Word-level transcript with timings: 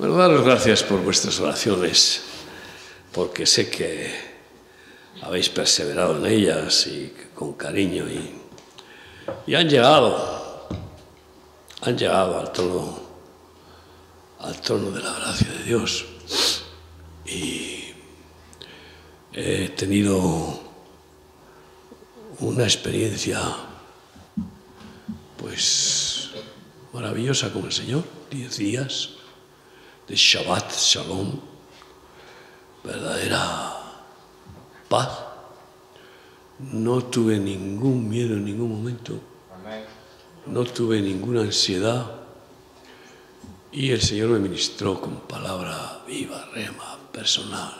Bueno, 0.00 0.16
daros 0.16 0.46
gracias 0.46 0.82
por 0.82 1.02
vuestras 1.02 1.38
oraciones, 1.40 2.22
porque 3.12 3.44
sé 3.44 3.68
que 3.68 4.10
habéis 5.20 5.50
perseverado 5.50 6.16
en 6.16 6.24
ellas 6.24 6.86
y 6.86 7.12
con 7.34 7.52
cariño 7.52 8.08
y, 8.08 8.32
y 9.46 9.54
han 9.54 9.68
llegado, 9.68 10.68
han 11.82 11.98
llegado 11.98 12.40
al 12.40 12.50
trono, 12.50 12.98
al 14.38 14.58
trono 14.62 14.90
de 14.90 15.02
la 15.02 15.12
gracia 15.12 15.50
de 15.50 15.64
Dios. 15.64 16.06
Y 17.26 17.92
he 19.34 19.68
tenido 19.68 20.62
una 22.38 22.62
experiencia, 22.64 23.38
pues, 25.36 26.30
maravillosa 26.94 27.52
con 27.52 27.66
el 27.66 27.72
Señor, 27.72 28.02
diez 28.30 28.56
días 28.56 29.19
de 30.10 30.16
Shabbat 30.16 30.72
Shalom, 30.72 31.38
verdadera 32.82 33.78
paz. 34.88 35.08
No 36.58 37.04
tuve 37.04 37.38
ningún 37.38 38.08
miedo 38.08 38.34
en 38.34 38.44
ningún 38.44 38.70
momento, 38.70 39.20
no 40.46 40.64
tuve 40.64 41.00
ninguna 41.00 41.42
ansiedad 41.42 42.22
y 43.70 43.92
el 43.92 44.02
Señor 44.02 44.30
me 44.30 44.40
ministró 44.40 45.00
con 45.00 45.20
palabra 45.20 46.02
viva, 46.08 46.44
rema, 46.46 46.98
personal 47.12 47.72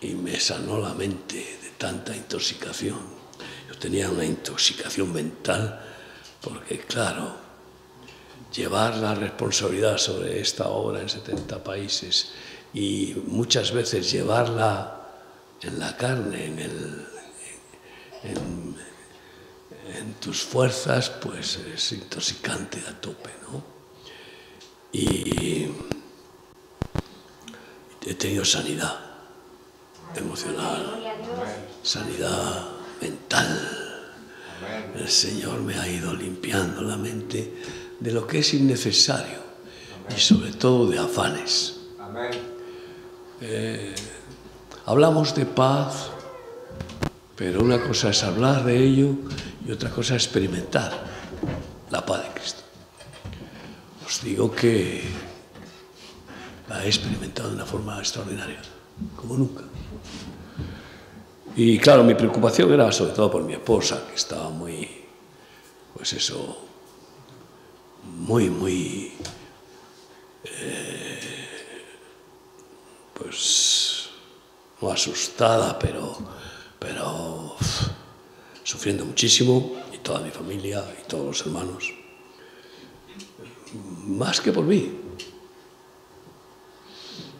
y 0.00 0.14
me 0.14 0.38
sanó 0.38 0.78
la 0.78 0.94
mente 0.94 1.58
de 1.60 1.70
tanta 1.76 2.14
intoxicación. 2.14 3.00
Yo 3.68 3.76
tenía 3.78 4.08
una 4.08 4.24
intoxicación 4.24 5.12
mental 5.12 5.84
porque, 6.40 6.78
claro, 6.78 7.43
llevar 8.54 8.96
la 8.96 9.14
responsabilidad 9.14 9.98
sobre 9.98 10.40
esta 10.40 10.68
obra 10.68 11.00
en 11.00 11.08
70 11.08 11.64
países 11.64 12.32
y 12.72 13.14
muchas 13.26 13.72
veces 13.72 14.10
llevarla 14.10 15.00
en 15.62 15.78
la 15.78 15.96
carne, 15.96 16.46
en, 16.46 16.58
el, 16.58 17.06
en, 18.22 18.74
tus 20.20 20.42
fuerzas, 20.42 21.10
pues 21.10 21.56
es 21.56 21.92
intoxicante 21.92 22.82
a 22.88 22.98
tope, 23.00 23.30
¿no? 23.50 23.62
Y 24.92 25.68
he 28.06 28.14
tenido 28.14 28.44
sanidad 28.44 28.98
emocional, 30.14 31.02
sanidad 31.82 32.68
mental. 33.00 33.80
El 34.96 35.08
Señor 35.08 35.60
me 35.60 35.74
ha 35.78 35.86
ido 35.88 36.14
limpiando 36.14 36.80
la 36.82 36.96
mente 36.96 37.52
de 38.00 38.12
lo 38.12 38.26
que 38.26 38.38
es 38.38 38.54
innecesario 38.54 39.38
y 40.14 40.20
sobre 40.20 40.52
todo 40.52 40.86
de 40.86 40.98
afanes. 40.98 41.76
Eh, 43.40 43.94
hablamos 44.86 45.34
de 45.34 45.46
paz, 45.46 46.10
pero 47.36 47.62
una 47.62 47.82
cosa 47.82 48.10
es 48.10 48.22
hablar 48.22 48.64
de 48.64 48.78
ello 48.78 49.10
y 49.66 49.72
otra 49.72 49.90
cosa 49.90 50.16
es 50.16 50.24
experimentar 50.24 50.92
la 51.90 52.04
paz 52.04 52.22
de 52.22 52.40
Cristo. 52.40 52.62
Os 54.06 54.22
digo 54.22 54.50
que 54.50 55.02
la 56.68 56.84
he 56.84 56.86
experimentado 56.86 57.50
de 57.50 57.56
una 57.56 57.66
forma 57.66 57.98
extraordinaria, 57.98 58.60
como 59.16 59.36
nunca. 59.36 59.62
Y 61.56 61.78
claro, 61.78 62.02
mi 62.02 62.14
preocupación 62.14 62.72
era 62.72 62.90
sobre 62.90 63.12
todo 63.12 63.30
por 63.30 63.42
mi 63.42 63.52
esposa, 63.52 64.06
que 64.08 64.16
estaba 64.16 64.50
muy, 64.50 64.88
pues 65.96 66.12
eso, 66.12 66.66
muy, 68.24 68.48
muy, 68.48 69.12
eh, 70.44 71.20
pues, 73.12 74.08
no 74.80 74.90
asustada, 74.90 75.78
pero, 75.78 76.16
pero 76.78 77.54
sufriendo 78.62 79.04
muchísimo, 79.04 79.76
y 79.92 79.98
toda 79.98 80.20
mi 80.20 80.30
familia 80.30 80.82
y 81.02 81.06
todos 81.06 81.26
los 81.26 81.46
hermanos, 81.46 81.92
más 84.06 84.40
que 84.40 84.52
por 84.52 84.64
mí. 84.64 85.00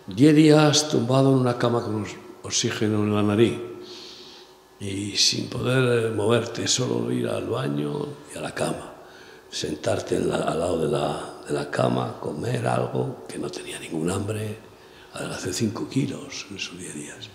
Diez 0.07 0.37
días 0.37 0.91
tumbado 0.91 1.33
en 1.33 1.39
una 1.39 1.57
cama 1.57 1.83
con 1.83 2.05
oxígeno 2.43 3.05
en 3.05 3.15
la 3.15 3.23
nariz 3.23 3.59
y 4.81 5.17
sin 5.17 5.49
poder 5.49 6.13
moverte, 6.13 6.69
solo 6.69 7.11
ir 7.11 7.27
al 7.27 7.47
baño 7.47 8.07
y 8.35 8.37
a 8.37 8.43
la 8.43 8.55
cama 8.55 8.94
sentarte 9.55 10.17
al 10.17 10.29
lado 10.29 10.81
de 10.81 10.89
la, 10.91 11.35
de 11.47 11.55
la, 11.55 11.71
cama, 11.71 12.19
comer 12.21 12.67
algo, 12.67 13.25
que 13.29 13.39
no 13.39 13.49
tenía 13.49 13.79
ningún 13.79 14.11
hambre, 14.11 14.57
hace 15.13 15.53
cinco 15.53 15.89
kilos 15.89 16.47
en 16.51 16.59
sus 16.59 16.77
diez 16.77 16.95
días, 16.95 17.29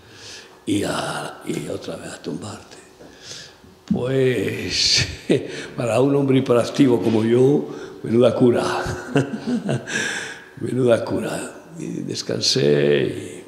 y, 0.65 0.83
otra 1.69 1.95
vez 1.95 2.11
a 2.11 2.21
tumbarte. 2.21 2.77
Pues 3.85 5.07
para 5.77 6.01
un 6.01 6.13
hombre 6.15 6.39
hiperactivo 6.39 7.01
como 7.01 7.23
yo, 7.23 7.69
menuda 8.03 8.35
cura, 8.35 8.65
menuda 10.59 11.05
cura. 11.05 11.55
Descansé, 11.77 13.03
y... 13.05 13.43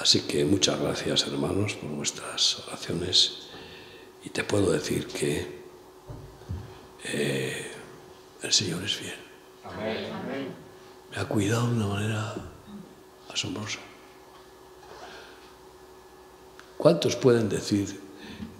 así 0.00 0.22
que 0.22 0.44
muchas 0.44 0.80
gracias 0.80 1.28
hermanos 1.28 1.74
por 1.74 1.90
vuestras 1.90 2.58
oraciones 2.66 3.44
y 4.24 4.30
te 4.30 4.42
puedo 4.42 4.72
decir 4.72 5.06
que 5.06 5.46
eh, 7.04 7.73
el 8.44 8.52
Señor 8.52 8.82
es 8.84 8.94
fiel. 8.94 9.14
Me 11.10 11.20
ha 11.20 11.24
cuidado 11.26 11.68
de 11.68 11.74
una 11.74 11.86
manera 11.86 12.34
asombrosa. 13.32 13.78
¿Cuántos 16.76 17.16
pueden 17.16 17.48
decir 17.48 18.00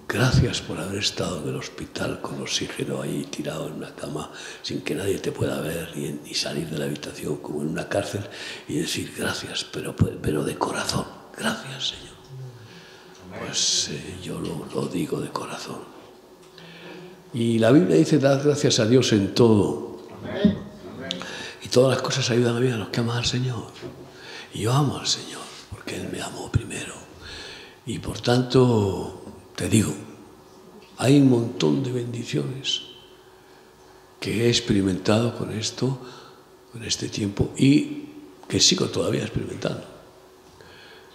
gracias 0.08 0.60
por 0.60 0.78
haber 0.78 1.00
estado 1.00 1.42
en 1.42 1.48
el 1.48 1.56
hospital 1.56 2.20
con 2.20 2.40
oxígeno 2.40 3.02
ahí 3.02 3.26
tirado 3.30 3.66
en 3.66 3.74
una 3.74 3.94
cama 3.94 4.30
sin 4.62 4.82
que 4.82 4.94
nadie 4.94 5.18
te 5.18 5.32
pueda 5.32 5.60
ver 5.60 5.96
ni, 5.96 6.34
salir 6.34 6.68
de 6.70 6.78
la 6.78 6.84
habitación 6.84 7.38
como 7.38 7.62
en 7.62 7.68
una 7.68 7.88
cárcel 7.88 8.24
y 8.68 8.78
decir 8.78 9.12
gracias, 9.16 9.64
pero, 9.64 9.94
pero 9.96 10.44
de 10.44 10.56
corazón, 10.56 11.06
gracias 11.36 11.88
Señor? 11.88 12.14
Pues 13.40 13.88
eh, 13.90 14.18
yo 14.22 14.38
lo, 14.40 14.66
lo 14.72 14.86
digo 14.86 15.20
de 15.20 15.30
corazón. 15.30 15.93
Y 17.34 17.58
la 17.58 17.72
Biblia 17.72 17.96
dice, 17.96 18.18
dad 18.20 18.44
gracias 18.44 18.78
a 18.78 18.86
Dios 18.86 19.12
en 19.12 19.34
todo. 19.34 19.98
Y 21.64 21.68
todas 21.68 21.96
las 21.96 22.02
cosas 22.02 22.30
ayudan 22.30 22.56
a 22.56 22.60
mí 22.60 22.70
a 22.70 22.76
los 22.76 22.88
que 22.90 23.00
aman 23.00 23.18
al 23.18 23.24
Señor. 23.24 23.66
Y 24.54 24.60
yo 24.60 24.72
amo 24.72 24.98
al 24.98 25.06
Señor, 25.08 25.42
porque 25.68 25.96
Él 25.96 26.08
me 26.12 26.22
amó 26.22 26.50
primero. 26.52 26.94
Y 27.86 27.98
por 27.98 28.20
tanto, 28.20 29.24
te 29.56 29.68
digo, 29.68 29.92
hay 30.98 31.18
un 31.18 31.28
montón 31.28 31.82
de 31.82 31.90
bendiciones 31.90 32.82
que 34.20 34.46
he 34.46 34.48
experimentado 34.48 35.36
con 35.36 35.52
esto, 35.52 35.98
con 36.72 36.84
este 36.84 37.08
tiempo, 37.08 37.52
y 37.58 38.10
que 38.46 38.60
sigo 38.60 38.86
todavía 38.86 39.22
experimentando. 39.22 39.93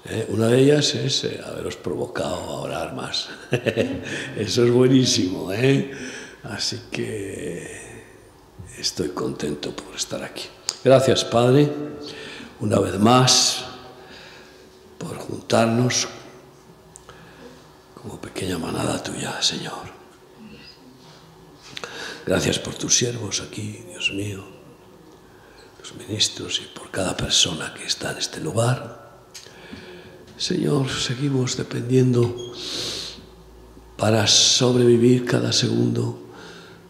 ¿Eh? 0.06 0.26
Una 0.30 0.48
de 0.48 0.62
ellas 0.62 0.96
es 0.96 1.24
eh, 1.26 1.42
haberos 1.46 1.76
provocado 1.76 2.36
a 2.36 2.62
orar 2.62 2.94
más. 2.94 3.30
Eso 4.38 4.64
es 4.64 4.72
buenísimo. 4.72 5.52
¿eh? 5.52 5.92
Así 6.44 6.84
que 6.90 8.06
estoy 8.78 9.10
contento 9.10 9.76
por 9.76 9.96
estar 9.96 10.24
aquí. 10.24 10.46
Gracias, 10.84 11.26
Padre, 11.26 11.70
una 12.62 12.80
vez 12.80 12.98
más, 12.98 13.66
por 14.98 15.18
juntarnos 15.18 16.08
como 17.94 18.20
pequeña 18.22 18.58
manada 18.58 19.04
tuya, 19.04 19.42
Señor. 19.42 20.00
Gracias 22.26 22.60
por 22.60 22.76
tus 22.76 22.96
siervos 22.98 23.42
aquí, 23.42 23.84
Dios 23.90 24.14
mío, 24.14 24.46
los 25.80 25.94
ministros 25.96 26.62
y 26.62 26.66
por 26.78 26.92
cada 26.92 27.18
persona 27.18 27.74
que 27.74 27.86
está 27.86 28.12
en 28.12 28.18
este 28.19 28.40
lugar. 28.40 29.09
Señor, 30.39 30.89
seguimos 30.89 31.57
dependiendo 31.57 32.53
para 33.97 34.25
sobrevivir 34.25 35.25
cada 35.25 35.51
segundo 35.51 36.18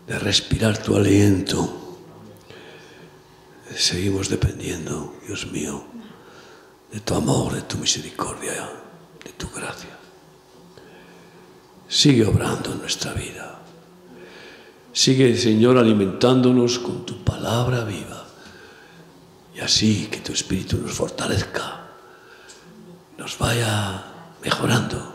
de 0.05 0.19
respirar 0.19 0.77
tu 0.77 0.95
aliento. 0.95 1.97
Seguimos 3.75 4.29
dependiendo, 4.29 5.15
Dios 5.25 5.51
mío, 5.51 5.83
de 6.93 6.99
tu 6.99 7.15
amor, 7.15 7.53
de 7.55 7.63
tu 7.63 7.77
misericordia, 7.77 8.69
de 9.25 9.31
tu 9.31 9.49
gracia. 9.49 9.97
Sigue 11.87 12.27
obrando 12.27 12.71
en 12.73 12.81
nuestra 12.81 13.13
vida. 13.13 13.63
Sigue, 14.93 15.35
Señor, 15.35 15.79
alimentándonos 15.79 16.77
con 16.77 17.03
tu 17.03 17.23
palabra 17.23 17.83
viva. 17.83 18.27
Y 19.55 19.59
así 19.59 20.07
que 20.11 20.19
tu 20.19 20.33
Espíritu 20.33 20.77
nos 20.77 20.91
fortalezca, 20.91 21.78
nos 23.19 23.37
vaya 23.37 24.01
mejorando, 24.41 25.13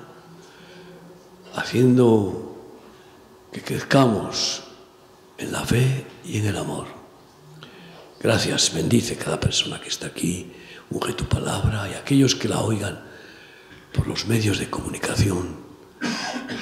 haciendo 1.55 2.55
que 3.51 3.63
crezcamos 3.63 4.63
en 5.39 5.51
la 5.51 5.65
fe 5.65 6.07
y 6.23 6.37
en 6.37 6.47
el 6.47 6.57
amor. 6.59 6.87
Gracias, 8.21 8.75
bendice 8.75 9.17
cada 9.17 9.41
persona 9.41 9.81
que 9.81 9.89
está 9.89 10.09
aquí, 10.09 10.53
unge 10.91 11.15
tu 11.15 11.25
palabra 11.25 11.89
y 11.89 11.95
aquellos 11.95 12.35
que 12.35 12.47
la 12.47 12.61
oigan 12.61 13.03
por 13.95 14.07
los 14.07 14.27
medios 14.27 14.59
de 14.59 14.69
comunicación, 14.69 15.57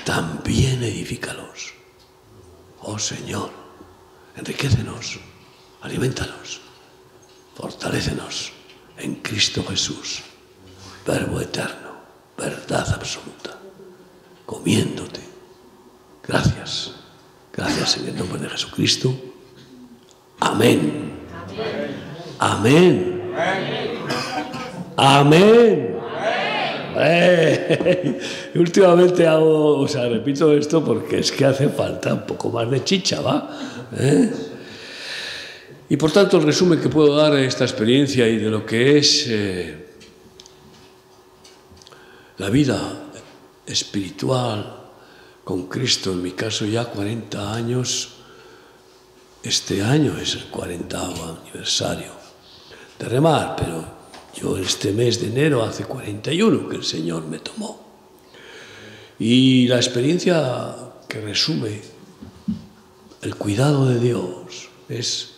también 0.05 0.85
edifícalos. 0.85 1.75
Oh 2.83 3.00
Señor, 3.00 3.50
enriquecenos, 4.37 5.19
alimentanos, 5.81 6.61
fortalécenos 7.56 8.53
en 8.97 9.17
Cristo 9.17 9.65
Jesús, 9.69 10.23
Verbo 11.06 11.40
eterno, 11.40 11.90
verdad 12.38 12.87
absoluta, 12.94 13.58
comiéndote. 14.46 15.20
Gracias, 16.26 16.93
gracias 17.52 17.96
en 17.96 18.08
el 18.08 18.16
nombre 18.16 18.40
de 18.40 18.49
Jesucristo. 18.49 19.12
Amén. 20.38 21.12
Amén. 22.38 23.32
Amén. 24.96 25.93
Eh, 26.94 28.20
últimamente 28.55 29.26
hago, 29.26 29.78
o 29.78 29.88
sea, 29.88 30.08
repito 30.08 30.52
esto 30.52 30.84
porque 30.84 31.20
es 31.20 31.32
que 31.32 31.44
hace 31.44 31.69
falta 31.69 32.14
un 32.14 32.26
poco 32.26 32.50
más 32.50 32.70
de 32.70 32.84
chicha, 32.84 33.20
¿va? 33.20 33.48
¿Eh? 33.98 34.31
Y 35.88 35.96
por 35.96 36.12
tanto, 36.12 36.38
el 36.38 36.44
resumen 36.44 36.81
que 36.81 36.88
puedo 36.88 37.16
dar 37.16 37.32
de 37.32 37.46
esta 37.46 37.64
experiencia 37.64 38.28
y 38.28 38.38
de 38.38 38.50
lo 38.50 38.64
que 38.64 38.98
es 38.98 39.26
eh, 39.28 39.81
la 42.43 42.50
vida 42.50 43.09
espiritual 43.65 44.91
con 45.44 45.69
Cristo, 45.69 46.11
en 46.11 46.23
mi 46.23 46.33
caso 46.33 46.67
ya 46.67 46.87
40 46.87 47.55
años, 47.55 48.15
este 49.44 49.81
año 49.81 50.19
es 50.19 50.35
el 50.35 50.47
40 50.47 51.00
aniversario 51.39 52.11
de 52.99 53.09
remar, 53.09 53.55
pero 53.55 53.85
yo 54.35 54.56
este 54.56 54.91
mes 54.91 55.21
de 55.21 55.29
enero 55.29 55.62
hace 55.62 55.85
41 55.85 56.69
que 56.69 56.75
el 56.75 56.85
Señor 56.85 57.25
me 57.27 57.39
tomó. 57.39 57.81
Y 59.21 59.69
la 59.69 59.77
experiencia 59.77 60.75
que 61.09 61.21
resume 61.21 61.81
el 63.21 63.37
cuidado 63.37 63.87
de 63.87 64.00
Dios 64.00 64.69
es 64.89 65.35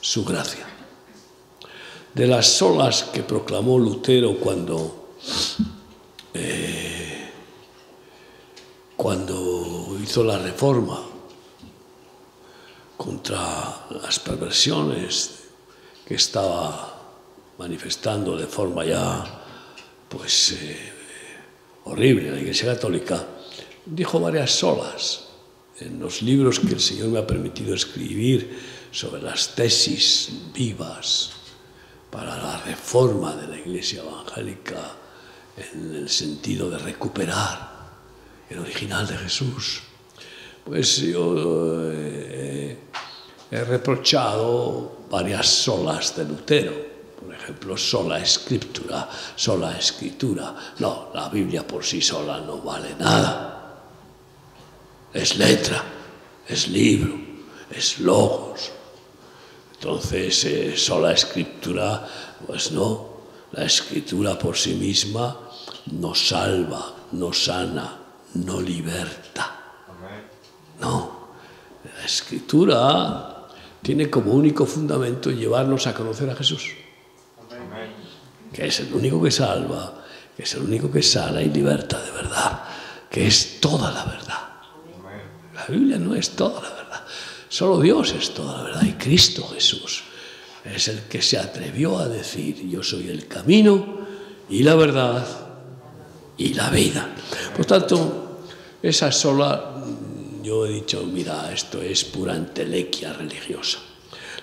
su 0.00 0.24
gracia. 0.24 0.66
De 2.14 2.26
las 2.26 2.62
olas 2.62 3.04
que 3.12 3.22
proclamó 3.22 3.78
Lutero 3.78 4.38
cuando, 4.38 5.02
eh, 6.34 7.30
cuando 8.96 9.98
hizo 10.02 10.24
la 10.24 10.38
reforma 10.38 11.02
contra 12.96 13.86
las 13.90 14.20
perversiones 14.20 15.40
que 16.06 16.14
estaba 16.14 17.00
manifestando 17.58 18.36
de 18.36 18.46
forma 18.46 18.84
ya 18.84 19.24
pues 20.08 20.52
eh, 20.52 20.92
horrible 21.84 22.30
la 22.30 22.38
Iglesia 22.38 22.74
Católica, 22.74 23.26
dijo 23.86 24.20
varias 24.20 24.62
olas 24.62 25.28
en 25.80 25.98
los 25.98 26.22
libros 26.22 26.60
que 26.60 26.74
el 26.74 26.80
Señor 26.80 27.08
me 27.08 27.18
ha 27.18 27.26
permitido 27.26 27.74
escribir 27.74 28.58
sobre 28.92 29.22
las 29.22 29.54
tesis 29.54 30.30
vivas 30.54 31.30
para 32.10 32.36
la 32.36 32.58
reforma 32.58 33.34
de 33.34 33.48
la 33.48 33.58
Iglesia 33.58 34.02
evangélica 34.02 35.01
en 35.56 35.94
el 35.94 36.08
sentido 36.08 36.70
de 36.70 36.78
recuperar 36.78 37.72
el 38.48 38.58
original 38.58 39.06
de 39.06 39.16
Jesús. 39.16 39.82
Pues 40.64 40.98
yo 40.98 41.90
eh, 41.92 42.78
he 43.50 43.64
reprochado 43.64 45.06
varias 45.10 45.46
solas 45.46 46.16
de 46.16 46.24
Lutero, 46.24 46.74
por 47.20 47.34
ejemplo, 47.34 47.76
sola 47.76 48.18
escritura, 48.20 49.08
sola 49.36 49.76
escritura. 49.76 50.54
No, 50.78 51.10
la 51.14 51.28
Biblia 51.28 51.66
por 51.66 51.84
sí 51.84 52.00
sola 52.00 52.40
no 52.40 52.58
vale 52.58 52.94
nada. 52.96 53.82
Es 55.12 55.36
letra, 55.36 55.82
es 56.48 56.68
libro, 56.68 57.14
es 57.70 57.98
logos, 57.98 58.70
entonces, 59.82 60.44
eh, 60.44 60.76
sola 60.76 61.10
escritura, 61.10 62.06
pues 62.46 62.70
no, 62.70 63.11
la 63.52 63.64
escritura 63.64 64.38
por 64.38 64.56
sí 64.56 64.74
misma 64.74 65.36
nos 65.92 66.28
salva, 66.28 66.94
nos 67.12 67.44
sana, 67.44 67.96
no 68.34 68.60
liberta. 68.60 69.58
No, 70.80 71.28
la 71.84 72.04
escritura 72.04 73.46
tiene 73.82 74.08
como 74.10 74.32
único 74.32 74.66
fundamento 74.66 75.30
llevarnos 75.30 75.86
a 75.86 75.94
conocer 75.94 76.30
a 76.30 76.34
Jesús, 76.34 76.72
que 78.52 78.66
es 78.66 78.80
el 78.80 78.92
único 78.94 79.22
que 79.22 79.30
salva, 79.30 80.02
que 80.36 80.42
es 80.42 80.54
el 80.54 80.62
único 80.62 80.90
que 80.90 81.02
sana 81.02 81.42
y 81.42 81.50
liberta 81.50 82.02
de 82.02 82.10
verdad, 82.10 82.64
que 83.10 83.26
es 83.26 83.60
toda 83.60 83.92
la 83.92 84.04
verdad. 84.04 84.38
La 85.54 85.66
Biblia 85.66 85.98
no 85.98 86.14
es 86.14 86.30
toda 86.30 86.60
la 86.62 86.70
verdad. 86.70 87.04
Solo 87.48 87.80
Dios 87.80 88.12
es 88.12 88.32
toda 88.32 88.56
la 88.56 88.62
verdad 88.64 88.82
y 88.82 88.92
Cristo 88.94 89.46
Jesús 89.48 90.02
es 90.64 90.88
el 90.88 91.00
que 91.02 91.20
se 91.22 91.38
atrevió 91.38 91.98
a 91.98 92.08
decir, 92.08 92.68
yo 92.68 92.82
soy 92.82 93.08
el 93.08 93.26
camino 93.26 94.06
y 94.48 94.62
la 94.62 94.74
verdad 94.74 95.26
y 96.36 96.54
la 96.54 96.70
vida. 96.70 97.14
Por 97.56 97.64
tanto, 97.64 98.40
esa 98.82 99.10
sola, 99.12 99.82
yo 100.42 100.66
he 100.66 100.70
dicho, 100.70 101.04
mira, 101.04 101.52
esto 101.52 101.80
es 101.82 102.04
pura 102.04 102.36
entelequia 102.36 103.12
religiosa. 103.12 103.78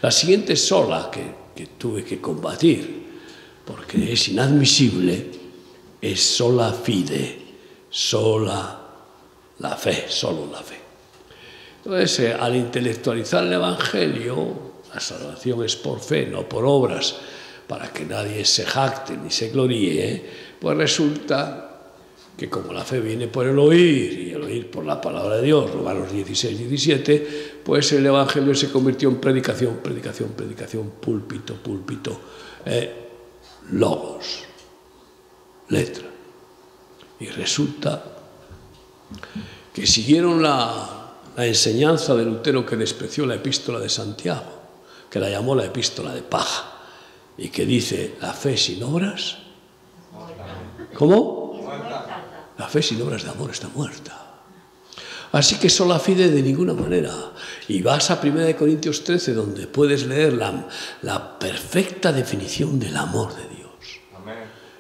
La 0.02 0.12
siguiente 0.12 0.56
sola 0.56 1.10
que, 1.12 1.36
que 1.56 1.68
tuve 1.78 2.04
que 2.04 2.22
combatir, 2.22 3.08
porque 3.66 4.14
es 4.14 4.28
inadmisible, 4.30 5.32
es 6.02 6.22
sola 6.22 6.74
fide, 6.74 7.40
sola 7.90 8.80
la 9.60 9.76
fe, 9.76 10.06
solo 10.08 10.50
la 10.52 10.62
fe. 10.62 10.80
Entonces, 11.84 12.20
eh, 12.20 12.34
al 12.34 12.56
intelectualizar 12.56 13.44
el 13.46 13.54
Evangelio, 13.54 14.69
salvación 15.00 15.64
es 15.64 15.76
por 15.76 16.00
fe, 16.00 16.26
no 16.26 16.48
por 16.48 16.66
obras, 16.66 17.16
para 17.68 17.92
que 17.94 18.06
nadie 18.06 18.46
se 18.46 18.66
jacte 18.66 19.16
ni 19.18 19.30
se 19.30 19.50
gloríe, 19.50 20.26
pues 20.60 20.78
resulta 20.78 21.70
que 22.40 22.50
como 22.50 22.72
la 22.72 22.86
fe 22.86 23.02
viene 23.02 23.28
por 23.28 23.46
el 23.46 23.60
oír 23.60 24.14
y 24.18 24.32
el 24.32 24.42
oír 24.42 24.72
por 24.72 24.86
la 24.86 25.02
palabra 25.02 25.36
de 25.36 25.44
Dios, 25.44 25.70
Romanos 25.72 26.12
16, 26.12 26.58
17, 26.58 27.62
pues 27.64 27.92
el 27.92 28.06
Evangelio 28.06 28.56
se 28.56 28.72
convirtió 28.72 29.10
en 29.10 29.18
predicación, 29.18 29.80
predicación, 29.84 30.30
predicación, 30.30 30.92
púlpito, 31.02 31.56
púlpito, 31.56 32.20
eh, 32.66 33.10
logos, 33.72 34.46
letra. 35.68 36.08
Y 37.20 37.28
resulta 37.28 38.04
que 39.74 39.86
siguieron 39.86 40.42
la 40.42 41.00
enseñanza 41.38 42.16
de 42.16 42.24
Lutero 42.26 42.66
que 42.66 42.78
despreció 42.78 43.26
la 43.26 43.36
epístola 43.36 43.80
de 43.80 43.90
Santiago, 43.90 44.59
que 45.10 45.20
la 45.20 45.30
llamó 45.30 45.56
la 45.56 45.66
epístola 45.66 46.14
de 46.14 46.22
paja, 46.22 46.80
y 47.38 47.50
que 47.50 47.66
dice, 47.66 48.16
la 48.22 48.34
fe 48.34 48.58
sin 48.58 48.84
obras, 48.84 49.38
¿cómo? 50.96 51.50
La 52.58 52.68
fe 52.68 52.82
sin 52.82 53.02
obras 53.02 53.24
de 53.24 53.30
amor 53.30 53.52
está 53.52 53.70
muerta. 53.70 54.30
Así 55.32 55.56
que 55.56 55.70
sola 55.70 56.00
fide 56.00 56.30
de 56.30 56.42
ninguna 56.42 56.74
manera. 56.74 57.14
Y 57.68 57.82
vas 57.82 58.10
a 58.10 58.20
1 58.22 58.56
Corintios 58.58 59.04
13, 59.04 59.34
donde 59.34 59.68
puedes 59.68 60.08
leer 60.08 60.34
la, 60.34 60.68
la 61.04 61.38
perfecta 61.40 62.12
definición 62.12 62.80
del 62.80 62.98
amor 62.98 63.36
de 63.36 63.48
Dios. 63.56 63.60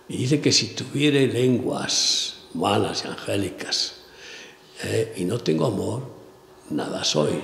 Y 0.07 0.17
dice 0.17 0.41
que 0.41 0.51
si 0.51 0.69
tuviere 0.69 1.27
lenguas 1.27 2.35
humanas 2.53 3.03
y 3.05 3.07
angélicas 3.07 3.93
eh, 4.83 5.13
y 5.17 5.23
no 5.23 5.37
tengo 5.37 5.67
amor, 5.67 6.03
nada 6.71 7.03
soy. 7.03 7.39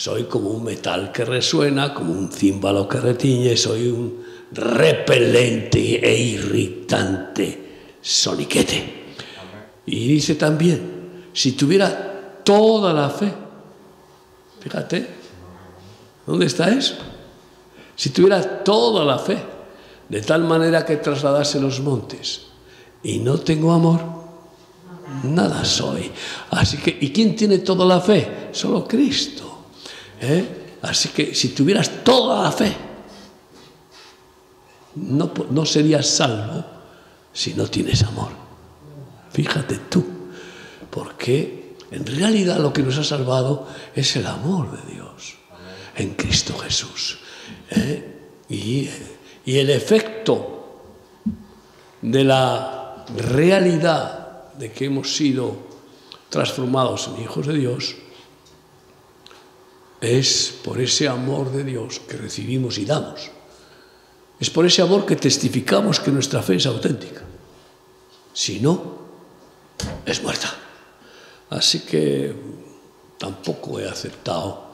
Soy 0.00 0.24
como 0.24 0.48
un 0.48 0.64
metal 0.64 1.12
que 1.12 1.26
resuena, 1.26 1.92
como 1.92 2.14
un 2.14 2.32
címbalo 2.32 2.88
que 2.88 2.98
retiñe, 2.98 3.54
soy 3.54 3.88
un 3.88 4.24
repelente 4.50 6.00
e 6.02 6.16
irritante 6.16 7.96
soniquete. 8.00 9.12
Y 9.84 10.08
dice 10.08 10.36
también, 10.36 11.28
si 11.34 11.52
tuviera 11.52 12.40
toda 12.42 12.94
la 12.94 13.10
fe, 13.10 13.30
fíjate, 14.60 15.06
¿dónde 16.26 16.46
está 16.46 16.70
eso? 16.70 16.94
Si 17.94 18.08
tuviera 18.08 18.64
toda 18.64 19.04
la 19.04 19.18
fe, 19.18 19.36
de 20.08 20.22
tal 20.22 20.44
manera 20.44 20.86
que 20.86 20.96
trasladase 20.96 21.60
los 21.60 21.78
montes, 21.80 22.46
y 23.02 23.18
no 23.18 23.38
tengo 23.38 23.70
amor, 23.70 24.00
nada 25.24 25.62
soy. 25.62 26.10
Así 26.52 26.78
que, 26.78 26.96
¿y 27.02 27.12
quién 27.12 27.36
tiene 27.36 27.58
toda 27.58 27.84
la 27.84 28.00
fe? 28.00 28.48
Solo 28.52 28.88
Cristo. 28.88 29.49
¿Eh? 30.20 30.78
Así 30.82 31.10
que 31.10 31.34
si 31.34 31.50
tuvieras 31.50 32.04
toda 32.04 32.42
la 32.42 32.52
fe, 32.52 32.74
no, 34.96 35.32
no 35.50 35.66
serías 35.66 36.06
salvo 36.06 36.64
si 37.32 37.54
no 37.54 37.66
tienes 37.66 38.02
amor. 38.02 38.30
Fíjate 39.32 39.76
tú, 39.88 40.04
porque 40.90 41.76
en 41.90 42.06
realidad 42.06 42.58
lo 42.58 42.72
que 42.72 42.82
nos 42.82 42.98
ha 42.98 43.04
salvado 43.04 43.68
es 43.94 44.16
el 44.16 44.26
amor 44.26 44.70
de 44.70 44.94
Dios 44.94 45.36
en 45.96 46.14
Cristo 46.14 46.56
Jesús. 46.58 47.18
¿eh? 47.70 48.20
y, 48.48 48.88
y 49.44 49.58
el 49.58 49.70
efecto 49.70 50.82
de 52.02 52.24
la 52.24 53.04
realidad 53.16 54.52
de 54.54 54.72
que 54.72 54.86
hemos 54.86 55.14
sido 55.14 55.56
transformados 56.28 57.08
en 57.08 57.22
hijos 57.22 57.46
de 57.46 57.54
Dios 57.54 57.96
es 60.00 60.54
por 60.64 60.80
ese 60.80 61.08
amor 61.08 61.52
de 61.52 61.64
Dios 61.64 62.00
que 62.08 62.16
recibimos 62.16 62.78
y 62.78 62.84
damos. 62.84 63.30
Es 64.38 64.48
por 64.48 64.64
ese 64.64 64.80
amor 64.80 65.04
que 65.04 65.16
testificamos 65.16 66.00
que 66.00 66.10
nuestra 66.10 66.42
fe 66.42 66.56
es 66.56 66.66
auténtica. 66.66 67.22
Si 68.32 68.60
no, 68.60 68.98
es 70.06 70.22
muerta. 70.22 70.54
Así 71.50 71.80
que 71.80 72.34
tampoco 73.18 73.78
he 73.78 73.88
aceptado 73.88 74.70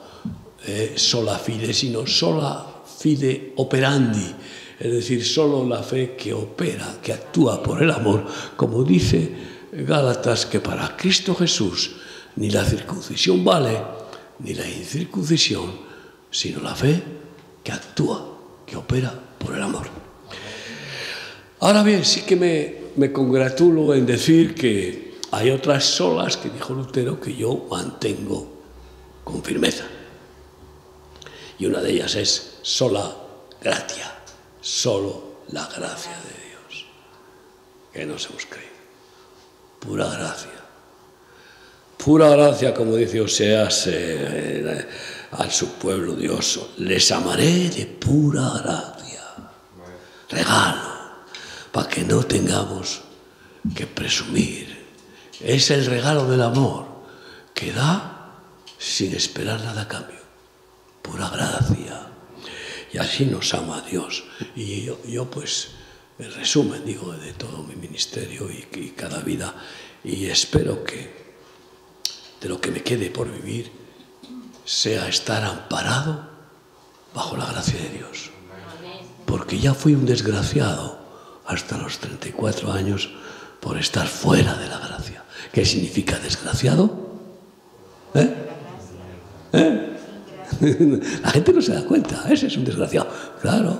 eh, 0.65 0.93
sola 0.95 1.37
fide, 1.37 1.73
sino 1.73 2.07
sola 2.07 2.83
fide 2.99 3.53
operandi, 3.57 4.33
es 4.79 4.91
decir, 4.91 5.25
solo 5.25 5.65
la 5.67 5.83
fe 5.83 6.15
que 6.15 6.33
opera, 6.33 6.99
que 7.01 7.13
actúa 7.13 7.61
por 7.61 7.81
el 7.81 7.91
amor, 7.91 8.25
como 8.55 8.83
dice 8.83 9.31
Gálatas, 9.71 10.45
que 10.45 10.59
para 10.59 10.95
Cristo 10.95 11.35
Jesús 11.35 11.95
ni 12.35 12.51
la 12.51 12.63
circuncisión 12.63 13.43
vale, 13.43 13.81
ni 14.39 14.53
la 14.53 14.67
incircuncisión, 14.67 15.71
sino 16.29 16.61
la 16.61 16.75
fe 16.75 17.01
que 17.63 17.71
actúa, 17.71 18.37
que 18.65 18.75
opera 18.75 19.13
por 19.37 19.55
el 19.55 19.61
amor. 19.61 19.87
Ahora 21.59 21.83
bien, 21.83 22.05
sí 22.05 22.21
que 22.21 22.35
me, 22.95 23.11
congratulo 23.11 23.93
en 23.93 24.05
decir 24.05 24.53
que 24.53 25.17
hay 25.31 25.49
otras 25.49 25.83
solas 25.83 26.37
que 26.37 26.49
dijo 26.49 26.73
Lutero 26.73 27.19
que 27.19 27.35
yo 27.35 27.67
mantengo 27.69 28.61
con 29.23 29.43
firmeza. 29.43 29.85
Y 31.59 31.65
una 31.65 31.81
de 31.81 31.91
ellas 31.91 32.15
es 32.15 32.59
sola 32.61 33.15
gracia, 33.61 34.13
solo 34.61 35.41
la 35.49 35.67
gracia 35.67 36.11
de 36.11 36.49
Dios, 36.49 36.85
que 37.91 38.05
nos 38.05 38.25
hemos 38.27 38.45
creído. 38.45 38.67
Pura 39.79 40.09
gracia 40.09 40.56
pura 41.97 42.29
gracia, 42.29 42.73
como 42.73 42.95
dice 42.95 43.21
Oseas 43.21 43.87
eh, 43.87 44.87
a 45.31 45.49
su 45.49 45.73
pueblo 45.73 46.15
Dios, 46.15 46.59
les 46.77 47.11
amaré 47.11 47.69
de 47.69 47.85
pura 47.85 48.49
gracia, 48.63 49.23
regalo, 50.29 50.89
para 51.71 51.89
que 51.89 52.03
no 52.03 52.23
tengamos 52.23 53.01
que 53.75 53.87
presumir. 53.87 54.77
Es 55.41 55.69
el 55.71 55.85
regalo 55.85 56.27
del 56.29 56.41
amor 56.41 56.85
que 57.53 57.71
da 57.71 58.31
sin 58.77 59.13
esperar 59.13 59.61
nada 59.61 59.81
a 59.81 59.87
cambio, 59.87 60.19
pura 61.01 61.29
gracia. 61.29 62.07
Y 62.93 62.97
así 62.99 63.25
nos 63.25 63.53
ama 63.53 63.81
Dios. 63.81 64.23
Y 64.55 64.85
yo, 64.85 65.29
pues, 65.29 65.69
el 66.17 66.33
resumen, 66.33 66.85
digo, 66.85 67.11
de 67.11 67.33
todo 67.33 67.63
mi 67.63 67.75
ministerio 67.75 68.49
y, 68.49 68.65
y 68.79 68.89
cada 68.91 69.19
vida, 69.19 69.53
y 70.03 70.27
espero 70.27 70.83
que 70.83 71.26
de 72.41 72.49
lo 72.49 72.61
que 72.61 72.71
me 72.71 72.83
quede 72.83 73.09
por 73.09 73.31
vivir 73.31 73.71
sea 74.65 75.07
estar 75.07 75.43
amparado 75.43 76.27
bajo 77.13 77.37
la 77.37 77.45
gracia 77.45 77.79
de 77.79 77.89
Dios. 77.89 78.31
Porque 79.25 79.59
ya 79.59 79.73
fui 79.73 79.95
un 79.95 80.05
desgraciado 80.05 80.99
hasta 81.45 81.77
los 81.77 81.99
34 81.99 82.71
años 82.71 83.09
por 83.61 83.77
estar 83.77 84.07
fuera 84.07 84.55
de 84.55 84.67
la 84.67 84.77
gracia. 84.77 85.23
¿Qué 85.51 85.65
significa 85.65 86.19
desgraciado? 86.19 87.07
¿Eh? 88.13 88.35
¿Eh? 89.53 89.83
La 91.21 91.29
gente 91.31 91.53
no 91.53 91.61
se 91.61 91.73
da 91.73 91.83
cuenta, 91.83 92.25
ese 92.29 92.47
es 92.47 92.57
un 92.57 92.63
desgraciado. 92.63 93.09
Claro, 93.41 93.79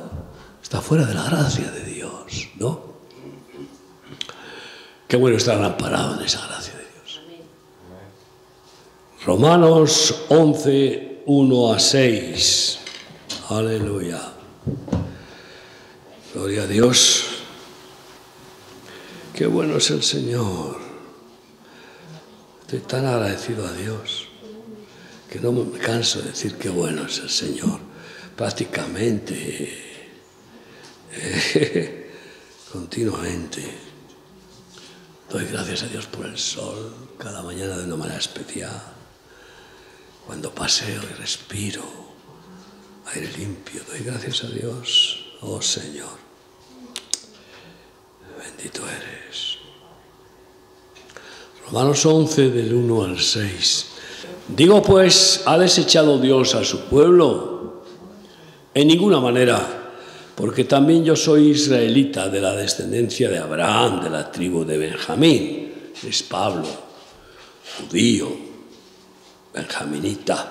está 0.61 0.81
fuera 0.81 1.05
de 1.05 1.13
la 1.13 1.23
gracia 1.23 1.69
de 1.71 1.83
Dios, 1.83 2.49
¿no? 2.57 2.97
Qué 5.07 5.15
bueno 5.15 5.37
estar 5.37 5.61
amparado 5.63 6.19
en 6.19 6.25
esa 6.25 6.45
gracia. 6.45 6.76
Romanos 9.27 10.23
11, 10.29 11.23
1 11.25 11.73
a 11.73 11.77
6. 11.77 12.79
Aleluya. 13.49 14.21
Gloria 16.33 16.63
a 16.63 16.67
Dios. 16.67 17.25
Qué 19.33 19.45
bueno 19.45 19.79
es 19.79 19.91
el 19.91 20.01
Señor. 20.01 20.79
Estoy 22.61 22.79
tan 22.79 23.05
agradecido 23.05 23.67
a 23.67 23.73
Dios 23.73 24.29
que 25.29 25.41
no 25.41 25.51
me 25.51 25.77
canso 25.77 26.21
de 26.21 26.29
decir 26.29 26.55
qué 26.55 26.69
bueno 26.69 27.05
es 27.05 27.19
el 27.19 27.29
Señor. 27.29 27.81
Prácticamente, 28.33 29.77
continuamente. 32.71 33.61
Doy 35.29 35.47
gracias 35.51 35.83
a 35.83 35.87
Dios 35.87 36.05
por 36.05 36.27
el 36.27 36.37
sol 36.37 36.95
cada 37.17 37.43
mañana 37.43 37.75
de 37.75 37.83
una 37.83 37.97
manera 37.97 38.19
especial 38.19 38.95
cuando 40.27 40.51
paseo 40.51 41.01
y 41.09 41.13
respiro 41.13 41.81
aire 43.13 43.31
limpio, 43.37 43.81
doy 43.87 44.01
gracias 44.03 44.43
a 44.43 44.49
Dios, 44.49 45.25
oh 45.41 45.61
Señor. 45.61 46.17
Bendito 48.37 48.81
eres. 48.81 49.57
Romanos 51.65 52.05
11 52.05 52.49
del 52.49 52.73
1 52.73 53.03
al 53.03 53.19
6. 53.19 53.85
Digo 54.49 54.83
pues, 54.83 55.43
¿ha 55.45 55.57
desechado 55.57 56.19
Dios 56.19 56.53
a 56.55 56.65
su 56.65 56.81
pueblo? 56.81 57.83
En 58.73 58.89
ninguna 58.89 59.21
manera, 59.21 59.95
porque 60.35 60.65
también 60.65 61.05
yo 61.05 61.15
soy 61.15 61.51
israelita 61.51 62.27
de 62.27 62.41
la 62.41 62.53
descendencia 62.53 63.29
de 63.29 63.37
Abraham, 63.37 64.03
de 64.03 64.09
la 64.09 64.29
tribu 64.29 64.65
de 64.65 64.77
Benjamín, 64.77 65.91
es 66.05 66.23
Pablo, 66.23 66.67
judío 67.79 68.46
benjaminita. 69.57 70.47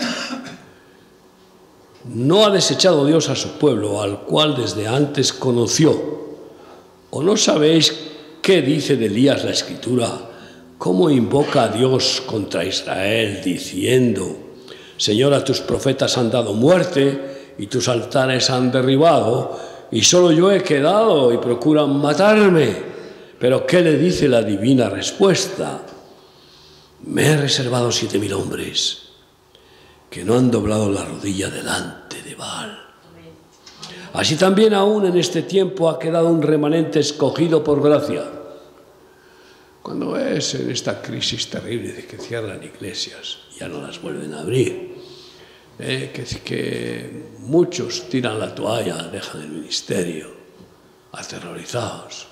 No 2.05 2.45
ha 2.45 2.51
desechado 2.51 3.07
Dios 3.07 3.29
a 3.29 3.37
su 3.37 3.59
pueblo, 3.59 4.01
al 4.03 4.21
cual 4.21 4.57
desde 4.57 4.87
antes 4.87 5.33
conoció. 5.33 6.17
¿O 7.11 7.23
no 7.23 7.37
sabéis 7.37 7.95
qué 8.43 8.63
dice 8.63 8.97
de 8.97 9.07
Elías 9.07 9.45
la 9.45 9.51
escritura? 9.51 10.09
¿Cómo 10.79 11.11
invoca 11.11 11.65
a 11.65 11.69
Dios 11.69 12.23
contra 12.27 12.65
Israel 12.65 13.41
diciendo, 13.43 14.37
Señor, 14.97 15.43
tus 15.43 15.61
profetas 15.61 16.17
han 16.19 16.31
dado 16.31 16.53
muerte 16.53 17.55
y 17.59 17.67
tus 17.67 17.89
altares 17.89 18.51
han 18.51 18.71
derribado 18.71 19.59
y 19.91 20.03
solo 20.03 20.33
yo 20.33 20.53
he 20.53 20.63
quedado 20.63 21.33
y 21.33 21.39
procuran 21.39 21.97
matarme? 21.97 22.97
Pero 23.39 23.67
¿qué 23.67 23.81
le 23.81 23.97
dice 23.99 24.29
la 24.29 24.43
divina 24.43 24.89
respuesta? 24.89 25.83
Me 27.07 27.25
he 27.25 27.37
reservado 27.37 27.93
siete 27.93 28.19
mil 28.19 28.33
hombres 28.33 29.03
que 30.11 30.25
no 30.25 30.35
han 30.35 30.51
doblado 30.51 30.91
la 30.91 31.05
rodilla 31.05 31.49
delante 31.51 32.21
de 32.23 32.35
Baal. 32.35 32.83
Así 34.13 34.35
también 34.37 34.75
aún 34.75 35.07
en 35.07 35.17
este 35.17 35.43
tiempo 35.43 35.89
ha 35.89 35.99
quedado 35.99 36.29
un 36.29 36.43
remanente 36.43 36.99
escogido 36.99 37.63
por 37.63 37.81
gracia. 37.81 38.25
Cuando 39.83 40.13
ves 40.13 40.55
en 40.55 40.71
esta 40.71 41.01
crisis 41.01 41.49
terrible 41.49 41.93
de 41.93 42.07
que 42.07 42.19
cierran 42.19 42.63
iglesias, 42.63 43.39
ya 43.57 43.69
no 43.69 43.81
las 43.81 44.03
vuelven 44.03 44.35
a 44.35 44.41
abrir, 44.41 44.97
eh, 45.79 46.11
que, 46.13 46.25
que 46.41 47.27
muchos 47.41 48.09
tiran 48.09 48.41
la 48.41 48.53
toalla, 48.53 48.97
dejan 49.05 49.43
el 49.43 49.49
ministerio, 49.51 50.29
aterrorizados, 51.13 52.27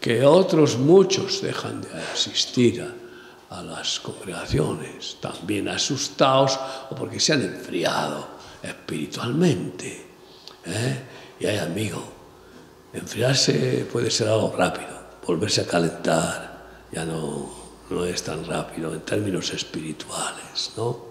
que 0.00 0.24
otros 0.24 0.78
muchos 0.78 1.42
dejan 1.42 1.80
de 1.80 1.88
asistir 2.12 2.82
a, 2.82 3.07
a 3.50 3.62
las 3.62 4.00
congregaciones, 4.00 5.16
también 5.20 5.68
asustados 5.68 6.58
o 6.90 6.94
porque 6.94 7.18
se 7.18 7.32
han 7.32 7.42
enfriado 7.42 8.28
espiritualmente. 8.62 10.06
¿eh? 10.66 11.02
Y 11.40 11.46
hay 11.46 11.58
amigo, 11.58 12.02
enfriarse 12.92 13.86
puede 13.90 14.10
ser 14.10 14.28
algo 14.28 14.54
rápido, 14.56 14.88
volverse 15.26 15.62
a 15.62 15.66
calentar 15.66 16.48
ya 16.90 17.04
no, 17.04 17.50
no 17.90 18.04
es 18.04 18.22
tan 18.22 18.44
rápido 18.44 18.94
en 18.94 19.00
términos 19.00 19.52
espirituales, 19.52 20.72
¿no? 20.76 21.06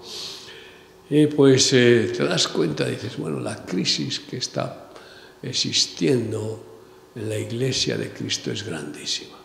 Y 1.09 1.27
pues 1.27 1.71
eh, 1.73 2.11
te 2.15 2.25
das 2.25 2.47
cuenta, 2.47 2.85
dices, 2.85 3.17
bueno, 3.17 3.39
la 3.39 3.63
crisis 3.65 4.19
que 4.19 4.37
está 4.37 4.89
existiendo 5.41 6.63
en 7.15 7.29
la 7.29 7.37
iglesia 7.37 7.97
de 7.97 8.11
Cristo 8.11 8.51
es 8.51 8.63
grandísima. 8.63 9.37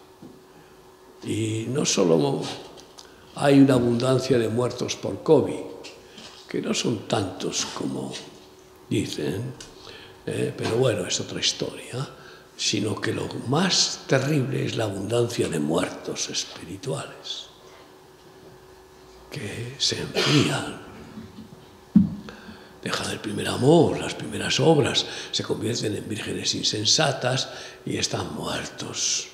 Y 1.25 1.67
no 1.69 1.85
solo 1.85 2.43
hay 3.35 3.61
una 3.61 3.75
abundancia 3.75 4.39
de 4.39 4.49
muertos 4.49 4.97
por 4.97 5.23
COVID, 5.23 5.73
que 6.49 6.61
no 6.61 6.75
son 6.75 7.09
tantos 7.09 7.67
como 7.75 8.13
dicen, 8.89 9.55
eh, 10.27 10.53
pero 10.57 10.77
bueno, 10.77 11.07
es 11.07 11.19
otra 11.21 11.41
historia, 11.41 12.09
sino 12.57 13.01
que 13.01 13.13
lo 13.13 13.27
más 13.49 14.03
terrible 14.07 14.67
es 14.67 14.77
la 14.77 14.85
abundancia 14.85 15.49
de 15.49 15.59
muertos 15.59 16.29
espirituales, 16.29 17.47
que 19.31 19.75
se 19.79 20.01
enfrían. 20.01 20.83
dejan 22.83 23.11
el 23.13 23.21
primer 23.21 23.49
amor, 23.49 23.99
las 23.99 24.15
primeras 24.15 24.59
obras, 24.59 25.07
se 25.31 25.45
convierten 25.45 25.97
en 25.97 26.09
vírgenes 26.09 26.55
insensatas 26.55 27.49
y 27.87 27.97
están 27.97 28.35
muertos 28.35 29.29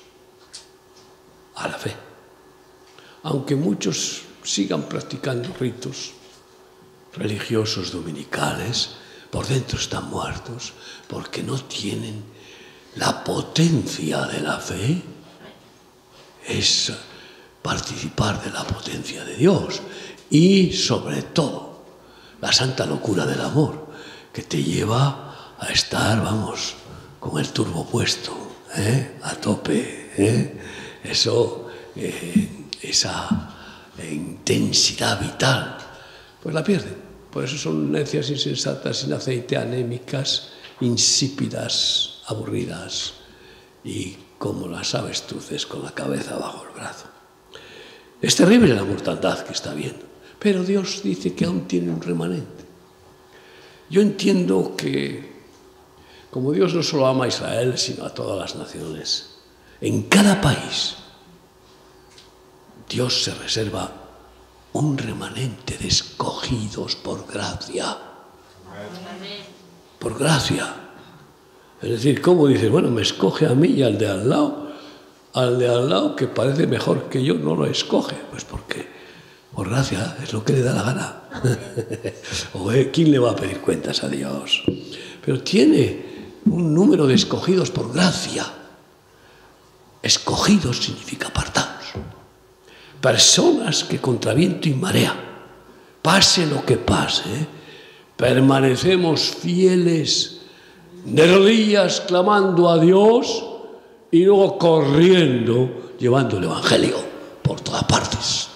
a 1.55 1.67
la 1.67 1.77
fe. 1.77 2.08
Aunque 3.23 3.55
muchos 3.55 4.21
sigan 4.43 4.83
practicando 4.83 5.53
ritos 5.59 6.11
religiosos 7.13 7.91
dominicales, 7.91 8.91
por 9.29 9.47
dentro 9.47 9.77
están 9.77 10.09
muertos 10.09 10.73
porque 11.07 11.43
no 11.43 11.57
tienen 11.63 12.23
la 12.95 13.23
potencia 13.23 14.21
de 14.25 14.41
la 14.41 14.57
fe. 14.57 15.01
Es 16.47 16.91
participar 17.61 18.43
de 18.43 18.51
la 18.51 18.63
potencia 18.63 19.23
de 19.23 19.35
Dios 19.35 19.81
y 20.29 20.73
sobre 20.73 21.21
todo 21.21 21.83
la 22.41 22.51
santa 22.51 22.85
locura 22.85 23.25
del 23.25 23.41
amor 23.41 23.87
que 24.33 24.43
te 24.43 24.63
lleva 24.63 25.55
a 25.59 25.67
estar, 25.67 26.23
vamos, 26.23 26.75
con 27.19 27.39
el 27.39 27.49
turbo 27.49 27.85
puesto, 27.85 28.35
¿eh? 28.75 29.19
a 29.23 29.35
tope. 29.35 30.13
¿eh? 30.17 30.61
Eso, 31.03 31.69
eh, 31.95 32.58
esa 32.81 33.27
intensidad 34.09 35.19
vital, 35.19 35.77
pues 36.41 36.55
la 36.55 36.63
pierden. 36.63 37.09
Por 37.31 37.43
eso 37.43 37.57
son 37.57 37.91
necias 37.91 38.29
insensatas, 38.29 38.97
sin 38.97 39.13
aceite, 39.13 39.57
anémicas, 39.57 40.49
insípidas, 40.81 42.21
aburridas 42.27 43.13
y 43.83 44.17
como 44.37 44.67
las 44.67 44.95
avestruces 44.95 45.65
con 45.65 45.83
la 45.83 45.91
cabeza 45.91 46.37
bajo 46.37 46.65
el 46.65 46.73
brazo. 46.73 47.05
Es 48.21 48.35
terrible 48.35 48.73
la 48.73 48.83
mortandad 48.83 49.43
que 49.45 49.53
está 49.53 49.73
viendo, 49.73 50.05
pero 50.39 50.63
Dios 50.63 51.01
dice 51.03 51.33
que 51.33 51.45
aún 51.45 51.67
tiene 51.67 51.91
un 51.91 52.01
remanente. 52.01 52.65
Yo 53.89 54.01
entiendo 54.01 54.75
que 54.75 55.39
como 56.31 56.51
Dios 56.51 56.73
no 56.73 56.83
solo 56.83 57.07
ama 57.07 57.25
a 57.25 57.29
Israel, 57.29 57.77
sino 57.77 58.05
a 58.05 58.13
todas 58.13 58.37
las 58.37 58.55
naciones, 58.55 59.37
en 59.81 60.03
cada 60.03 60.39
país 60.41 60.95
Dios 62.89 63.23
se 63.23 63.35
reserva 63.35 63.91
un 64.73 64.97
remanente 64.97 65.77
de 65.77 65.87
escogidos 65.87 66.95
por 66.95 67.27
gracia. 67.31 67.95
Por 69.99 70.17
gracia. 70.17 70.75
Es 71.83 71.89
decir, 71.91 72.19
¿cómo 72.19 72.47
dices? 72.47 72.71
Bueno, 72.71 72.89
me 72.89 73.03
escoge 73.03 73.45
a 73.45 73.53
mí 73.53 73.67
y 73.67 73.83
al 73.83 73.99
de 73.99 74.07
al 74.07 74.27
lado. 74.27 74.69
Al 75.33 75.59
de 75.59 75.69
al 75.69 75.87
lado 75.87 76.15
que 76.15 76.25
parece 76.25 76.65
mejor 76.65 77.09
que 77.09 77.23
yo 77.23 77.35
no 77.35 77.55
lo 77.55 77.67
escoge. 77.67 78.15
Pues 78.31 78.43
porque, 78.43 78.87
por 79.53 79.69
gracia, 79.69 80.17
es 80.23 80.33
lo 80.33 80.43
que 80.43 80.53
le 80.53 80.63
da 80.63 80.73
la 80.73 80.81
gana. 80.81 81.21
o 82.55 82.71
eh, 82.71 82.89
¿quién 82.91 83.11
le 83.11 83.19
va 83.19 83.31
a 83.31 83.35
pedir 83.35 83.61
cuentas 83.61 84.03
a 84.03 84.09
Dios? 84.09 84.63
Pero 85.23 85.43
tiene 85.43 86.39
un 86.45 86.73
número 86.73 87.05
de 87.05 87.13
escogidos 87.13 87.69
por 87.69 87.93
gracia. 87.93 88.47
Escogidos 90.01 90.77
significa 90.77 91.27
apartados 91.27 91.68
personas 93.01 93.83
que 93.83 93.99
contra 93.99 94.33
viento 94.33 94.69
y 94.69 94.73
marea, 94.73 95.15
pase 96.01 96.45
lo 96.45 96.65
que 96.65 96.77
pase, 96.77 97.47
permanecemos 98.15 99.21
fieles 99.21 100.41
de 101.05 101.33
rodillas 101.33 102.01
clamando 102.01 102.69
a 102.69 102.77
Dios 102.79 103.45
y 104.11 104.23
luego 104.23 104.57
corriendo 104.57 105.93
llevando 105.99 106.37
el 106.37 106.45
Evangelio 106.45 106.97
por 107.41 107.61
todas 107.61 107.83
partes. 107.83 108.49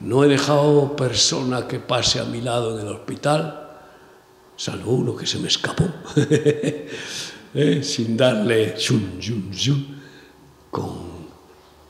No 0.00 0.24
he 0.24 0.28
dejado 0.28 0.96
persona 0.96 1.68
que 1.68 1.78
pase 1.78 2.18
a 2.18 2.24
mi 2.24 2.40
lado 2.40 2.78
en 2.78 2.86
el 2.86 2.92
hospital, 2.92 3.70
salvo 4.56 4.92
uno 4.92 5.14
que 5.14 5.26
se 5.26 5.38
me 5.38 5.48
escapó, 5.48 5.84
¿Eh? 7.54 7.82
sin 7.82 8.16
darle 8.16 8.74
chun, 8.76 9.18
chun, 9.20 9.50
chun, 9.52 10.02
con 10.70 11.11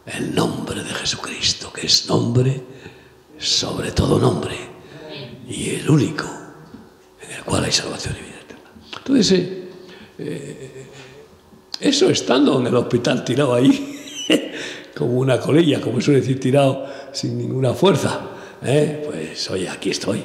el 0.06 0.34
nombre 0.34 0.82
de 0.82 0.90
Jesucristo, 0.90 1.72
que 1.72 1.86
es 1.86 2.06
nombre 2.08 2.62
sobre 3.38 3.90
todo 3.90 4.18
nombre 4.18 4.54
y 5.48 5.70
el 5.70 5.90
único 5.90 6.24
en 7.20 7.36
el 7.36 7.42
cual 7.44 7.64
hay 7.64 7.72
salvación 7.72 8.14
y 8.18 8.24
vida 8.24 8.40
eterna. 8.40 8.70
Entonces, 8.98 9.32
eh, 9.32 9.62
eh, 10.18 10.86
eso 11.80 12.08
estando 12.08 12.60
en 12.60 12.68
el 12.68 12.76
hospital 12.76 13.24
tirado 13.24 13.54
ahí, 13.54 13.98
como 14.96 15.14
una 15.14 15.40
colilla, 15.40 15.80
como 15.80 16.00
suele 16.00 16.20
decir, 16.20 16.38
tirado 16.38 16.86
sin 17.12 17.36
ninguna 17.36 17.74
fuerza, 17.74 18.20
¿eh? 18.64 19.02
pues 19.04 19.50
oye, 19.50 19.68
aquí 19.68 19.90
estoy. 19.90 20.24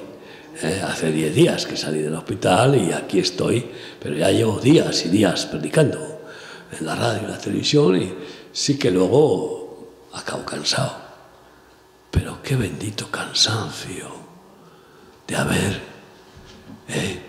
hace 0.84 1.12
10 1.12 1.36
días 1.36 1.66
que 1.66 1.76
salí 1.76 2.00
del 2.00 2.16
hospital 2.16 2.76
y 2.76 2.92
aquí 2.92 3.20
estoy, 3.20 3.66
pero 4.00 4.16
ya 4.16 4.32
llevo 4.32 4.60
días 4.60 5.06
y 5.06 5.10
días 5.10 5.48
predicando 5.48 6.22
en 6.78 6.86
la 6.86 6.96
radio 6.96 7.22
y 7.28 7.32
la 7.32 7.38
televisión 7.38 8.02
y 8.02 8.14
sí 8.52 8.78
que 8.78 8.92
luego 8.92 9.57
acabo 10.18 10.46
cansado. 10.46 10.96
Pero 12.12 12.42
qué 12.42 12.56
bendito 12.56 13.10
cansancio 13.12 14.10
de 15.28 15.36
haber 15.36 15.82
eh, 16.88 17.22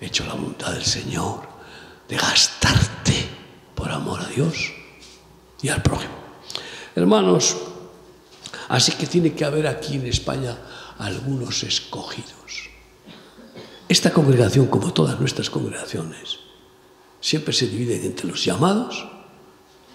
hecho 0.00 0.24
la 0.24 0.34
voluntad 0.34 0.72
del 0.72 0.84
Señor, 0.84 1.48
de 2.08 2.16
gastarte 2.16 3.28
por 3.74 3.90
amor 3.90 4.20
a 4.20 4.28
Dios 4.28 4.72
y 5.62 5.68
al 5.68 5.82
prójimo. 5.82 6.14
Hermanos, 6.94 7.56
así 8.68 8.92
que 8.92 9.06
tiene 9.06 9.34
que 9.34 9.44
haber 9.44 9.66
aquí 9.66 9.96
en 9.96 10.06
España 10.06 10.56
algunos 10.98 11.62
escogidos. 11.62 12.70
Esta 13.88 14.12
congregación, 14.12 14.66
como 14.66 14.92
todas 14.92 15.20
nuestras 15.20 15.50
congregaciones, 15.50 16.38
siempre 17.20 17.52
se 17.52 17.68
divide 17.68 18.04
entre 18.04 18.26
los 18.26 18.44
llamados 18.44 19.06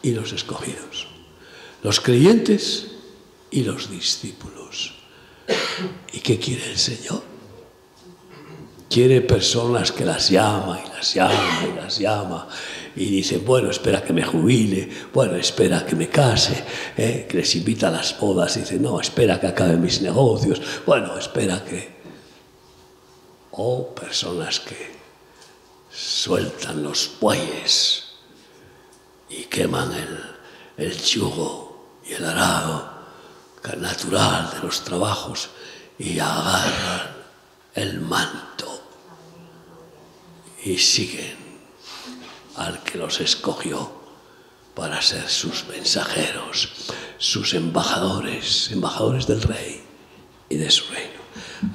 y 0.04 0.12
los 0.12 0.32
escogidos 0.32 1.08
los 1.84 2.00
creyentes 2.00 2.88
y 3.50 3.64
los 3.64 3.90
discípulos. 3.90 4.96
¿Y 6.14 6.20
qué 6.20 6.40
quiere 6.40 6.72
el 6.72 6.78
Señor? 6.78 7.24
Quiere 8.90 9.22
personas 9.22 9.92
que 9.92 10.06
las 10.06 10.30
llama 10.30 10.82
y 10.86 10.90
las 10.90 11.14
llama 11.14 11.66
y 11.66 11.76
las 11.76 11.98
llama 11.98 12.48
y 12.96 13.06
dice, 13.06 13.38
bueno, 13.38 13.72
espera 13.72 14.04
que 14.04 14.12
me 14.12 14.24
jubile, 14.24 14.90
bueno, 15.14 15.36
espera 15.36 15.86
que 15.86 15.96
me 15.96 16.10
case, 16.10 16.62
¿eh? 16.98 17.26
que 17.30 17.38
les 17.38 17.56
invita 17.56 17.88
a 17.88 17.92
las 17.92 18.20
bodas 18.20 18.58
y 18.58 18.62
dice, 18.62 18.78
no, 18.78 19.00
espera 19.00 19.40
que 19.40 19.48
acabe 19.48 19.78
mis 19.78 20.02
negocios, 20.02 20.62
bueno, 20.86 21.18
espera 21.18 21.64
que... 21.64 22.02
O 23.54 23.94
personas 23.94 24.62
que 24.62 24.92
sueltan 25.92 26.84
los 26.84 27.12
bueyes 27.20 28.14
y 29.30 29.44
queman 29.44 29.92
el, 29.94 30.86
el 30.86 30.98
yugo 30.98 31.71
y 32.06 32.14
el 32.14 32.26
arado 32.26 32.92
natural 33.78 34.52
de 34.54 34.60
los 34.60 34.84
trabajos 34.84 35.50
y 35.98 36.20
agarran 36.20 37.16
el 37.76 38.02
manto 38.02 38.82
y 40.64 40.78
siguen 40.78 41.38
al 42.56 42.84
que 42.84 42.98
los 42.98 43.20
escogió 43.22 44.02
para 44.76 45.02
ser 45.02 45.30
sus 45.30 45.68
mensajeros, 45.68 46.70
sus 47.18 47.54
embajadores, 47.54 48.72
embajadores 48.72 49.28
del 49.28 49.42
rey 49.42 49.84
y 50.50 50.56
de 50.58 50.72
su 50.72 50.92
reino. 50.92 51.22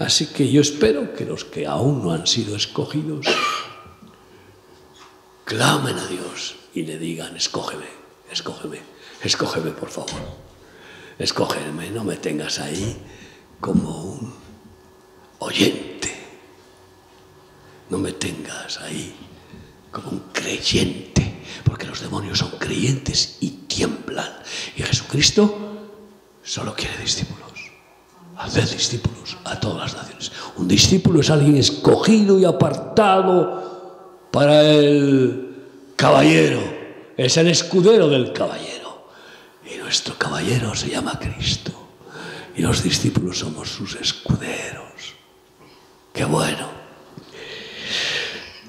Así 0.00 0.26
que 0.26 0.50
yo 0.50 0.60
espero 0.60 1.14
que 1.14 1.24
los 1.24 1.44
que 1.44 1.66
aún 1.66 2.02
no 2.02 2.12
han 2.12 2.26
sido 2.26 2.56
escogidos 2.56 3.26
clamen 5.44 5.98
a 5.98 6.06
Dios 6.06 6.56
y 6.74 6.82
le 6.82 6.98
digan, 6.98 7.36
escógeme, 7.36 7.86
escógeme 8.30 8.95
escógeme 9.22 9.70
por 9.70 9.90
favor, 9.90 10.20
escógeme, 11.18 11.90
no 11.90 12.04
me 12.04 12.16
tengas 12.16 12.58
ahí 12.58 12.96
como 13.60 14.02
un 14.02 14.34
oyente, 15.38 16.14
no 17.90 17.98
me 17.98 18.12
tengas 18.12 18.80
ahí 18.80 19.14
como 19.90 20.10
un 20.10 20.22
creyente, 20.32 21.42
porque 21.64 21.86
los 21.86 22.00
demonios 22.00 22.38
son 22.38 22.50
creyentes 22.58 23.38
y 23.40 23.50
tiemblan. 23.66 24.30
Y 24.76 24.82
Jesucristo 24.82 25.56
solo 26.42 26.74
quiere 26.74 26.98
discípulos. 26.98 27.46
Hacer 28.36 28.68
discípulos 28.68 29.38
a 29.44 29.58
todas 29.58 29.94
las 29.94 29.96
naciones. 30.02 30.32
Un 30.56 30.68
discípulo 30.68 31.20
es 31.20 31.30
alguien 31.30 31.56
escogido 31.56 32.38
y 32.38 32.44
apartado 32.44 34.28
para 34.30 34.62
el 34.62 35.56
caballero. 35.96 36.60
Es 37.16 37.38
el 37.38 37.48
escudero 37.48 38.08
del 38.08 38.34
caballero. 38.34 38.75
Nuestro 39.78 40.16
caballero 40.16 40.74
se 40.74 40.90
llama 40.90 41.18
Cristo. 41.18 41.72
Y 42.56 42.62
los 42.62 42.82
discípulos 42.82 43.38
somos 43.38 43.68
sus 43.68 43.96
escuderos. 43.96 45.14
Qué 46.12 46.24
bueno. 46.24 46.68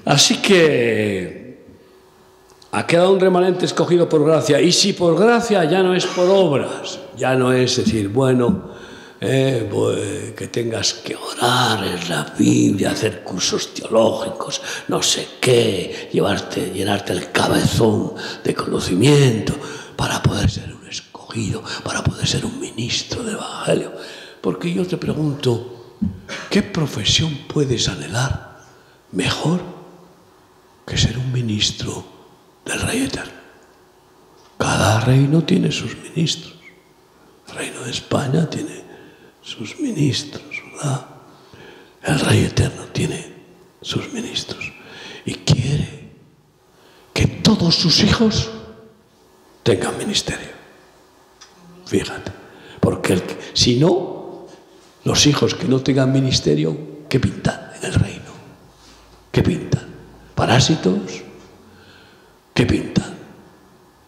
Así 0.04 0.36
que 0.36 1.64
ha 2.70 2.86
quedado 2.86 3.12
un 3.12 3.20
remanente 3.20 3.64
escogido 3.64 4.08
por 4.08 4.24
gracia. 4.24 4.60
Y 4.60 4.72
si 4.72 4.92
por 4.92 5.18
gracia 5.18 5.64
ya 5.64 5.82
no 5.82 5.94
es 5.94 6.06
por 6.06 6.28
obras, 6.28 6.98
ya 7.16 7.34
no 7.34 7.52
es 7.52 7.76
decir, 7.76 8.08
bueno, 8.08 8.70
eh, 9.20 9.66
pues, 9.70 10.32
que 10.32 10.48
tengas 10.48 10.94
que 10.94 11.16
orar 11.16 11.84
en 11.84 12.08
la 12.08 12.32
Biblia, 12.38 12.92
hacer 12.92 13.24
cursos 13.24 13.74
teológicos, 13.74 14.60
no 14.88 15.02
sé 15.02 15.26
qué, 15.40 16.08
llevarte, 16.12 16.70
llenarte 16.72 17.14
el 17.14 17.32
cabezón 17.32 18.14
de 18.44 18.54
conocimiento 18.54 19.54
para 19.96 20.22
poder 20.22 20.48
ser 20.48 20.77
para 21.84 22.02
poder 22.02 22.26
ser 22.26 22.44
un 22.44 22.58
ministro 22.58 23.22
del 23.22 23.34
Evangelio. 23.34 23.92
Porque 24.40 24.72
yo 24.72 24.86
te 24.86 24.96
pregunto, 24.96 25.96
¿qué 26.50 26.62
profesión 26.62 27.46
puedes 27.46 27.88
anhelar 27.88 28.64
mejor 29.12 29.60
que 30.86 30.96
ser 30.96 31.18
un 31.18 31.30
ministro 31.32 32.04
del 32.64 32.80
Rey 32.80 33.04
Eterno? 33.04 33.38
Cada 34.56 35.00
reino 35.00 35.44
tiene 35.44 35.70
sus 35.70 35.96
ministros. 35.98 36.54
El 37.48 37.54
reino 37.54 37.80
de 37.82 37.90
España 37.90 38.48
tiene 38.48 38.82
sus 39.42 39.78
ministros, 39.80 40.42
¿verdad? 40.72 41.06
El 42.02 42.20
Rey 42.20 42.44
Eterno 42.44 42.84
tiene 42.92 43.34
sus 43.80 44.12
ministros 44.12 44.72
y 45.24 45.34
quiere 45.34 46.10
que 47.12 47.26
todos 47.26 47.74
sus 47.74 48.02
hijos 48.02 48.50
tengan 49.62 49.96
ministerio. 49.98 50.57
Fíjate, 51.88 52.30
porque 52.80 53.18
si 53.54 53.76
no, 53.76 54.46
los 55.04 55.26
hijos 55.26 55.54
que 55.54 55.66
no 55.66 55.80
tengan 55.80 56.12
ministerio, 56.12 56.76
¿qué 57.08 57.18
pintan 57.18 57.72
en 57.80 57.86
el 57.86 57.94
reino? 57.94 58.30
¿Qué 59.32 59.42
pintan? 59.42 59.86
¿Parásitos? 60.34 61.22
¿Qué 62.52 62.66
pintan? 62.66 63.14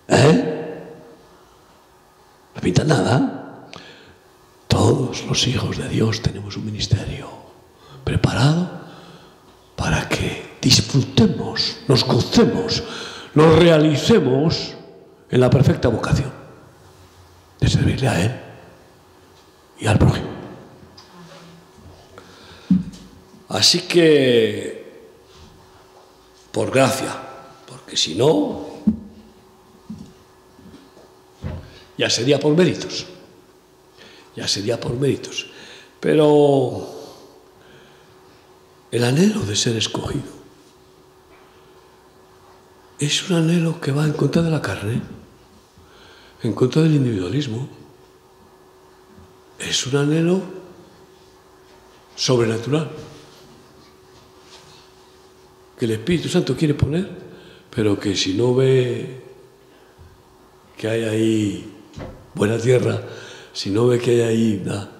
¿Eh? 0.08 0.82
No 2.54 2.60
pintan 2.60 2.88
nada. 2.88 3.66
Todos 4.68 5.24
los 5.24 5.46
hijos 5.46 5.78
de 5.78 5.88
Dios 5.88 6.20
tenemos 6.20 6.58
un 6.58 6.66
ministerio 6.66 7.30
preparado 8.04 8.72
para 9.74 10.06
que 10.06 10.58
disfrutemos, 10.60 11.78
nos 11.88 12.04
gocemos, 12.04 12.82
nos 13.32 13.58
realicemos 13.58 14.74
en 15.30 15.40
la 15.40 15.48
perfecta 15.48 15.88
vocación 15.88 16.39
de 17.60 17.68
servirle 17.68 18.08
a 18.08 18.20
Él 18.24 18.40
y 19.78 19.86
al 19.86 19.98
prójimo. 19.98 20.28
Así 23.48 23.80
que, 23.82 25.10
por 26.52 26.70
gracia, 26.70 27.14
porque 27.66 27.96
si 27.96 28.14
no, 28.14 28.66
ya 31.98 32.08
sería 32.08 32.38
por 32.40 32.56
méritos 32.56 33.06
ya 34.36 34.48
sería 34.48 34.80
por 34.80 34.92
méritos. 34.94 35.46
Pero 36.00 36.88
el 38.90 39.04
anhelo 39.04 39.40
de 39.40 39.56
ser 39.56 39.76
escogido 39.76 40.40
es 42.98 43.28
un 43.28 43.36
anhelo 43.36 43.80
que 43.80 43.92
va 43.92 44.04
en 44.04 44.12
contra 44.12 44.42
de 44.42 44.50
la 44.50 44.62
carne, 44.62 45.02
en 46.42 46.52
contra 46.52 46.82
del 46.82 46.94
individualismo. 46.94 47.68
Es 49.58 49.86
un 49.86 49.96
anhelo 49.96 50.40
sobrenatural 52.16 52.90
que 55.78 55.84
el 55.84 55.92
Espíritu 55.92 56.28
Santo 56.28 56.56
quiere 56.56 56.74
poner, 56.74 57.08
pero 57.74 57.98
que 57.98 58.14
si 58.14 58.34
no 58.34 58.54
ve 58.54 59.22
que 60.76 60.88
hay 60.88 61.04
ahí 61.04 61.72
buena 62.34 62.58
tierra, 62.58 63.00
si 63.52 63.70
no 63.70 63.86
ve 63.86 63.98
que 63.98 64.10
hay 64.10 64.20
ahí 64.20 64.62
una 64.64 64.90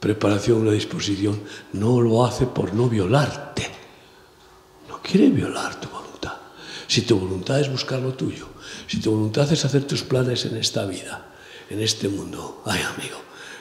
preparación, 0.00 0.60
una 0.60 0.72
disposición, 0.72 1.40
no 1.72 2.00
lo 2.00 2.24
hace 2.24 2.46
por 2.46 2.72
no 2.74 2.88
violarte. 2.88 3.66
No 4.88 5.00
quiere 5.02 5.28
violar 5.30 5.80
tu. 5.80 5.97
Si 6.88 7.02
tu 7.02 7.18
voluntad 7.18 7.60
es 7.60 7.70
buscar 7.70 8.00
lo 8.00 8.14
tuyo, 8.14 8.48
si 8.86 8.98
tu 8.98 9.10
voluntad 9.10 9.50
es 9.52 9.62
hacer 9.64 9.84
tus 9.84 10.02
planes 10.02 10.46
en 10.46 10.56
esta 10.56 10.86
vida, 10.86 11.26
en 11.68 11.80
este 11.82 12.08
mundo, 12.08 12.62
ay 12.64 12.80
amigo, 12.80 13.18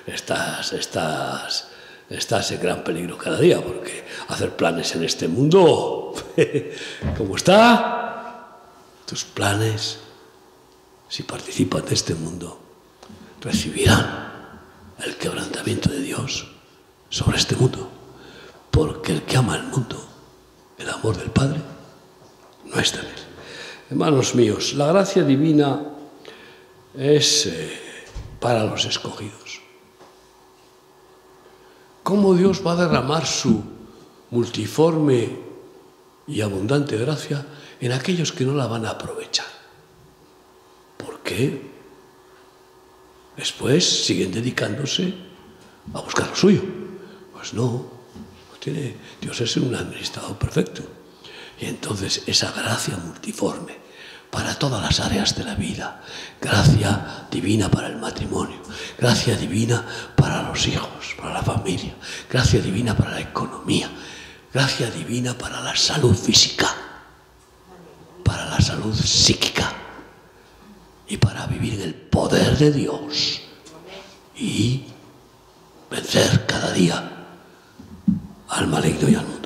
estás, 0.08 0.72
estás, 0.72 1.68
estás 2.10 2.52
en 2.52 2.62
gran 2.62 2.86
peligro 2.86 3.18
cada 3.18 3.38
día, 3.38 3.62
porque 3.62 4.06
hacer 4.30 4.56
planes 4.56 4.96
en 4.96 5.04
este 5.04 5.28
mundo, 5.28 6.14
¿cómo 7.18 7.36
está? 7.36 8.60
Tus 9.06 9.26
planes, 9.26 10.00
si 11.10 11.24
participan 11.24 11.84
de 11.84 11.96
este 11.96 12.16
mundo, 12.16 12.62
recibirán 13.42 14.32
el 15.04 15.18
quebrantamiento 15.18 15.90
de 15.90 16.00
Dios 16.00 16.48
sobre 17.10 17.38
este 17.38 17.58
mundo. 17.58 17.92
Porque 18.72 19.12
el 19.12 19.24
que 19.24 19.36
ama 19.36 19.58
el 19.58 19.64
mundo, 19.64 20.02
el 20.78 20.90
amor 20.90 21.18
del 21.18 21.32
Padre, 21.32 21.60
no 22.68 22.76
en 22.76 22.80
él. 22.80 23.28
Hermanos 23.90 24.36
míos, 24.36 24.74
la 24.74 24.88
gracia 24.88 25.24
divina 25.24 25.82
es 26.98 27.46
eh, 27.46 27.80
para 28.40 28.66
los 28.66 28.86
escogidos. 28.86 29.62
¿Cómo 32.04 32.34
Dios 32.36 32.66
va 32.66 32.74
a 32.74 32.88
derramar 32.88 33.26
su 33.26 33.64
multiforme 34.32 35.30
y 36.28 36.42
abundante 36.42 36.98
gracia 36.98 37.46
en 37.80 37.92
aquellos 37.92 38.32
que 38.32 38.46
no 38.46 38.54
la 38.54 38.68
van 38.68 38.86
a 38.86 38.92
aprovechar? 38.92 39.46
¿Por 40.98 41.20
qué? 41.20 41.62
Después 43.36 44.06
siguen 44.06 44.32
dedicándose 44.32 45.14
a 45.94 46.02
buscar 46.02 46.30
lo 46.30 46.36
suyo. 46.36 46.62
Pues 47.34 47.54
no, 47.54 47.86
tiene, 48.60 48.96
Dios 49.22 49.40
es 49.40 49.56
un 49.58 49.76
administrador 49.76 50.38
perfecto. 50.38 50.97
Y 51.60 51.66
entonces 51.66 52.24
esa 52.28 52.52
gracia 52.52 52.98
multiforme 52.98 53.78
para 54.30 54.58
todas 54.60 54.82
las 54.82 55.00
áreas 55.00 55.36
de 55.36 55.44
la 55.44 55.56
vida, 55.56 56.02
gracia 56.42 57.28
divina 57.32 57.70
para 57.70 57.88
el 57.88 57.98
matrimonio, 57.98 58.62
gracia 58.98 59.36
divina 59.36 59.86
para 60.16 60.44
los 60.44 60.68
hijos, 60.68 61.16
para 61.20 61.34
la 61.34 61.42
familia, 61.42 61.96
gracia 62.30 62.62
divina 62.62 62.96
para 62.96 63.12
la 63.12 63.22
economía, 63.22 63.90
gracia 64.54 64.92
divina 64.92 65.38
para 65.38 65.62
la 65.62 65.76
salud 65.76 66.16
física, 66.16 66.68
para 68.24 68.46
la 68.46 68.60
salud 68.60 68.94
psíquica 68.94 69.74
y 71.08 71.18
para 71.18 71.48
vivir 71.48 71.76
en 71.76 71.82
el 71.82 71.96
poder 71.96 72.58
de 72.58 72.72
Dios 72.72 73.42
y 74.36 74.84
vencer 75.90 76.46
cada 76.46 76.72
día 76.74 77.12
al 78.50 78.68
maligno 78.68 79.10
y 79.10 79.16
al 79.16 79.26
mundo. 79.26 79.37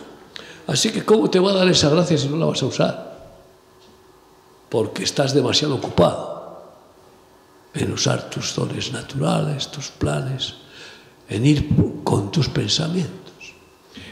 Así 0.71 0.89
que 0.89 1.03
¿cómo 1.03 1.29
te 1.29 1.37
va 1.37 1.51
a 1.51 1.55
dar 1.55 1.67
esa 1.67 1.89
gracia 1.89 2.17
si 2.17 2.29
no 2.29 2.37
la 2.37 2.45
vas 2.45 2.63
a 2.63 2.65
usar? 2.65 3.11
Porque 4.69 5.03
estás 5.03 5.33
demasiado 5.33 5.75
ocupado 5.75 6.61
en 7.73 7.91
usar 7.91 8.29
tus 8.29 8.55
dones 8.55 8.93
naturales, 8.93 9.67
tus 9.67 9.89
planes, 9.89 10.53
en 11.27 11.45
ir 11.45 11.67
con 12.05 12.31
tus 12.31 12.47
pensamientos. 12.47 13.53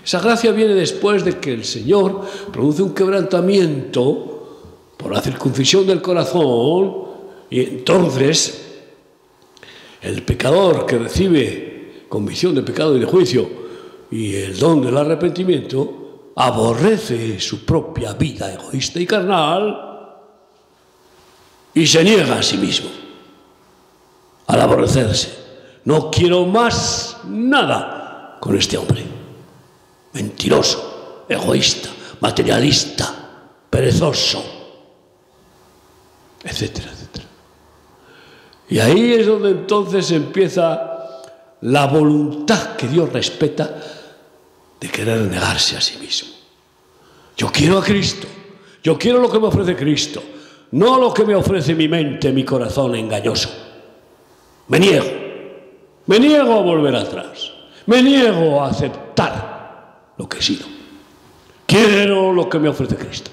Esa 0.04 0.20
gracia 0.20 0.52
viene 0.52 0.74
después 0.74 1.24
de 1.24 1.40
que 1.40 1.54
el 1.54 1.64
Señor 1.64 2.26
produce 2.52 2.84
un 2.84 2.94
quebrantamiento 2.94 4.92
por 4.98 5.14
la 5.14 5.22
circuncisión 5.22 5.88
del 5.88 6.02
corazón 6.02 7.06
y 7.50 7.62
entonces, 7.62 8.82
el 10.02 10.24
pecador 10.24 10.86
que 10.86 11.00
recibe 11.00 12.04
convicción 12.10 12.54
de 12.54 12.64
pecado 12.64 12.98
y 12.98 13.00
de 13.00 13.06
juicio 13.06 13.50
y 14.12 14.36
el 14.36 14.60
don 14.60 14.82
del 14.82 14.98
arrepentimiento, 14.98 16.00
aborrece 16.36 17.40
su 17.40 17.66
propia 17.66 18.14
vida 18.14 18.52
egoísta 18.54 19.00
y 19.00 19.06
carnal 19.06 19.90
y 21.74 21.86
se 21.86 22.04
niega 22.04 22.40
a 22.40 22.44
sí 22.44 22.58
mismo 22.58 22.90
al 24.48 24.62
aborrecerse. 24.62 25.38
No 25.86 26.10
quiero 26.10 26.46
más 26.46 27.18
nada 27.28 28.38
con 28.40 28.58
este 28.58 28.78
hombre. 28.78 29.04
Mentiroso, 30.14 31.26
egoísta, 31.30 31.90
materialista, 32.20 33.14
perezoso, 33.70 34.44
etcétera, 36.44 36.92
etcétera. 36.92 37.26
Y 38.70 38.80
ahí 38.80 39.14
es 39.14 39.28
donde 39.28 39.52
entonces 39.52 40.12
empieza 40.12 40.90
la 41.62 41.88
voluntad 41.88 42.76
que 42.76 42.88
Dios 42.88 43.12
respeta 43.12 43.99
de 44.80 44.90
querer 44.90 45.20
negarse 45.22 45.78
a 45.78 45.82
sí 45.82 45.98
mismo. 45.98 46.30
Yo 47.38 47.52
quiero 47.52 47.78
a 47.78 47.84
Cristo, 47.84 48.28
yo 48.84 48.98
quiero 48.98 49.20
lo 49.20 49.30
que 49.30 49.40
me 49.40 49.48
ofrece 49.48 49.76
Cristo, 49.76 50.22
no 50.72 51.00
lo 51.00 51.14
que 51.14 51.26
me 51.26 51.36
ofrece 51.36 51.74
mi 51.76 51.88
mente, 51.88 52.32
mi 52.32 52.44
corazón 52.44 52.96
engañoso. 52.96 53.50
Me 54.68 54.80
niego, 54.80 55.08
me 56.06 56.20
niego 56.20 56.54
a 56.54 56.62
volver 56.62 56.96
atrás, 56.96 57.52
me 57.86 58.04
niego 58.04 58.62
a 58.62 58.70
aceptar 58.70 60.14
lo 60.18 60.28
que 60.30 60.40
he 60.40 60.42
sido. 60.42 60.66
Quiero 61.66 62.34
lo 62.34 62.50
que 62.50 62.60
me 62.60 62.70
ofrece 62.70 62.96
Cristo. 62.96 63.32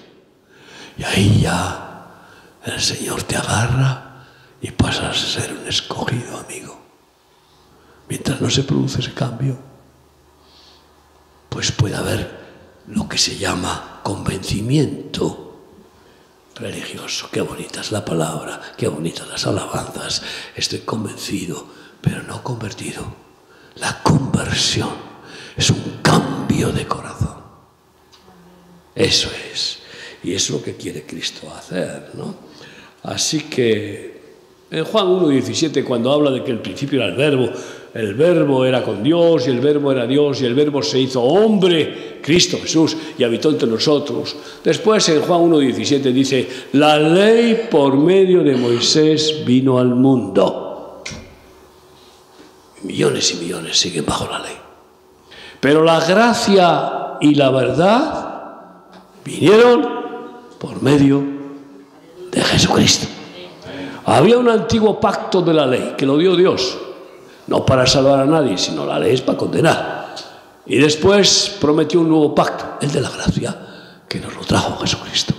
Y 0.99 1.05
ahí 1.05 1.41
ya 1.43 1.87
el 2.65 2.81
Señor 2.81 3.23
te 3.23 3.37
agarra 3.37 4.25
y 4.61 4.71
pasas 4.71 5.23
a 5.23 5.41
ser 5.41 5.53
un 5.53 5.67
escogido 5.67 6.39
amigo. 6.39 6.77
mientras 8.09 8.41
no 8.41 8.49
se 8.49 8.63
produce 8.63 9.01
ese 9.01 9.13
cambio, 9.13 9.59
pues 11.49 11.73
puede 11.73 11.97
haber 11.97 12.47
lo 12.89 13.09
que 13.09 13.19
se 13.19 13.37
llama 13.37 14.01
convencimiento 14.03 15.47
religioso. 16.55 17.29
Qué 17.31 17.41
bonita 17.41 17.81
es 17.81 17.93
la 17.93 18.05
palabra, 18.05 18.61
qué 18.77 18.89
bonitas 18.89 19.29
las 19.29 19.47
alabanzas. 19.47 20.23
Estoy 20.55 20.81
convencido, 20.81 21.67
pero 22.01 22.23
no 22.23 22.43
convertido. 22.43 23.05
La 23.77 24.03
conversión 24.03 24.91
es 25.57 25.71
un 25.71 25.99
cambio 26.03 26.73
de 26.73 26.87
corazón. 26.87 27.37
Eso 28.95 29.31
es. 29.53 29.79
Y 30.23 30.35
es 30.35 30.51
lo 30.51 30.63
que 30.63 30.77
quiere 30.77 31.05
Cristo 31.05 31.53
hacer, 31.55 32.11
¿no? 32.15 32.35
Así 33.03 33.43
que 33.43 34.17
en 34.71 34.85
Juan 34.85 35.07
1.17, 35.07 35.85
cuando 35.85 36.13
habla 36.13 36.31
de 36.31 36.43
que 36.43 36.51
el 36.51 36.61
principio 36.61 37.01
era 37.01 37.11
el 37.11 37.17
verbo, 37.17 37.51
el 37.97 38.13
verbo 38.13 38.67
era 38.67 38.83
con 38.83 39.03
Dios 39.03 39.47
y 39.47 39.51
el 39.51 39.61
verbo 39.61 39.91
era 39.91 40.07
Dios 40.07 40.43
y 40.43 40.45
el 40.45 40.55
verbo 40.55 40.83
se 40.83 41.01
hizo 41.01 41.23
hombre, 41.23 42.21
Cristo 42.23 42.59
Jesús, 42.61 42.95
y 43.17 43.25
habitó 43.25 43.49
entre 43.49 43.67
nosotros. 43.67 44.37
Después 44.63 45.09
en 45.09 45.23
Juan 45.23 45.41
1.17 45.51 46.13
dice, 46.13 46.49
la 46.73 46.99
ley 46.99 47.69
por 47.71 47.97
medio 47.97 48.43
de 48.43 48.55
Moisés 48.55 49.43
vino 49.47 49.79
al 49.79 49.95
mundo. 49.95 51.03
Millones 52.83 53.33
y 53.33 53.37
millones 53.37 53.79
siguen 53.79 54.05
bajo 54.05 54.29
la 54.31 54.41
ley. 54.41 54.57
Pero 55.59 55.83
la 55.83 55.99
gracia 56.01 57.17
y 57.23 57.35
la 57.35 57.51
verdad 57.51 58.85
vinieron 59.25 59.89
por 60.59 60.83
medio 60.83 61.25
de 62.31 62.43
Jesucristo. 62.43 63.07
Había 64.05 64.37
un 64.37 64.51
antiguo 64.51 65.01
pacto 65.01 65.41
de 65.41 65.55
la 65.55 65.67
ley 65.67 65.95
que 65.97 66.05
lo 66.05 66.19
dio 66.19 66.37
Dios, 66.37 66.79
no 67.47 67.65
para 67.65 67.87
salvar 67.87 68.21
a 68.21 68.27
nadie, 68.27 68.59
sino 68.59 68.85
la 68.85 68.99
ley 68.99 69.15
es 69.15 69.23
para 69.23 69.39
condenar. 69.39 70.15
Y 70.67 70.79
después 70.79 71.57
prometió 71.61 72.01
un 72.01 72.09
nuevo 72.09 72.35
pacto, 72.35 72.79
el 72.81 72.91
de 72.91 73.01
la 73.01 73.11
gracia, 73.11 73.57
que 74.09 74.19
nos 74.19 74.35
lo 74.35 74.41
trajo 74.41 74.79
Jesucristo, 74.79 75.35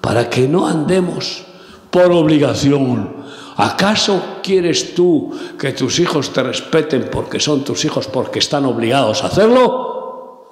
para 0.00 0.30
que 0.30 0.46
no 0.46 0.66
andemos 0.66 1.44
por 1.90 2.12
obligación. 2.12 3.24
¿Acaso 3.56 4.38
quieres 4.42 4.94
tú 4.94 5.36
que 5.58 5.72
tus 5.72 5.98
hijos 5.98 6.32
te 6.32 6.42
respeten 6.42 7.08
porque 7.10 7.40
son 7.40 7.64
tus 7.64 7.84
hijos, 7.84 8.06
porque 8.06 8.38
están 8.38 8.66
obligados 8.66 9.24
a 9.24 9.28
hacerlo? 9.28 10.46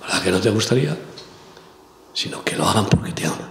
¿Verdad 0.00 0.22
que 0.22 0.30
no 0.30 0.40
te 0.40 0.50
gustaría? 0.50 0.96
Sino 2.12 2.44
que 2.44 2.56
lo 2.56 2.68
hagan 2.68 2.86
porque 2.86 3.12
te 3.12 3.26
aman. 3.26 3.50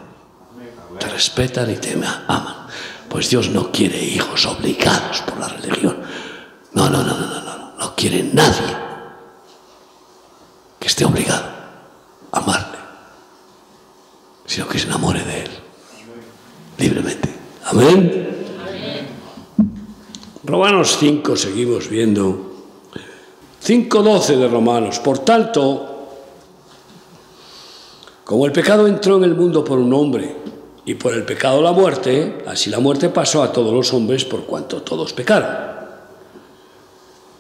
Te 1.00 1.08
respetan 1.08 1.72
y 1.72 1.76
te 1.76 1.94
aman. 1.94 2.68
Pues 3.10 3.30
Dios 3.30 3.50
no 3.50 3.72
quiere 3.72 4.02
hijos 4.02 4.46
obligados 4.46 5.22
por 5.22 5.40
la 5.40 5.48
religión. 5.48 5.98
No, 6.74 6.90
no, 6.90 7.04
no, 7.04 7.18
no, 7.18 7.28
no, 7.28 7.42
no. 7.42 7.72
No 7.78 7.96
quiere 7.96 8.24
nadie 8.24 8.76
que 10.80 10.88
esté 10.88 11.06
obligado 11.06 11.46
a 12.32 12.38
amarle, 12.38 12.78
sino 14.46 14.68
que 14.68 14.80
se 14.80 14.88
enamore 14.88 15.24
de 15.24 15.44
él 15.44 15.50
libremente. 16.78 17.30
Amén. 17.66 18.30
Romanos 20.44 20.98
5, 21.00 21.36
seguimos 21.36 21.90
viendo. 21.90 22.50
5.12 23.64 24.38
de 24.38 24.48
Romanos. 24.48 25.00
Por 25.00 25.20
tanto, 25.20 26.10
como 28.24 28.46
el 28.46 28.52
pecado 28.52 28.88
entró 28.88 29.18
en 29.18 29.26
el 29.26 29.36
mundo 29.36 29.64
por 29.64 29.80
un 29.80 29.94
hombre, 29.94 30.38
y 30.90 30.96
por 30.96 31.14
el 31.14 31.24
pecado 31.24 31.62
la 31.62 31.72
muerte, 31.72 32.40
así 32.48 32.72
la 32.72 32.80
muerte 32.80 33.10
pasó 33.10 33.44
a 33.44 33.52
todos 33.52 33.72
los 33.72 33.94
hombres 33.94 34.26
por 34.26 34.46
cuanto 34.46 34.82
todos 34.82 35.14
pecaron. 35.14 35.79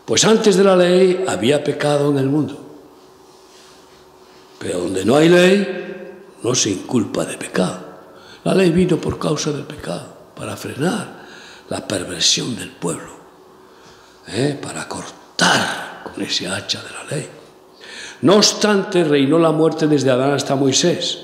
Pues 0.10 0.26
antes 0.26 0.58
de 0.58 0.64
la 0.64 0.76
ley 0.76 1.24
había 1.28 1.64
pecado 1.64 2.10
en 2.10 2.18
el 2.18 2.26
mundo. 2.26 2.58
Pero 4.58 4.80
donde 4.80 5.06
no 5.06 5.16
hay 5.16 5.30
ley, 5.30 6.16
no 6.42 6.56
se 6.56 6.72
inculpa 6.72 7.26
de 7.26 7.38
pecado. 7.38 7.78
La 8.44 8.56
ley 8.56 8.72
vino 8.72 8.98
por 8.98 9.20
causa 9.20 9.52
del 9.52 9.66
pecado, 9.66 10.08
para 10.36 10.58
frenar 10.58 11.28
la 11.70 11.88
perversión 11.88 12.56
del 12.56 12.72
pueblo, 12.72 13.12
¿eh? 14.30 14.58
para 14.60 14.88
cortar 14.88 16.02
con 16.04 16.24
ese 16.24 16.48
hacha 16.48 16.82
de 16.82 16.90
la 16.90 17.16
ley. 17.16 17.30
No 18.24 18.38
obstante, 18.38 19.04
reinó 19.04 19.38
la 19.38 19.52
muerte 19.52 19.86
desde 19.86 20.10
Adán 20.10 20.32
hasta 20.32 20.56
Moisés 20.56 21.20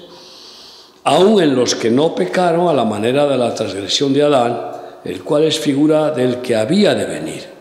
aun 1.06 1.41
en 1.41 1.56
los 1.56 1.74
que 1.74 1.89
no 1.89 2.13
pecaron 2.13 2.67
a 2.67 2.74
la 2.74 2.86
manera 2.86 3.26
de 3.26 3.38
la 3.38 3.54
transgresión 3.54 4.13
de 4.13 4.24
Adán, 4.24 4.60
el 5.04 5.24
cual 5.24 5.43
es 5.43 5.60
figura 5.60 6.12
del 6.12 6.41
que 6.41 6.56
había 6.56 6.95
de 6.95 7.06
venir. 7.06 7.55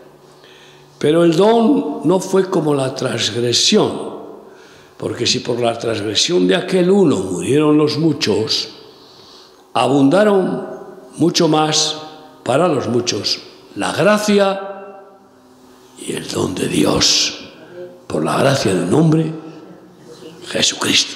Pero 0.99 1.23
el 1.23 1.35
don 1.35 2.01
no 2.05 2.19
fue 2.19 2.49
como 2.49 2.73
la 2.73 2.95
transgresión, 2.95 4.15
porque 4.97 5.27
si 5.27 5.39
por 5.39 5.59
la 5.59 5.77
transgresión 5.77 6.47
de 6.47 6.55
aquel 6.55 6.89
uno 6.89 7.17
murieron 7.17 7.77
los 7.77 7.97
muchos, 7.97 8.69
abundaron 9.73 10.67
mucho 11.17 11.47
más 11.47 11.97
para 12.43 12.67
los 12.67 12.87
muchos 12.87 13.41
la 13.75 13.91
gracia 13.91 14.61
y 15.99 16.13
el 16.13 16.27
don 16.27 16.55
de 16.55 16.67
Dios, 16.67 17.49
por 18.07 18.23
la 18.23 18.37
gracia 18.37 18.73
de 18.73 18.83
un 18.83 18.93
hombre, 18.93 19.33
Jesucristo. 20.47 21.15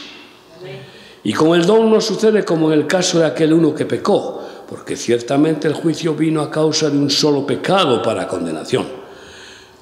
Y 1.24 1.34
con 1.34 1.58
el 1.58 1.66
don 1.66 1.90
no 1.90 2.02
sucede 2.02 2.44
como 2.44 2.72
en 2.72 2.80
el 2.80 2.88
caso 2.88 3.20
de 3.20 3.26
aquel 3.26 3.54
uno 3.54 3.74
que 3.74 3.86
pecó, 3.86 4.42
porque 4.68 4.96
ciertamente 4.96 5.68
el 5.68 5.74
juicio 5.74 6.16
vino 6.16 6.42
a 6.42 6.52
causa 6.52 6.90
de 6.90 6.98
un 6.98 7.10
solo 7.10 7.46
pecado 7.46 8.02
para 8.02 8.28
condenación. 8.28 8.99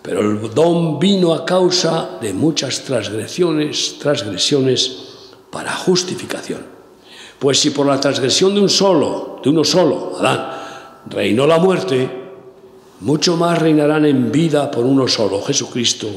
Pero 0.07 0.21
el 0.21 0.53
don 0.53 0.99
vino 0.99 1.33
a 1.33 1.43
causa 1.43 2.17
de 2.21 2.31
muchas 2.31 2.85
transgresiones, 2.85 3.99
transgresiones 3.99 4.99
para 5.51 5.75
justificación. 5.75 6.61
Pues 7.37 7.59
si 7.59 7.71
por 7.71 7.87
la 7.87 7.99
transgresión 7.99 8.55
de 8.55 8.61
un 8.61 8.69
solo, 8.69 9.41
de 9.43 9.49
uno 9.49 9.65
solo, 9.65 10.15
Adán, 10.17 11.03
reinó 11.09 11.45
la 11.45 11.59
muerte, 11.59 12.09
mucho 13.01 13.35
más 13.35 13.61
reinarán 13.61 14.05
en 14.05 14.31
vida 14.31 14.71
por 14.71 14.85
uno 14.85 15.09
solo, 15.09 15.41
Jesucristo, 15.41 16.07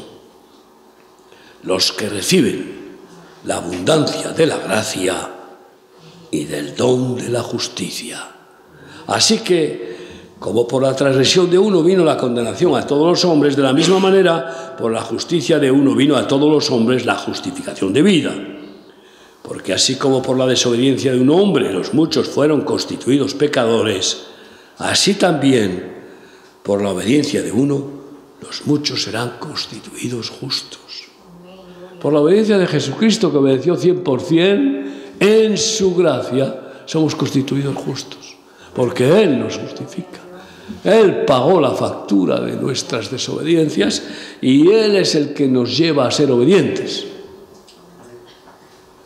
los 1.65 1.91
que 1.91 2.09
reciben 2.09 2.97
la 3.43 3.57
abundancia 3.57 4.31
de 4.31 4.47
la 4.47 4.59
gracia 4.59 5.31
y 6.31 6.45
del 6.45 6.77
don 6.77 7.17
de 7.17 7.29
la 7.29 7.43
justicia. 7.43 8.25
Así 9.09 9.39
que, 9.39 10.00
como 10.41 10.67
por 10.67 10.83
la 10.83 10.97
transgresión 10.97 11.49
de 11.49 11.59
uno 11.59 11.85
vino 11.85 12.05
la 12.05 12.17
condenación 12.17 12.75
a 12.75 12.85
todos 12.85 13.07
los 13.07 13.25
hombres, 13.25 13.55
de 13.55 13.63
la 13.63 13.73
misma 13.73 14.01
manera, 14.01 14.75
por 14.77 14.91
la 14.91 15.03
justicia 15.03 15.61
de 15.61 15.71
uno 15.71 15.95
vino 15.95 16.17
a 16.17 16.27
todos 16.27 16.51
los 16.51 16.69
hombres 16.73 17.07
la 17.07 17.15
justificación 17.15 17.93
de 17.93 18.03
vida. 18.03 18.35
Porque 19.43 19.73
así 19.73 19.95
como 19.95 20.21
por 20.21 20.37
la 20.37 20.47
desobediencia 20.47 21.13
de 21.13 21.21
un 21.21 21.31
hombre 21.31 21.73
los 21.73 21.95
muchos 21.95 22.29
fueron 22.29 22.63
constituidos 22.63 23.35
pecadores, 23.35 24.27
así 24.79 25.15
también 25.15 26.01
por 26.65 26.83
la 26.83 26.91
obediencia 26.91 27.41
de 27.41 27.53
uno 27.53 28.01
los 28.43 28.67
muchos 28.67 29.05
serán 29.05 29.35
constituidos 29.39 30.31
justos 30.31 31.11
por 32.01 32.13
la 32.13 32.21
obediencia 32.21 32.59
de 32.59 32.67
Jesucristo 32.67 33.31
que 33.31 33.37
obedeció 33.37 33.77
100%, 33.77 34.85
en 35.21 35.59
su 35.59 35.95
gracia 35.95 36.83
somos 36.87 37.15
constituidos 37.15 37.77
justos, 37.77 38.37
porque 38.75 39.23
Él 39.23 39.39
nos 39.39 39.59
justifica. 39.59 40.30
Él 40.85 41.25
pagó 41.25 41.61
la 41.61 41.73
factura 41.73 42.41
de 42.41 42.53
nuestras 42.53 43.11
desobediencias 43.11 44.03
y 44.41 44.71
Él 44.71 44.97
es 44.97 45.15
el 45.15 45.35
que 45.35 45.49
nos 45.49 45.77
lleva 45.77 46.07
a 46.07 46.11
ser 46.11 46.31
obedientes. 46.31 47.07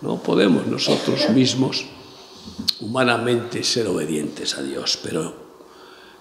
No 0.00 0.22
podemos 0.22 0.66
nosotros 0.66 1.30
mismos 1.30 1.86
humanamente 2.80 3.64
ser 3.64 3.86
obedientes 3.88 4.56
a 4.58 4.62
Dios, 4.62 4.98
pero 5.02 5.34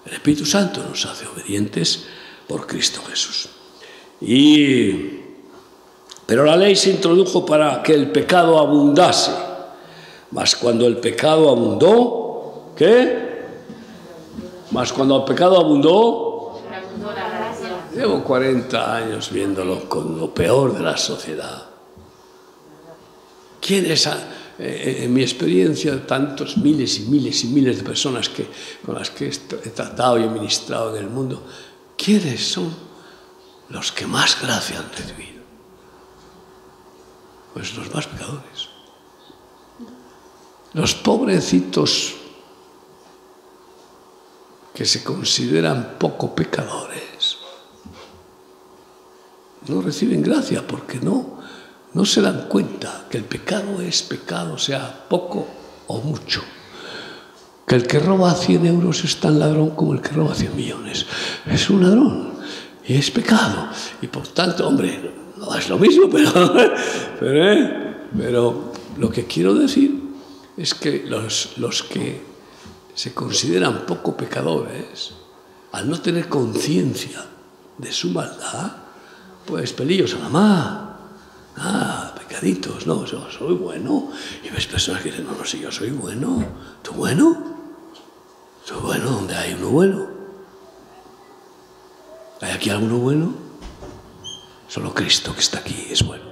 el 0.06 0.14
Espíritu 0.14 0.46
Santo 0.46 0.84
nos 0.84 1.06
hace 1.06 1.28
obedientes 1.28 2.06
por 2.48 2.66
Cristo 2.66 3.02
Jesús. 3.08 3.50
Y 4.22 5.24
pero 6.26 6.46
la 6.46 6.56
ley 6.56 6.76
se 6.76 6.90
introdujo 6.90 7.46
para 7.46 7.84
que 7.84 7.94
el 7.94 8.12
pecado 8.12 8.58
abundase. 8.58 9.32
Mas 10.32 10.56
cuando 10.56 10.88
el 10.88 10.98
pecado 10.98 11.50
abundó, 11.50 12.72
¿qué? 12.76 13.23
Mas 14.74 14.92
cuando 14.92 15.18
el 15.18 15.24
pecado 15.24 15.60
abundó, 15.60 16.60
llevo 17.94 18.24
40 18.24 18.96
años 18.96 19.32
viéndolo 19.32 19.88
con 19.88 20.18
lo 20.18 20.34
peor 20.34 20.74
de 20.74 20.82
la 20.82 20.98
sociedad. 20.98 21.64
¿Quién 23.62 23.86
es, 23.86 24.08
eh, 24.08 25.04
en 25.04 25.14
mi 25.14 25.22
experiencia, 25.22 26.06
tantos 26.08 26.58
miles 26.58 27.00
y 27.00 27.04
miles 27.04 27.44
y 27.44 27.48
miles 27.50 27.78
de 27.78 27.84
personas 27.84 28.30
que, 28.30 28.48
con 28.84 28.96
las 28.96 29.12
que 29.12 29.28
he 29.28 29.70
tratado 29.70 30.18
y 30.18 30.24
he 30.24 30.28
ministrado 30.28 30.98
en 30.98 31.04
el 31.04 31.10
mundo, 31.10 31.44
quiénes 31.96 32.44
son 32.44 32.74
los 33.70 33.92
que 33.92 34.08
más 34.08 34.42
gracia 34.42 34.80
han 34.80 34.92
recibido? 34.92 35.44
Pues 37.54 37.78
los 37.78 37.94
más 37.94 38.08
pecadores. 38.08 38.70
Los 40.74 40.96
pobrecitos 40.96 42.16
que 44.74 44.86
se 44.86 45.04
consideran 45.04 45.96
poco 46.00 46.34
pecadores. 46.34 47.38
no 49.68 49.82
reciben 49.82 50.22
gracia 50.22 50.66
porque 50.68 51.00
no, 51.00 51.40
no 51.94 52.06
se 52.06 52.22
dan 52.22 52.48
cuenta 52.50 53.06
que 53.10 53.18
el 53.18 53.24
pecado 53.24 53.80
es 53.82 54.04
pecado, 54.04 54.58
sea 54.58 55.06
poco 55.08 55.48
o 55.88 56.02
mucho. 56.02 56.44
Que 57.66 57.76
el 57.76 57.88
que 57.88 58.00
roba 58.00 58.34
100 58.34 58.66
euros 58.66 59.04
es 59.06 59.18
tan 59.22 59.40
ladrón 59.40 59.70
como 59.72 59.94
el 59.94 60.02
que 60.02 60.10
roba 60.10 60.36
100 60.36 60.56
millones. 60.56 61.06
Es 61.46 61.70
un 61.70 61.82
ladrón 61.82 62.34
y 62.86 62.96
es 62.96 63.10
pecado. 63.10 63.70
Y 64.02 64.08
por 64.08 64.28
tanto, 64.28 64.68
hombre, 64.68 65.14
no 65.38 65.56
es 65.56 65.70
lo 65.70 65.78
mismo, 65.78 66.10
pero, 66.12 66.60
¿eh? 67.32 67.96
pero 68.18 68.74
lo 68.98 69.10
que 69.10 69.26
quiero 69.26 69.54
decir 69.54 70.02
es 70.58 70.74
que 70.74 71.06
los, 71.08 71.58
los 71.58 71.84
que 71.84 72.33
se 72.96 73.14
consideran 73.14 73.86
poco 73.86 74.16
pecadores, 74.16 75.14
al 75.72 75.90
no 75.90 76.00
tener 76.00 76.30
conciencia 76.30 77.26
de 77.78 77.92
su 77.92 78.10
maldad, 78.10 78.72
pues 79.46 79.74
pelillos 79.74 80.14
a 80.16 80.20
la 80.20 80.30
mar. 80.30 80.94
Ah, 81.58 82.14
pecaditos, 82.18 82.88
no, 82.88 83.06
yo 83.06 83.30
soy 83.30 83.54
bueno. 83.56 84.10
Y 84.44 84.50
ves 84.50 84.68
personas 84.68 85.02
que 85.02 85.10
dicen, 85.10 85.26
no, 85.26 85.36
no, 85.36 85.46
si 85.46 85.60
yo 85.60 85.72
soy 85.72 85.92
bueno. 85.92 86.44
¿Tú 86.82 86.94
bueno? 86.94 87.38
¿Tú 88.68 88.76
bueno? 88.76 89.12
¿Dónde 89.12 89.36
hay 89.36 89.54
uno 89.54 89.70
bueno? 89.70 90.08
¿Hay 92.42 92.52
aquí 92.52 92.70
alguno 92.70 92.98
bueno? 92.98 93.34
Solo 94.68 94.94
Cristo 94.94 95.34
que 95.34 95.42
está 95.42 95.60
aquí 95.60 95.88
es 95.90 96.04
bueno. 96.04 96.26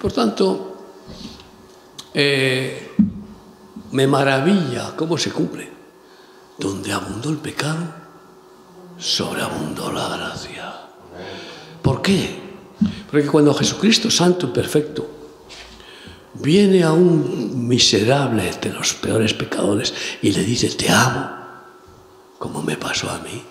Por 0.00 0.12
tanto, 0.12 0.76
eh, 2.12 2.94
me 3.94 4.08
maravilla 4.08 4.92
cómo 4.96 5.16
se 5.16 5.30
cumple. 5.30 5.72
Donde 6.58 6.92
abundó 6.92 7.30
el 7.30 7.38
pecado, 7.38 7.94
sobreabundó 8.98 9.92
la 9.92 10.08
gracia. 10.16 10.72
¿Por 11.80 12.02
qué? 12.02 12.42
Porque 13.08 13.28
cuando 13.28 13.54
Jesucristo, 13.54 14.10
santo 14.10 14.48
y 14.48 14.50
perfecto, 14.50 15.08
viene 16.34 16.82
a 16.82 16.92
un 16.92 17.68
miserable 17.68 18.52
de 18.60 18.72
los 18.72 18.94
peores 18.94 19.32
pecadores 19.32 19.94
y 20.22 20.32
le 20.32 20.42
dice, 20.42 20.70
te 20.70 20.90
amo, 20.90 21.30
como 22.38 22.62
me 22.62 22.76
pasó 22.76 23.08
a 23.10 23.18
mí. 23.18 23.44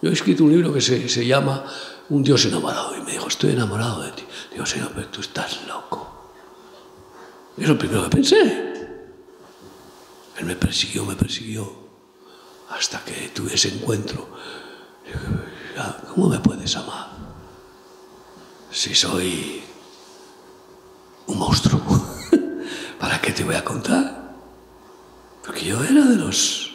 Yo 0.00 0.08
he 0.08 0.14
escrito 0.14 0.44
un 0.44 0.52
libro 0.52 0.72
que 0.72 0.80
se, 0.80 1.10
se 1.10 1.26
llama 1.26 1.64
Un 2.08 2.22
Dios 2.22 2.46
enamorado 2.46 2.96
y 2.96 3.02
me 3.02 3.12
dijo, 3.12 3.28
estoy 3.28 3.52
enamorado 3.52 4.02
de 4.02 4.12
ti. 4.12 4.24
Digo, 4.52 4.64
Señor, 4.64 4.92
pero 4.94 5.08
tú 5.08 5.20
estás 5.20 5.60
loco. 5.68 6.32
Es 7.58 7.68
lo 7.68 7.76
primero 7.76 8.04
que 8.04 8.16
pensé. 8.16 8.70
Él 10.40 10.46
me 10.46 10.56
persiguió, 10.56 11.04
me 11.04 11.16
persiguió, 11.16 11.70
hasta 12.70 13.04
que 13.04 13.28
tuve 13.34 13.54
ese 13.54 13.68
encuentro. 13.68 14.26
¿Cómo 16.14 16.30
me 16.30 16.38
puedes 16.38 16.74
amar? 16.76 17.10
Si 18.70 18.94
soy 18.94 19.62
un 21.26 21.38
monstruo. 21.38 21.82
¿Para 22.98 23.20
qué 23.20 23.32
te 23.32 23.44
voy 23.44 23.54
a 23.54 23.62
contar? 23.62 24.34
Porque 25.44 25.62
yo 25.62 25.84
era 25.84 26.06
de 26.06 26.16
los... 26.16 26.70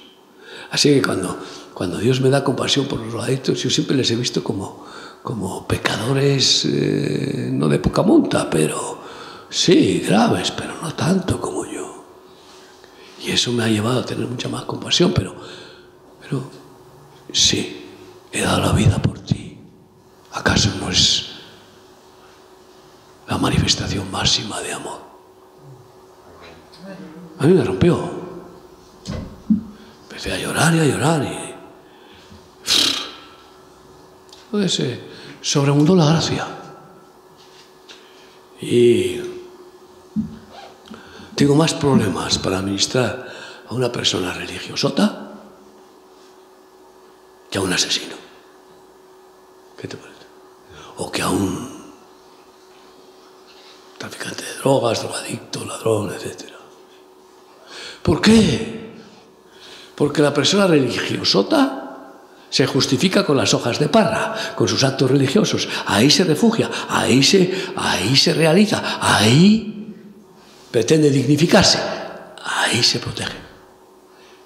Así 0.69 0.93
que 0.93 1.01
cuando, 1.01 1.39
cuando 1.73 1.97
Dios 1.97 2.21
me 2.21 2.29
da 2.29 2.43
compasión 2.43 2.87
por 2.87 2.99
los 2.99 3.23
adictos, 3.23 3.63
yo 3.63 3.71
siempre 3.71 3.97
les 3.97 4.11
he 4.11 4.15
visto 4.15 4.43
como, 4.43 4.85
como 5.23 5.67
pecadores, 5.67 6.65
eh, 6.65 7.49
no 7.51 7.67
de 7.67 7.79
poca 7.79 8.03
monta, 8.03 8.47
pero 8.47 9.01
sí, 9.49 10.03
graves, 10.05 10.51
pero 10.51 10.79
no 10.83 10.93
tanto 10.93 11.41
como 11.41 11.65
yo. 11.65 11.74
Y 13.25 13.31
eso 13.31 13.51
me 13.51 13.63
ha 13.63 13.67
llevado 13.67 14.01
a 14.01 14.05
tener 14.05 14.27
mucha 14.27 14.47
más 14.47 14.65
compasión, 14.65 15.11
pero, 15.11 15.35
pero 16.21 16.43
sí, 17.33 17.83
he 18.31 18.41
dado 18.41 18.61
la 18.61 18.71
vida 18.71 19.01
por 19.01 19.17
ti. 19.19 19.57
¿Acaso 20.31 20.69
no 20.79 20.91
es 20.91 21.31
la 23.27 23.39
manifestación 23.39 24.11
máxima 24.11 24.61
de 24.61 24.73
amor? 24.73 24.99
A 27.39 27.47
mí 27.47 27.53
me 27.53 27.63
rompió. 27.63 28.11
Empecé 30.03 30.33
a 30.33 30.37
llorar 30.37 30.75
y 30.75 30.79
a 30.79 30.85
llorar 30.85 31.23
y... 31.23 31.55
Entonces 34.53 34.79
eh, 34.79 34.99
la 35.95 36.05
gracia. 36.11 36.47
Y 38.61 39.34
tengo 41.35 41.55
más 41.55 41.73
problemas 41.73 42.37
para 42.37 42.59
administrar 42.59 43.27
a 43.67 43.73
una 43.73 43.91
persona 43.91 44.33
religiosota 44.33 45.33
que 47.49 47.57
a 47.57 47.61
un 47.61 47.73
asesino. 47.73 48.15
¿Qué 49.77 49.87
te 49.87 49.97
parece? 49.97 50.21
O 50.97 51.11
que 51.11 51.21
a 51.21 51.29
un 51.29 51.75
traficante 53.97 54.43
de 54.43 54.53
drogas, 54.55 55.01
drogadicto, 55.01 55.65
ladrón, 55.65 56.13
etc. 56.13 56.51
¿Por 58.01 58.21
qué? 58.21 58.93
Porque 59.95 60.21
la 60.21 60.33
persona 60.33 60.67
religiosota 60.67 61.81
se 62.49 62.65
justifica 62.67 63.25
con 63.25 63.35
las 63.35 63.53
hojas 63.53 63.79
de 63.79 63.89
parra, 63.89 64.53
con 64.55 64.67
sus 64.67 64.83
actos 64.83 65.11
religiosos. 65.11 65.67
Ahí 65.87 66.09
se 66.09 66.23
refugia, 66.23 66.69
ahí 66.87 67.21
se, 67.23 67.53
ahí 67.75 68.15
se 68.15 68.33
realiza, 68.33 68.99
ahí 69.01 69.74
pretende 70.75 71.09
dignificarse, 71.09 71.79
ahí 72.43 72.83
se 72.83 72.99
protege. 72.99 73.37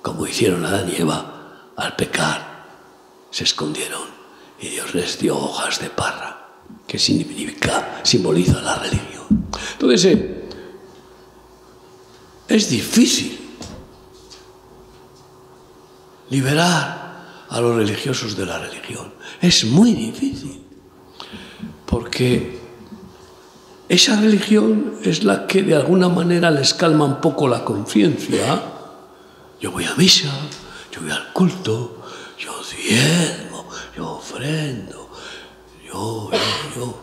Como 0.04 0.28
hicieron 0.28 0.64
Adán 0.64 0.88
y 0.88 1.02
Eva 1.02 1.72
al 1.76 1.96
pecar, 1.96 2.68
se 3.32 3.46
escondieron 3.46 4.04
y 4.62 4.68
Dios 4.68 4.94
les 4.94 5.18
dio 5.18 5.36
hojas 5.36 5.80
de 5.80 5.90
parra, 5.90 6.50
que 6.86 7.00
significa, 7.00 8.02
simboliza 8.04 8.62
la 8.62 8.76
religión. 8.76 9.50
Entonces, 9.72 10.06
eh, 10.06 10.50
es 12.48 12.70
difícil 12.70 13.40
liberar 16.30 17.48
a 17.50 17.60
los 17.60 17.76
religiosos 17.76 18.38
de 18.38 18.46
la 18.46 18.60
religión. 18.60 19.16
Es 19.42 19.66
muy 19.66 19.96
difícil, 19.96 20.64
porque 21.88 22.59
esa 23.90 24.22
religión 24.22 25.00
es 25.04 25.24
la 25.24 25.48
que 25.48 25.64
de 25.64 25.76
alguna 25.76 26.10
manera 26.10 26.52
les 26.52 26.76
calma 26.76 27.06
un 27.06 27.20
poco 27.20 27.48
la 27.48 27.66
conciencia. 27.66 28.62
Yo 29.60 29.72
voy 29.72 29.86
a 29.86 29.96
misa, 29.96 30.32
yo 30.92 31.02
voy 31.02 31.10
al 31.10 31.34
culto, 31.34 32.04
yo 32.38 32.54
diezmo, 32.78 33.68
yo 33.98 34.12
ofrendo, 34.12 35.10
yo, 35.84 36.30
yo, 36.32 36.40
yo. 36.76 37.02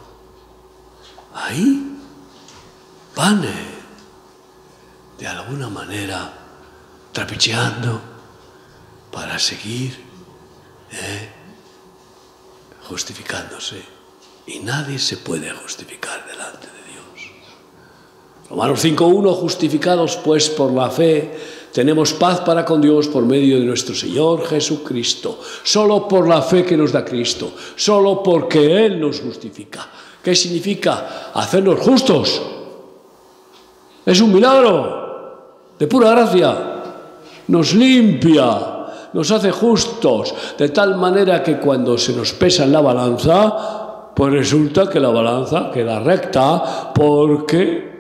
Ahí 1.34 1.98
van 3.16 3.44
de 5.18 5.26
alguna 5.26 5.68
manera 5.68 6.32
trapicheando 7.10 8.00
para 9.10 9.40
seguir 9.40 9.98
eh, 10.92 11.30
justificándose. 12.88 13.95
Y 14.46 14.60
nadie 14.60 14.98
se 14.98 15.16
puede 15.16 15.50
justificar 15.50 16.24
delante 16.26 16.66
de 16.66 16.76
Romanos 18.48 18.84
5.1, 18.84 19.34
justificados 19.34 20.16
pues 20.18 20.48
por 20.50 20.72
la 20.72 20.88
fe, 20.88 21.36
tenemos 21.72 22.12
paz 22.12 22.40
para 22.40 22.64
con 22.64 22.80
Dios 22.80 23.08
por 23.08 23.24
medio 23.24 23.58
de 23.58 23.64
nuestro 23.64 23.94
Señor 23.94 24.46
Jesucristo. 24.46 25.40
Solo 25.64 26.06
por 26.06 26.28
la 26.28 26.40
fe 26.42 26.64
que 26.64 26.76
nos 26.76 26.92
da 26.92 27.04
Cristo, 27.04 27.52
solo 27.74 28.22
porque 28.22 28.86
Él 28.86 29.00
nos 29.00 29.20
justifica. 29.20 29.88
¿Qué 30.22 30.34
significa? 30.34 31.30
Hacernos 31.34 31.80
justos. 31.80 32.40
Es 34.04 34.20
un 34.20 34.32
milagro 34.32 35.72
de 35.76 35.86
pura 35.88 36.10
gracia. 36.10 36.72
Nos 37.48 37.74
limpia, 37.74 38.86
nos 39.12 39.30
hace 39.30 39.50
justos, 39.50 40.34
de 40.56 40.68
tal 40.68 40.96
manera 40.96 41.42
que 41.42 41.58
cuando 41.58 41.98
se 41.98 42.12
nos 42.12 42.32
pesa 42.32 42.64
en 42.64 42.72
la 42.72 42.80
balanza, 42.80 43.85
pues 44.16 44.32
resulta 44.32 44.88
que 44.88 44.98
la 44.98 45.10
balanza 45.10 45.70
queda 45.70 46.00
recta 46.00 46.92
porque 46.94 47.96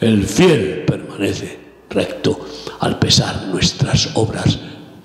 el 0.00 0.26
fiel 0.26 0.84
permanece 0.84 1.58
recto 1.88 2.40
al 2.80 2.98
pesar 2.98 3.46
nuestras 3.46 4.10
obras 4.14 4.58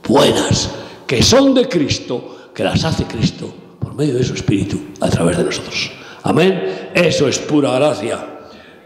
buenas, 0.08 0.72
que 1.06 1.22
son 1.22 1.54
de 1.54 1.70
Cristo, 1.70 2.50
que 2.54 2.64
las 2.64 2.84
hace 2.84 3.06
Cristo 3.06 3.54
por 3.80 3.94
medio 3.94 4.16
de 4.16 4.24
su 4.24 4.34
Espíritu 4.34 4.80
a 5.00 5.10
través 5.10 5.38
de 5.38 5.44
nosotros. 5.44 5.92
Amén. 6.24 6.90
Eso 6.94 7.28
es 7.28 7.38
pura 7.38 7.72
gracia. 7.74 8.28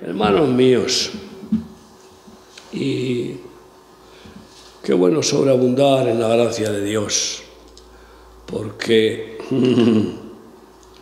Hermanos 0.02 0.50
míos, 0.50 1.12
y 2.72 3.36
qué 4.84 4.94
bueno 4.94 5.24
sobreabundar 5.24 6.08
en 6.08 6.20
la 6.20 6.28
gracia 6.28 6.72
de 6.72 6.84
Dios, 6.84 7.42
porque, 8.46 9.38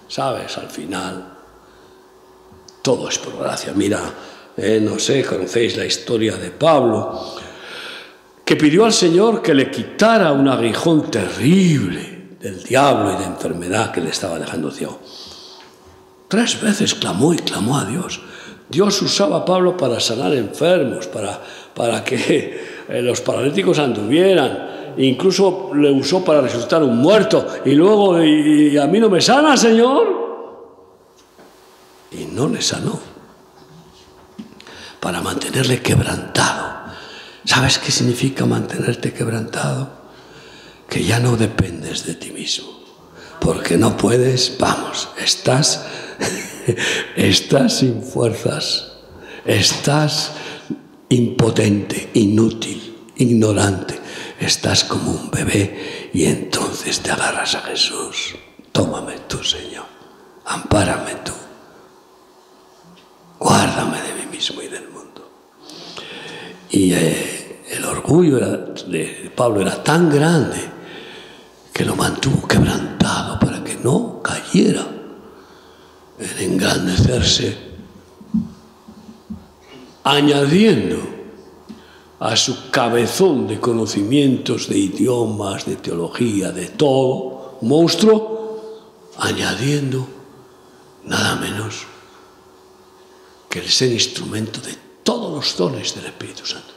sabes, 0.08 0.58
al 0.58 0.70
final, 0.70 1.34
todo 2.82 3.10
es 3.10 3.18
por 3.18 3.38
gracia. 3.38 3.74
Mira, 3.76 4.00
eh, 4.58 4.80
no 4.82 5.00
sé, 5.00 5.24
conocéis 5.24 5.76
la 5.76 5.86
historia 5.86 6.38
de 6.38 6.52
Pablo, 6.52 7.36
que 8.44 8.56
pidió 8.56 8.86
al 8.86 8.94
Señor 8.94 9.42
que 9.42 9.54
le 9.54 9.72
quitara 9.72 10.32
un 10.32 10.48
aguijón 10.48 11.10
terrible 11.10 12.38
del 12.40 12.64
diablo 12.64 13.14
y 13.14 13.18
de 13.18 13.26
enfermedad 13.26 13.92
que 13.92 14.02
le 14.02 14.12
estaba 14.12 14.38
dejando 14.38 14.70
ciego. 14.70 15.00
Tres 16.28 16.62
veces 16.62 16.94
clamó 16.94 17.34
y 17.34 17.38
clamó 17.38 17.78
a 17.78 17.86
Dios. 17.86 18.22
Dios 18.70 19.02
usaba 19.02 19.38
a 19.38 19.46
Pablo 19.46 19.76
para 19.78 20.00
sanar 20.00 20.34
enfermos, 20.34 21.08
para, 21.08 21.40
para 21.74 22.04
que 22.04 22.86
eh, 22.88 23.02
los 23.02 23.22
paralíticos 23.22 23.80
anduvieran. 23.80 24.75
Incluso 24.98 25.72
le 25.74 25.92
usó 25.92 26.24
para 26.24 26.42
resucitar 26.42 26.84
un 26.84 26.98
muerto. 26.98 27.46
Y 27.66 27.72
luego, 27.72 28.24
y 28.24 28.78
a 28.78 28.88
mí 28.88 29.00
no 29.00 29.10
me 29.10 29.22
sana, 29.22 29.58
Señor? 29.58 30.26
Y 32.12 32.26
no 32.26 32.48
le 32.48 32.62
sanó. 32.62 33.00
Para 35.00 35.22
mantenerle 35.22 35.82
quebrantado. 35.82 36.76
¿Sabes 37.44 37.78
qué 37.78 37.92
significa 37.92 38.46
mantenerte 38.46 39.14
quebrantado? 39.14 39.90
Que 40.90 41.04
ya 41.04 41.20
no 41.20 41.38
dependes 41.38 42.06
de 42.06 42.16
ti 42.16 42.32
mismo. 42.32 42.68
Porque 43.40 43.78
no 43.78 43.96
puedes, 43.98 44.58
vamos, 44.60 45.10
estás, 45.18 45.86
estás 47.16 47.78
sin 47.78 48.02
fuerzas. 48.02 48.94
Estás 49.46 50.32
impotente, 51.10 52.10
inútil, 52.16 52.96
ignorante. 53.18 54.00
Estás 54.40 54.84
como 54.84 55.12
un 55.12 55.32
bebé 55.32 56.10
y 56.14 56.26
entonces 56.26 57.00
te 57.00 57.12
agarras 57.12 57.56
a 57.56 57.62
Jesús. 57.62 58.36
Tómame 58.72 59.20
tú, 59.28 59.44
Señor. 59.44 59.86
Ampárame 60.46 61.16
tú. 61.24 61.32
Guárdame 63.40 64.02
de 64.02 64.14
mí 64.14 64.32
mismo 64.32 64.62
y 64.62 64.68
del 64.68 64.90
mundo. 64.90 65.30
Y 66.70 66.94
eh, 66.94 67.62
el 67.70 67.86
orgullo 67.86 68.38
de 68.38 69.32
Pablo 69.36 69.62
era 69.62 69.82
tan 69.84 70.10
grande 70.10 70.60
que 71.74 71.86
lo 71.86 71.96
mantuvo 71.96 72.48
quebrantado 72.48 73.40
para 73.40 73.64
que 73.64 73.76
no 73.76 74.22
cayera 74.22 74.86
en 76.20 76.52
engrandecerse 76.52 77.66
añadiendo 80.06 81.15
a 82.20 82.36
su 82.36 82.72
cabezón 82.72 83.48
de 83.48 83.60
conocimientos, 83.60 84.70
de 84.70 84.78
idiomas, 84.78 85.66
de 85.66 85.76
teología, 85.76 86.52
de 86.52 86.68
todo, 86.68 87.58
monstruo, 87.62 89.12
añadiendo 89.18 90.08
nada 91.04 91.36
menos 91.36 91.86
que 93.50 93.60
el 93.60 93.70
ser 93.70 93.92
instrumento 93.92 94.60
de 94.62 94.76
todos 95.04 95.34
los 95.34 95.58
dones 95.58 95.96
del 95.96 96.06
Espíritu 96.06 96.46
Santo. 96.46 96.74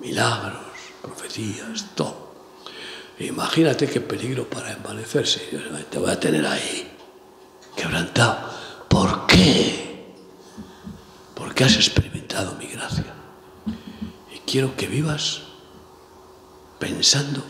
Milagros, 0.00 0.62
profecías, 1.00 1.86
todo. 1.94 2.32
Imagínate 3.18 3.86
qué 3.86 4.00
peligro 4.00 4.48
para 4.48 4.72
envanecerse. 4.72 5.40
Te 5.90 5.98
voy 5.98 6.10
a 6.10 6.18
tener 6.18 6.44
ahí, 6.46 6.90
quebrantado. 7.76 8.50
¿Por 8.88 9.26
qué? 9.26 9.82
porque 11.42 11.64
has 11.64 11.74
experimentado 11.74 12.54
mi 12.54 12.66
gracia. 12.66 13.21
Quiero 14.52 14.76
que 14.76 14.86
vivas 14.86 15.40
pensando 16.78 17.40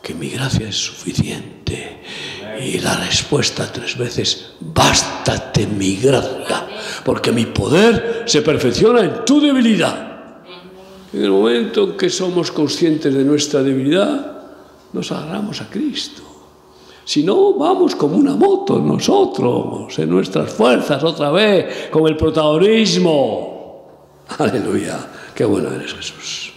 que 0.00 0.14
mi 0.14 0.28
gracia 0.28 0.68
es 0.68 0.76
suficiente. 0.76 2.04
Y 2.62 2.78
la 2.78 2.94
respuesta 2.98 3.68
tres 3.72 3.98
veces, 3.98 4.52
bástate 4.60 5.66
mi 5.66 5.96
gracia, 5.96 6.68
porque 7.04 7.32
mi 7.32 7.46
poder 7.46 8.22
se 8.26 8.42
perfecciona 8.42 9.00
en 9.00 9.24
tu 9.24 9.40
debilidad. 9.40 10.44
En 11.12 11.24
el 11.24 11.32
momento 11.32 11.82
en 11.82 11.96
que 11.96 12.08
somos 12.08 12.52
conscientes 12.52 13.12
de 13.12 13.24
nuestra 13.24 13.64
debilidad, 13.64 14.42
nos 14.92 15.10
agarramos 15.10 15.60
a 15.60 15.68
Cristo. 15.68 16.22
Si 17.04 17.24
no, 17.24 17.54
vamos 17.54 17.96
como 17.96 18.16
una 18.16 18.36
moto 18.36 18.78
nosotros, 18.78 19.98
en 19.98 20.08
nuestras 20.08 20.52
fuerzas 20.52 21.02
otra 21.02 21.32
vez, 21.32 21.88
con 21.90 22.06
el 22.06 22.16
protagonismo. 22.16 24.20
Aleluya, 24.38 24.96
qué 25.40 25.46
bueno 25.46 25.72
eres 25.72 25.94
Jesús. 25.94 26.52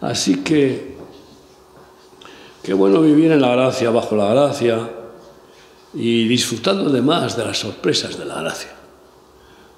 Así 0.00 0.36
que, 0.36 0.96
qué 2.62 2.72
bueno 2.72 3.02
vivir 3.02 3.32
en 3.32 3.42
la 3.42 3.50
gracia, 3.50 3.90
bajo 3.90 4.16
la 4.16 4.32
gracia, 4.32 4.90
y 5.92 6.26
disfrutando 6.26 6.88
además 6.88 7.36
de 7.36 7.44
las 7.44 7.58
sorpresas 7.58 8.18
de 8.18 8.24
la 8.24 8.40
gracia. 8.40 8.70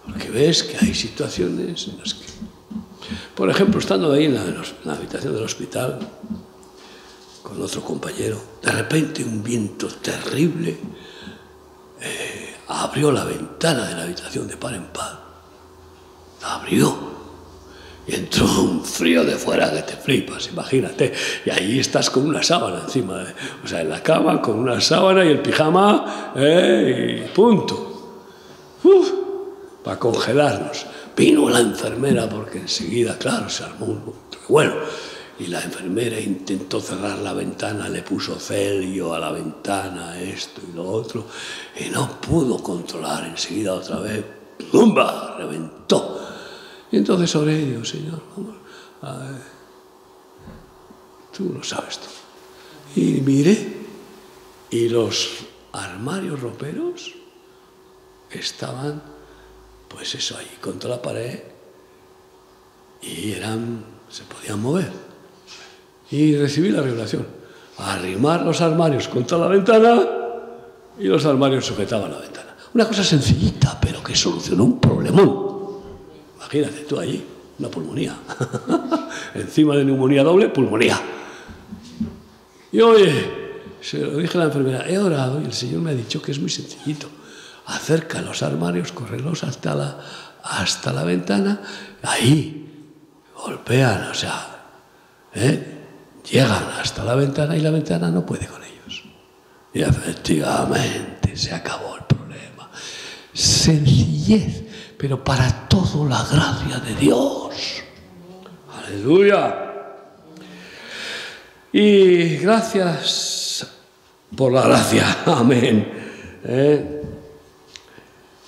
Porque 0.07 0.31
ves 0.31 0.63
que 0.63 0.77
hay 0.77 0.95
situaciones 0.95 1.89
en 1.89 1.99
las 1.99 2.15
que, 2.15 2.27
por 3.35 3.51
ejemplo, 3.51 3.81
estando 3.81 4.13
ahí 4.13 4.27
en 4.27 4.37
la, 4.37 4.95
habitación 4.95 5.35
del 5.35 5.43
hospital, 5.43 5.99
con 7.43 7.61
otro 7.61 7.83
compañero. 7.83 8.41
De 8.63 8.71
repente 8.71 9.25
un 9.25 9.43
viento 9.43 9.89
terrible 9.89 10.79
eh, 12.01 12.55
abrió 12.69 13.11
la 13.11 13.25
ventana 13.25 13.89
de 13.89 13.97
la 13.97 14.03
habitación 14.05 14.47
de 14.47 14.57
par 14.57 14.75
en 14.75 14.85
par. 14.85 15.21
La 16.41 16.55
abrió. 16.55 17.20
Y 18.11 18.17
entró 18.17 18.45
un 18.45 18.85
frío 18.85 19.25
de 19.25 19.37
fuera 19.37 19.71
que 19.71 19.83
te 19.83 19.93
flipas, 19.93 20.49
imagínate. 20.49 21.13
Y 21.47 21.51
ahí 21.51 21.79
estás 21.79 22.11
con 22.11 22.27
una 22.27 22.43
sábana 22.43 22.81
encima, 22.81 23.25
o 23.63 23.69
sea, 23.69 23.83
en 23.83 23.89
la 23.89 24.03
cama 24.03 24.43
con 24.43 24.59
una 24.59 24.81
sábana 24.81 25.25
y 25.25 25.29
el 25.29 25.39
pijama, 25.39 26.33
eh, 26.35 27.25
y 27.25 27.33
punto. 27.33 28.81
Uf, 28.83 29.13
para 29.85 29.97
congelarnos. 30.01 30.87
Vino 31.17 31.49
la 31.49 31.61
enfermera 31.61 32.29
porque 32.29 32.59
enseguida, 32.59 33.17
claro, 33.17 33.49
se 33.49 33.63
armó 33.63 33.87
un... 33.87 34.13
Bueno, 34.49 34.73
y 35.39 35.47
la 35.47 35.63
enfermera 35.63 36.19
intentó 36.19 36.81
cerrar 36.81 37.19
la 37.19 37.33
ventana, 37.33 37.89
le 37.89 38.03
puso 38.03 38.41
celio 38.41 39.15
a 39.15 39.21
la 39.21 39.31
ventana, 39.31 40.21
esto 40.21 40.63
y 40.69 40.75
lo 40.75 40.91
otro, 40.91 41.27
y 41.79 41.91
no 41.91 42.21
pudo 42.21 42.61
controlar 42.61 43.27
enseguida 43.27 43.75
otra 43.75 44.01
vez, 44.01 44.25
¡pumba! 44.73 45.37
reventó. 45.39 46.20
Y 46.93 46.97
entonces 46.97 47.35
oré 47.37 47.59
y 47.61 47.65
digo, 47.67 47.85
Señor, 47.85 48.21
vamos, 48.37 48.57
a 49.03 49.39
tú 51.37 51.53
lo 51.55 51.63
sabes 51.63 51.99
todo. 51.99 52.11
Y 52.97 53.21
miré, 53.21 53.77
y 54.71 54.89
los 54.89 55.31
armarios 55.73 56.41
roperos 56.41 57.15
estaban, 58.31 59.03
pues 59.89 60.15
eso 60.15 60.37
ahí, 60.37 60.59
contra 60.61 60.91
la 60.91 61.01
pared, 61.01 61.41
y 63.03 63.33
eran, 63.33 63.85
se 64.11 64.25
podían 64.25 64.61
mover 64.61 65.11
y 66.11 66.37
recibí 66.37 66.71
la 66.71 66.83
revelación. 66.83 67.27
Arrimar 67.79 68.43
los 68.43 68.61
armarios 68.61 69.09
contra 69.09 69.39
la 69.39 69.47
ventana 69.47 70.07
y 70.99 71.05
los 71.05 71.25
armarios 71.25 71.65
sujetaban 71.65 72.11
la 72.11 72.19
ventana. 72.19 72.57
Una 72.75 72.87
cosa 72.87 73.03
sencillita, 73.05 73.79
pero 73.81 74.03
que 74.03 74.15
solucionó 74.15 74.65
un 74.65 74.81
problemón. 74.81 75.50
Imagínate 76.53 76.85
tú 76.85 76.99
allí, 76.99 77.25
una 77.61 77.69
pulmonía. 77.69 78.19
Encima 79.35 79.77
de 79.77 79.85
neumonía 79.85 80.25
doble, 80.25 80.49
pulmonía. 80.49 81.01
Y 82.73 82.81
oye, 82.81 83.41
se 83.81 83.99
lo 83.99 84.17
dije 84.17 84.37
a 84.37 84.41
la 84.41 84.45
enfermera, 84.47 84.89
he 84.89 84.99
orado 84.99 85.41
y 85.41 85.45
el 85.45 85.53
Señor 85.53 85.81
me 85.81 85.91
ha 85.91 85.95
dicho 85.95 86.21
que 86.21 86.33
es 86.33 86.41
muy 86.41 86.51
sencillito. 86.51 87.09
Acerca 87.67 88.21
los 88.21 88.43
armarios, 88.43 88.91
correlos 88.91 89.45
hasta 89.45 89.77
la, 89.77 90.01
hasta 90.43 90.93
la 90.93 91.05
ventana, 91.05 91.61
ahí, 92.03 92.85
golpean, 93.37 94.11
o 94.11 94.15
sea, 94.15 94.65
¿eh? 95.35 95.79
llegan 96.29 96.65
hasta 96.81 97.05
la 97.05 97.15
ventana 97.15 97.57
y 97.57 97.61
la 97.61 97.71
ventana 97.71 98.11
no 98.11 98.27
puede 98.27 98.49
con 98.49 98.63
ellos. 98.65 99.05
Y 99.73 99.83
efectivamente 99.83 101.37
se 101.37 101.55
acabó 101.55 101.97
el 101.97 102.05
problema. 102.05 102.71
Sencillez, 103.33 104.65
pero 105.01 105.25
para 105.25 105.67
todo 105.67 106.07
la 106.07 106.23
gracia 106.23 106.79
de 106.79 106.95
Dios. 106.95 107.83
Aleluya. 108.71 109.73
Y 111.73 112.37
gracias 112.37 113.67
por 114.37 114.53
la 114.53 114.61
gracia. 114.61 115.23
Amén. 115.27 115.91
¿Eh? 116.45 117.03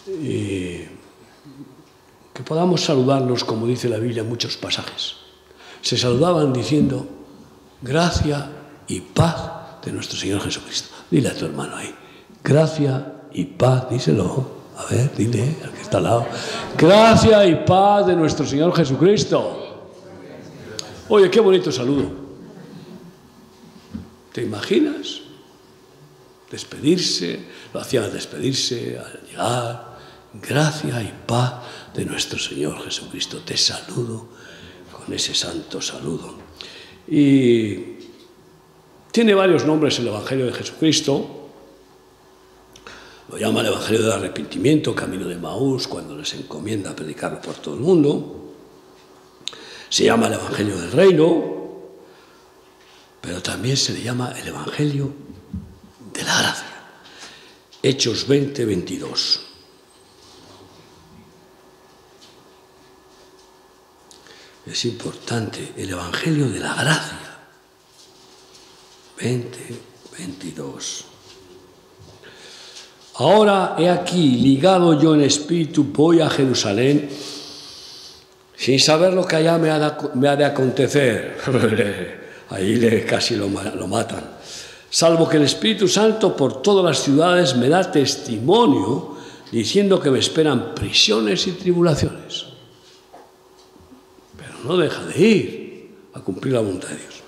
Y 0.07 0.76
que 2.34 2.42
podamos 2.44 2.82
saludarnos, 2.82 3.44
como 3.44 3.66
dice 3.66 3.88
la 3.88 3.96
Biblia 3.96 4.20
en 4.20 4.28
muchos 4.28 4.59
pasajes. 4.59 5.14
Se 5.80 5.96
saludaban 5.96 6.53
diciendo, 6.53 7.09
gracia 7.80 8.50
y 8.88 9.00
paz 9.00 9.80
de 9.86 9.92
nuestro 9.92 10.18
Señor 10.18 10.42
Jesucristo. 10.42 10.90
Dile 11.11 11.30
a 11.30 11.34
tu 11.34 11.46
hermano 11.46 11.76
ahí, 11.76 11.94
gracia 12.44 13.22
y 13.32 13.46
paz, 13.46 13.88
díselo. 13.88 14.62
A 14.83 14.95
ver, 14.95 15.14
dile 15.16 15.57
al 15.64 15.74
está 15.80 15.99
al 15.99 16.05
lado. 16.05 16.26
Gracia 16.76 17.47
y 17.47 17.64
paz 17.64 18.07
de 18.07 18.16
nuestro 18.16 18.47
Señor 18.47 18.74
Jesucristo. 18.74 19.91
Oye, 21.09 21.30
qué 21.30 21.41
bonito 21.41 21.70
saludo. 21.70 22.11
¿Te 24.33 24.43
imaginas? 24.43 25.20
Despedirse, 26.51 27.41
lo 27.72 27.80
hacían 27.80 28.05
al 28.05 28.12
despedirse, 28.12 28.99
al 28.99 29.20
llegar. 29.28 29.93
Gracia 30.35 31.03
y 31.03 31.12
paz 31.26 31.55
de 31.95 32.05
nuestro 32.07 32.39
Señor 32.39 32.83
Jesucristo. 32.83 33.41
Te 33.45 33.57
saludo 33.57 34.28
con 34.91 35.14
ese 35.14 35.35
santo 35.35 35.80
saludo. 35.80 36.35
Y 37.09 37.99
Tiene 39.12 39.35
varios 39.35 39.66
nombres 39.66 39.99
el 39.99 40.09
Evangelio 40.09 40.47
de 40.47 40.55
Jesucristo. 40.55 41.41
Lo 43.33 43.39
llama 43.39 43.62
el 43.62 43.68
Evangelio 43.68 44.03
del 44.03 44.12
Arrepentimiento, 44.12 44.95
Camino 44.95 45.26
de 45.26 45.39
Maús, 45.39 45.89
cuando 45.89 46.14
les 46.14 46.35
encomienda 46.35 46.95
predicarlo 46.95 47.41
por 47.41 47.55
todo 47.55 47.74
el 47.76 47.80
mundo. 47.80 48.53
Se 49.89 50.05
llama 50.05 50.26
el 50.26 50.35
Evangelio 50.35 50.76
del 50.76 50.93
Reino, 50.93 51.43
pero 53.22 53.41
también 53.41 53.78
se 53.78 53.95
le 53.95 54.03
llama 54.03 54.35
el 54.39 54.49
Evangelio 54.49 55.14
de 56.12 56.22
la 56.24 56.39
Gracia. 56.43 56.66
Hechos 57.83 58.28
20, 58.28 58.66
22. 58.66 59.41
Es 64.66 64.85
importante 64.85 65.72
el 65.78 65.89
Evangelio 65.89 66.51
de 66.51 66.61
la 66.61 66.74
Gracia. 66.74 67.39
20, 69.16 69.80
22. 70.18 71.07
Ahora 73.23 73.77
he 73.79 73.89
aquí, 73.89 74.33
ligado 74.33 75.01
yo 75.01 75.14
en 75.14 75.20
espíritu, 75.20 75.85
voy 75.85 76.20
a 76.20 76.29
Jerusalén 76.29 77.09
sin 78.57 78.81
saber 78.81 79.14
lo 79.14 79.25
que 79.25 79.37
allá 79.37 79.59
me 79.59 79.70
ha 79.70 80.37
de, 80.37 80.45
acontecer. 80.45 81.39
Ahí 82.51 83.05
casi 83.09 83.37
lo, 83.37 83.49
lo 83.77 83.87
matan. 83.87 84.25
Salvo 84.91 85.29
que 85.29 85.37
el 85.37 85.45
Espíritu 85.45 85.87
Santo 85.87 86.37
por 86.37 86.62
todas 86.62 86.85
las 86.85 86.99
ciudades 86.99 87.55
me 87.55 87.68
da 87.68 87.93
testimonio 87.93 89.16
diciendo 89.53 90.01
que 90.01 90.11
me 90.11 90.18
esperan 90.18 90.75
prisiones 90.75 91.47
y 91.47 91.53
tribulaciones. 91.53 92.47
Pero 94.37 94.53
no 94.64 94.77
deja 94.77 95.01
de 95.05 95.20
ir 95.20 95.95
a 96.14 96.20
cumplir 96.20 96.55
la 96.55 96.61
voluntad 96.61 96.89
de 96.89 96.97
Dios. 96.97 97.23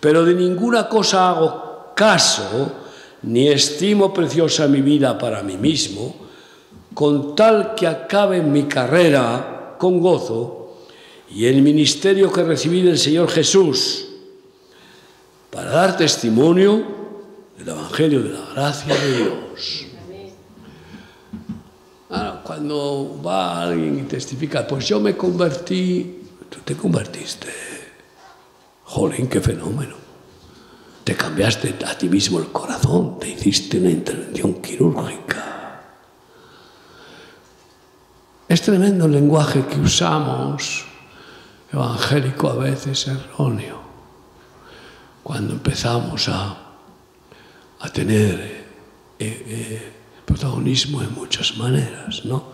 Pero 0.00 0.24
de 0.24 0.34
ninguna 0.34 0.88
cosa 0.88 1.30
hago 1.30 1.92
caso, 1.94 2.87
ni 3.22 3.48
estimo 3.48 4.12
preciosa 4.14 4.68
mi 4.68 4.80
vida 4.80 5.18
para 5.18 5.42
mí 5.42 5.56
mismo, 5.56 6.14
con 6.94 7.34
tal 7.34 7.74
que 7.74 7.86
acabe 7.86 8.42
mi 8.42 8.64
carrera 8.64 9.76
con 9.78 10.00
gozo 10.00 10.78
y 11.30 11.46
el 11.46 11.62
ministerio 11.62 12.32
que 12.32 12.42
recibí 12.42 12.82
del 12.82 12.98
Señor 12.98 13.30
Jesús, 13.30 14.06
para 15.50 15.70
dar 15.70 15.96
testimonio 15.96 16.84
del 17.58 17.68
Evangelio 17.68 18.22
de 18.22 18.30
la 18.30 18.44
gracia 18.54 18.94
de 18.94 19.16
Dios. 19.16 19.84
Ahora, 22.10 22.42
cuando 22.42 23.20
va 23.24 23.62
alguien 23.62 23.98
y 23.98 24.02
testifica, 24.02 24.66
pues 24.66 24.86
yo 24.86 24.98
me 24.98 25.16
convertí, 25.16 26.22
tú 26.48 26.60
te 26.64 26.74
convertiste. 26.74 27.48
Jolín, 28.84 29.28
qué 29.28 29.40
fenómeno. 29.40 30.07
Te 31.08 31.16
cambiaste 31.16 31.74
a 31.86 31.96
ti 31.96 32.06
mismo 32.06 32.38
el 32.38 32.48
corazón, 32.52 33.18
te 33.18 33.30
hiciste 33.30 33.78
una 33.78 33.88
intervención 33.88 34.60
quirúrgica. 34.60 35.80
Es 38.46 38.60
tremendo 38.60 39.06
el 39.06 39.12
lenguaje 39.12 39.64
que 39.64 39.80
usamos, 39.80 40.84
evangélico 41.72 42.50
a 42.50 42.56
veces 42.56 43.08
erróneo, 43.08 43.80
cuando 45.22 45.54
empezamos 45.54 46.28
a, 46.28 46.58
a 47.80 47.88
tener 47.88 48.66
eh, 49.18 49.44
eh, 49.48 49.92
protagonismo 50.26 51.00
en 51.00 51.14
muchas 51.14 51.56
maneras, 51.56 52.26
¿no? 52.26 52.52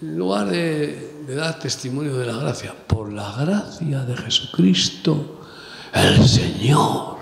En 0.00 0.16
lugar 0.16 0.46
de, 0.46 1.24
de 1.26 1.34
dar 1.34 1.58
testimonio 1.58 2.16
de 2.18 2.26
la 2.26 2.36
gracia, 2.36 2.72
por 2.86 3.12
la 3.12 3.32
gracia 3.32 4.04
de 4.04 4.16
Jesucristo, 4.16 5.40
el 5.92 6.24
Señor 6.24 7.19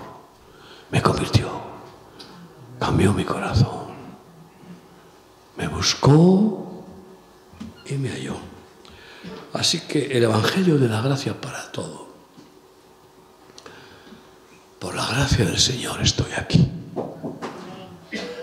me 0.91 1.01
convirtió, 1.01 1.49
cambió 2.79 3.13
mi 3.13 3.23
corazón, 3.23 3.87
me 5.57 5.67
buscó 5.67 6.83
y 7.85 7.93
me 7.95 8.09
halló. 8.09 8.37
Así 9.53 9.81
que 9.81 10.05
el 10.17 10.23
Evangelio 10.23 10.77
de 10.77 10.87
la 10.87 11.01
gracia 11.01 11.39
para 11.39 11.71
todo. 11.71 12.07
Por 14.79 14.95
la 14.95 15.05
gracia 15.07 15.45
del 15.45 15.59
Señor 15.59 16.01
estoy 16.01 16.31
aquí. 16.37 16.71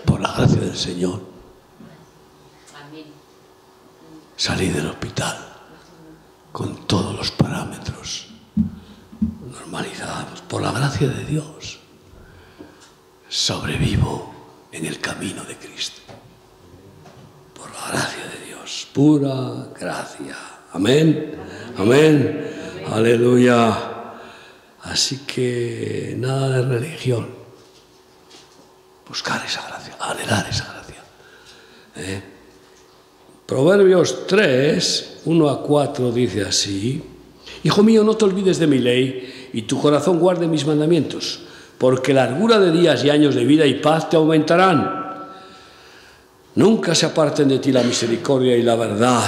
Por 0.05 0.21
la 0.21 0.33
gracia 0.33 0.59
del 0.59 0.77
Señor. 0.77 1.21
Salí 4.35 4.67
del 4.67 4.87
hospital 4.87 5.35
con 6.51 6.85
todos 6.85 7.15
los 7.15 7.31
parámetros 7.31 8.27
normalizados 9.51 10.41
por 10.41 10.61
la 10.61 10.71
gracia 10.71 11.07
de 11.07 11.25
Dios, 11.25 11.76
sobrevivo 13.29 14.33
en 14.71 14.85
el 14.85 14.99
camino 14.99 15.43
de 15.43 15.55
Cristo. 15.55 16.01
Por 17.53 17.71
la 17.73 17.87
gracia 17.89 18.23
de 18.23 18.45
Dios, 18.47 18.87
pura 18.93 19.67
gracia. 19.79 20.35
Amén, 20.73 21.35
amén, 21.77 22.51
aleluya. 22.91 23.97
Así 24.83 25.19
que 25.25 26.15
nada 26.17 26.61
de 26.61 26.79
religión. 26.79 27.27
Buscar 29.07 29.45
esa 29.45 29.65
gracia, 29.67 29.95
anhelar 29.99 30.47
esa 30.49 30.65
gracia. 30.65 31.03
¿Eh? 31.95 32.21
Proverbios 33.45 34.27
3, 34.27 35.21
1 35.25 35.49
a 35.49 35.63
4 35.63 36.11
dice 36.11 36.41
así. 36.43 37.01
Hijo 37.63 37.81
mío, 37.81 38.03
no 38.03 38.15
te 38.15 38.25
olvides 38.25 38.59
de 38.59 38.67
mi 38.67 38.79
ley 38.79 39.49
y 39.53 39.61
tu 39.63 39.79
corazón 39.81 40.19
guarde 40.19 40.47
mis 40.47 40.65
mandamientos, 40.65 41.46
porque 41.77 42.13
largura 42.13 42.59
de 42.59 42.71
días 42.71 43.03
y 43.03 43.09
años 43.09 43.35
de 43.35 43.45
vida 43.45 43.65
y 43.65 43.75
paz 43.75 44.09
te 44.09 44.15
aumentarán. 44.15 45.07
Nunca 46.55 46.95
se 46.95 47.05
aparten 47.05 47.47
de 47.47 47.59
ti 47.59 47.71
la 47.71 47.83
misericordia 47.83 48.57
y 48.57 48.63
la 48.63 48.75
verdad. 48.75 49.23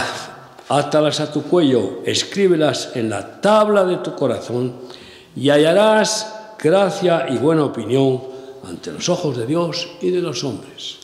Átalas 0.69 1.19
a 1.19 1.31
tu 1.31 1.43
cuello, 1.43 2.01
escríbelas 2.05 2.91
en 2.95 3.09
la 3.09 3.39
tabla 3.41 3.85
de 3.85 3.97
tu 3.97 4.15
corazón 4.15 4.73
y 5.35 5.49
hallarás 5.49 6.55
gracia 6.61 7.27
y 7.29 7.37
buena 7.37 7.65
opinión 7.65 8.21
ante 8.67 8.91
los 8.91 9.07
ojos 9.09 9.37
de 9.37 9.45
Dios 9.45 9.87
y 10.01 10.09
de 10.09 10.21
los 10.21 10.43
hombres. 10.43 10.97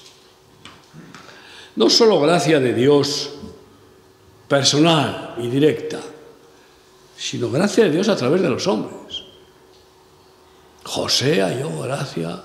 No 1.75 1.89
solo 1.89 2.19
gracia 2.21 2.59
de 2.59 2.73
Dios 2.73 3.31
personal 4.47 5.35
y 5.37 5.47
directa, 5.47 5.99
sino 7.17 7.49
gracia 7.49 7.85
de 7.85 7.91
Dios 7.91 8.09
a 8.09 8.15
través 8.15 8.41
de 8.41 8.49
los 8.49 8.67
hombres. 8.67 9.14
José 10.85 11.41
halló 11.41 11.81
gracia 11.81 12.43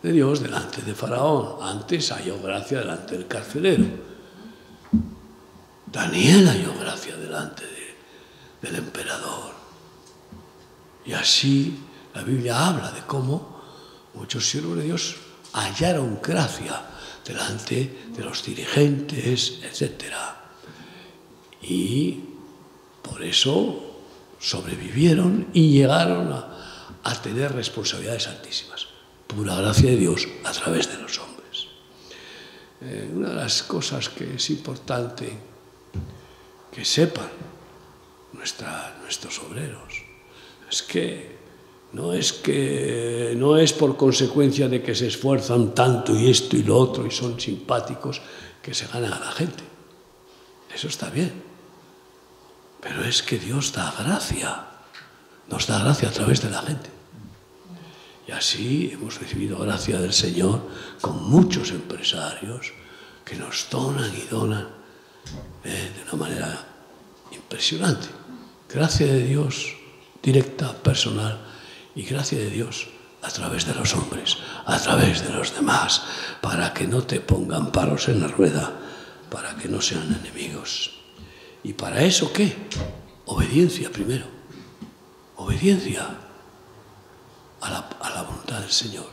de 0.00 0.12
Dios 0.12 0.40
delante 0.40 0.80
de 0.80 0.94
Faraón, 0.94 1.56
antes 1.60 2.10
halló 2.12 2.40
gracia 2.40 2.78
delante 2.78 3.18
del 3.18 3.26
carcelero. 3.26 3.84
Daniel 5.86 6.46
halló 6.48 6.72
gracia 6.78 7.16
delante 7.16 7.64
del 8.62 8.76
emperador. 8.76 9.52
Y 11.04 11.12
así 11.12 11.80
la 12.14 12.22
Biblia 12.22 12.68
habla 12.68 12.92
de 12.92 13.00
cómo 13.00 13.60
muchos 14.14 14.48
siervos 14.48 14.76
de 14.76 14.84
Dios 14.84 15.16
hallaron 15.52 16.20
gracia 16.22 16.80
delante 17.24 18.06
de 18.16 18.24
los 18.24 18.44
dirigentes, 18.44 19.58
etc. 19.64 20.14
Y 21.62 22.20
por 23.02 23.22
eso 23.24 23.96
sobrevivieron 24.38 25.48
y 25.52 25.70
llegaron 25.70 26.32
a, 26.32 26.49
tener 27.22 27.52
responsabilidades 27.52 28.28
altísimas. 28.28 28.86
Pura 29.26 29.56
gracia 29.56 29.90
de 29.90 29.96
Dios 29.96 30.28
a 30.44 30.52
través 30.52 30.88
de 30.88 31.02
los 31.02 31.18
hombres. 31.18 31.66
Eh, 32.80 33.10
una 33.14 33.30
de 33.30 33.34
las 33.36 33.62
cosas 33.62 34.08
que 34.08 34.34
es 34.34 34.50
importante 34.50 35.32
que 36.72 36.84
sepan 36.84 37.28
nuestros 38.32 39.38
obreros 39.40 40.02
es 40.70 40.82
que 40.82 41.38
no 41.92 42.12
es 42.12 42.32
que 42.32 43.34
no 43.36 43.56
es 43.56 43.72
por 43.72 43.96
consecuencia 43.96 44.68
de 44.68 44.82
que 44.82 44.94
se 44.94 45.08
esfuerzan 45.08 45.74
tanto 45.74 46.14
y 46.14 46.30
esto 46.30 46.56
y 46.56 46.62
lo 46.62 46.78
otro 46.78 47.06
y 47.06 47.10
son 47.10 47.40
simpáticos 47.40 48.22
que 48.62 48.74
se 48.74 48.86
ganan 48.86 49.12
a 49.12 49.20
la 49.20 49.32
gente. 49.32 49.64
Eso 50.72 50.86
está 50.88 51.10
bien. 51.10 51.50
Pero 52.80 53.04
es 53.04 53.22
que 53.22 53.38
Dios 53.38 53.72
da 53.72 53.92
gracia, 53.98 54.69
nos 55.50 55.66
da 55.66 55.78
gracia 55.80 56.08
a 56.08 56.12
través 56.12 56.40
de 56.40 56.50
la 56.50 56.62
gente. 56.62 56.88
Y 58.26 58.32
así 58.32 58.90
hemos 58.92 59.20
recibido 59.20 59.58
gracia 59.58 60.00
del 60.00 60.12
Señor 60.12 60.62
con 61.00 61.28
muchos 61.28 61.70
empresarios 61.70 62.72
que 63.24 63.36
nos 63.36 63.68
donan 63.70 64.10
y 64.16 64.28
donan 64.30 64.68
eh, 65.64 65.92
de 65.96 66.02
una 66.04 66.24
manera 66.24 66.64
impresionante. 67.32 68.06
Gracia 68.72 69.06
de 69.06 69.24
Dios 69.24 69.76
directa, 70.22 70.72
personal, 70.72 71.40
y 71.94 72.02
gracia 72.02 72.38
de 72.38 72.50
Dios 72.50 72.88
a 73.22 73.28
través 73.28 73.66
de 73.66 73.74
los 73.74 73.94
hombres, 73.94 74.38
a 74.64 74.78
través 74.78 75.26
de 75.26 75.32
los 75.32 75.54
demás, 75.54 76.02
para 76.40 76.72
que 76.72 76.86
no 76.86 77.02
te 77.02 77.20
pongan 77.20 77.72
palos 77.72 78.08
en 78.08 78.20
la 78.20 78.28
rueda, 78.28 78.72
para 79.30 79.56
que 79.56 79.68
no 79.68 79.80
sean 79.80 80.14
enemigos. 80.22 80.92
¿Y 81.62 81.72
para 81.74 82.02
eso 82.02 82.32
qué? 82.32 82.54
Obediencia 83.26 83.90
primero. 83.90 84.39
Obediencia 85.40 86.06
a 87.62 87.70
la, 87.70 87.78
a 87.98 88.10
la 88.10 88.22
voluntad 88.24 88.60
del 88.60 88.70
Señor. 88.70 89.08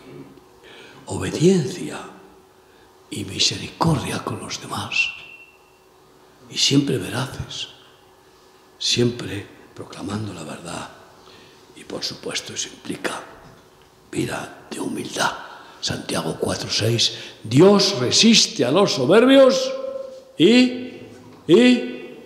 Obediencia 1.05 1.97
y 3.09 3.23
misericordia 3.23 4.19
con 4.25 4.37
los 4.39 4.59
demás. 4.59 5.07
Y 6.49 6.57
siempre 6.57 6.97
veraces, 6.97 7.69
siempre 8.77 9.47
proclamando 9.73 10.33
la 10.33 10.43
verdad. 10.43 10.89
Y 11.77 11.85
por 11.85 12.03
supuesto 12.03 12.53
eso 12.53 12.67
implica 12.67 13.23
vida 14.11 14.67
de 14.69 14.81
humildad. 14.81 15.31
Santiago 15.79 16.37
4:6, 16.41 17.13
Dios 17.41 17.99
resiste 17.99 18.65
a 18.65 18.71
los 18.71 18.91
soberbios 18.91 19.71
y, 20.37 20.91
y 21.47 22.17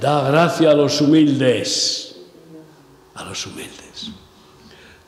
da 0.00 0.28
gracia 0.28 0.72
a 0.72 0.74
los 0.74 1.00
humildes. 1.00 2.05
A 3.16 3.24
los 3.24 3.46
humildes. 3.46 4.10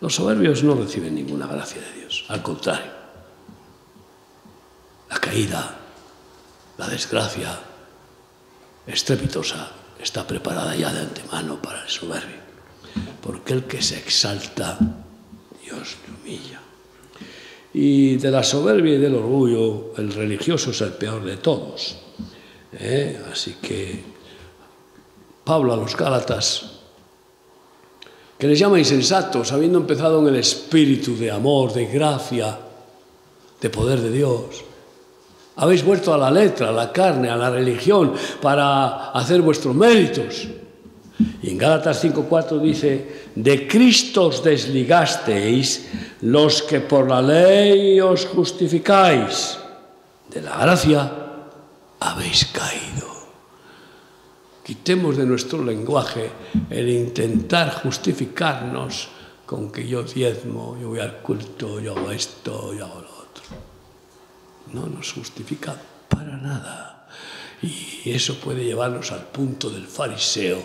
Los 0.01 0.15
soberbios 0.15 0.63
no 0.63 0.75
reciben 0.75 1.15
ninguna 1.15 1.47
gracia 1.47 1.81
de 1.81 2.01
Dios, 2.01 2.25
al 2.29 2.43
contrario. 2.43 2.93
La 5.11 5.19
caída, 5.19 5.79
la 6.77 6.89
desgracia 6.89 7.59
estrepitosa 8.87 9.73
está 9.99 10.27
preparada 10.27 10.75
ya 10.77 10.93
de 10.93 11.01
antemano 11.01 11.61
para 11.61 11.83
el 11.83 11.89
soberbio, 11.89 12.39
porque 13.23 13.53
el 13.53 13.65
que 13.65 13.83
se 13.83 13.99
exalta, 13.99 14.79
Dios 15.63 15.97
le 16.07 16.15
humilla. 16.15 16.61
Y 17.75 18.17
de 18.17 18.31
la 18.31 18.43
soberbia 18.43 18.95
y 18.95 18.99
del 18.99 19.17
orgullo, 19.17 19.93
el 19.97 20.13
religioso 20.13 20.71
es 20.71 20.81
el 20.81 20.93
peor 20.93 21.25
de 21.25 21.37
todos. 21.37 21.97
¿eh? 22.73 23.21
Así 23.31 23.57
que 23.61 24.03
Pablo 25.45 25.75
a 25.75 25.77
los 25.77 25.97
Gálatas, 25.97 26.78
que 28.39 28.47
les 28.47 28.59
llama 28.59 28.79
insensatos, 28.79 29.53
habiendo 29.53 29.79
empezado 29.79 30.21
en 30.21 30.29
el 30.29 30.37
espíritu 30.37 31.17
de 31.17 31.31
amor, 31.31 31.73
de 31.73 31.87
gracia, 31.87 32.57
de 33.61 33.71
poder 33.71 34.01
de 34.01 34.13
Dios, 34.13 34.65
habéis 35.57 35.85
vuelto 35.85 36.15
a 36.15 36.19
la 36.19 36.31
letra, 36.31 36.69
a 36.69 36.73
la 36.73 36.93
carne, 36.93 37.29
a 37.29 37.37
la 37.37 37.51
religión, 37.51 38.15
para 38.41 39.11
hacer 39.11 39.43
vuestros 39.43 39.75
méritos. 39.75 40.47
Y 41.43 41.51
en 41.51 41.59
Gálatas 41.59 42.05
5.4 42.05 42.61
dice, 42.61 43.27
de 43.35 43.67
Cristo 43.67 44.27
os 44.27 44.43
desligasteis 44.43 45.89
los 46.23 46.63
que 46.63 46.79
por 46.79 47.11
la 47.11 47.21
ley 47.21 48.01
os 48.01 48.25
justificáis. 48.27 49.59
De 50.31 50.43
la 50.43 50.59
gracia 50.59 51.11
habéis 51.99 52.45
caído. 52.47 53.18
Quitemos 54.69 55.17
de 55.17 55.25
nuestro 55.25 55.65
lenguaje 55.65 56.29
el 56.69 56.91
intentar 56.91 57.73
justificarnos 57.83 59.09
con 59.47 59.73
que 59.73 59.89
yo 59.89 60.03
diezmo, 60.03 60.77
yo 60.79 60.91
voy 60.91 61.01
al 61.01 61.23
culto, 61.23 61.81
yo 61.81 61.97
hago 61.97 62.11
esto, 62.11 62.75
yo 62.75 62.85
hago 62.85 63.01
lo 63.01 63.19
no 64.75 64.87
nos 64.87 65.11
justifica 65.15 65.75
para 66.07 66.37
nada. 66.37 67.09
Y 67.63 68.11
eso 68.11 68.39
puede 68.39 68.63
llevarnos 68.63 69.11
al 69.11 69.25
punto 69.29 69.71
del 69.71 69.87
fariseo 69.87 70.63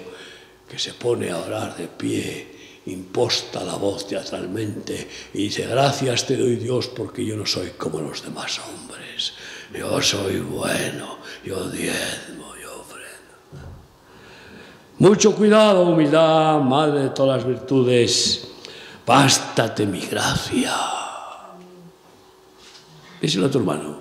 que 0.69 0.77
se 0.77 0.95
pone 0.95 1.31
a 1.31 1.37
orar 1.37 1.77
de 1.77 1.87
pie, 1.87 2.81
imposta 2.87 3.63
la 3.63 3.75
voz 3.75 4.05
teatralmente 4.05 5.07
y 5.33 5.43
dice, 5.43 5.65
gracias 5.65 6.27
te 6.27 6.35
doy 6.35 6.57
Dios 6.57 6.89
porque 6.89 7.25
yo 7.25 7.37
no 7.37 7.45
soy 7.45 7.69
como 7.77 8.01
los 8.01 8.21
demás 8.21 8.59
hombres. 8.59 9.31
Yo 9.73 10.01
soy 10.01 10.39
bueno, 10.39 11.19
yo 11.45 11.69
diezmo. 11.69 12.52
Mucho 14.99 15.35
cuidado, 15.35 15.83
humildad, 15.83 16.61
madre 16.61 17.03
de 17.03 17.09
todas 17.09 17.37
las 17.37 17.47
virtudes. 17.47 18.47
Bástate 19.05 19.85
mi 19.85 19.99
gracia 19.99 20.73
Díselo 23.23 23.45
a 23.45 23.49
tu 23.49 23.59
hermano. 23.59 23.95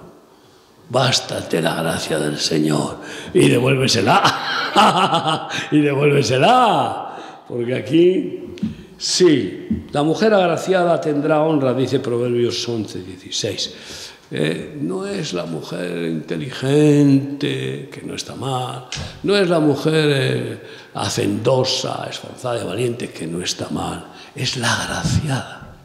Bástate 0.89 1.63
la 1.63 1.77
gracia 1.77 2.19
del 2.19 2.39
Señor 2.39 2.97
y 3.33 3.49
devuélvesela. 3.49 5.49
y 5.71 5.79
devuélvesela. 5.79 7.45
Porque 7.47 7.73
aquí, 7.73 8.57
sí, 8.99 9.87
la 9.93 10.03
mujer 10.03 10.35
agraciada 10.35 11.01
tendrá 11.01 11.41
honra, 11.41 11.73
dice 11.73 12.01
Proverbios 12.01 12.69
11, 12.69 12.99
16. 12.99 14.12
Eh, 14.35 14.79
no 14.81 15.07
es 15.07 15.35
la 15.35 15.45
mujer 15.45 16.07
inteligente, 16.07 17.91
que 17.93 18.01
no 18.01 18.15
está 18.15 18.35
mal, 18.35 18.89
no 19.25 19.37
es 19.37 19.47
la 19.47 19.61
mujer 19.61 20.09
eh, 20.11 20.63
hacendosa, 20.95 22.07
esforzada 22.09 22.63
y 22.63 22.67
valiente, 22.67 23.11
que 23.11 23.27
no 23.27 23.43
está 23.43 23.69
mal, 23.69 24.07
es 24.35 24.57
la 24.57 24.73
agraciada. 24.85 25.77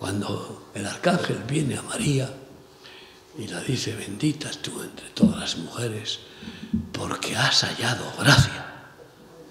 Cuando 0.00 0.70
el 0.74 0.84
arcángel 0.84 1.38
viene 1.46 1.76
a 1.76 1.82
María 1.82 2.28
y 3.38 3.46
la 3.46 3.60
dice, 3.60 3.94
bendita 3.94 4.50
tú 4.60 4.82
entre 4.82 5.10
todas 5.10 5.38
las 5.38 5.56
mujeres, 5.58 6.18
porque 6.90 7.36
has 7.36 7.62
hallado 7.62 8.02
gracia 8.18 8.66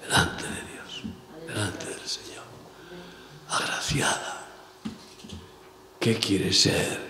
delante 0.03 0.43
de 0.43 0.61
Dios, 0.73 1.15
delante 1.47 1.85
del 1.85 2.05
Señor. 2.05 2.43
Agraciada. 3.47 4.45
¿Qué 6.01 6.15
quiere 6.15 6.51
ser? 6.51 7.06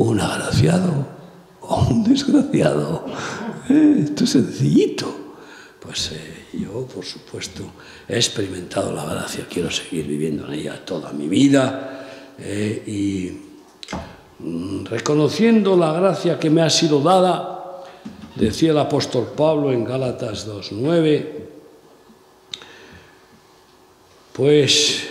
¿Un 0.00 0.18
agraciado 0.18 1.06
o 1.60 1.88
un 1.90 2.04
desgraciado? 2.04 3.04
Eh, 3.68 4.04
esto 4.04 4.24
es 4.24 4.30
sencillito. 4.30 5.14
Pues 5.78 6.12
eh, 6.12 6.46
yo, 6.54 6.86
por 6.86 7.04
supuesto, 7.04 7.64
he 8.08 8.16
experimentado 8.16 8.94
la 8.94 9.04
gracia, 9.04 9.46
quiero 9.46 9.70
seguir 9.70 10.06
viviendo 10.06 10.46
en 10.46 10.54
ella 10.54 10.82
toda 10.86 11.12
mi 11.12 11.28
vida 11.28 12.06
eh, 12.38 12.82
y 12.86 14.42
mm, 14.42 14.86
reconociendo 14.86 15.76
la 15.76 15.92
gracia 15.92 16.38
que 16.38 16.48
me 16.48 16.62
ha 16.62 16.70
sido 16.70 17.02
dada, 17.02 17.84
decía 18.36 18.70
el 18.70 18.78
apóstol 18.78 19.34
Pablo 19.36 19.70
en 19.70 19.84
Gálatas 19.84 20.48
2.9, 20.48 21.26
pues 24.32 25.10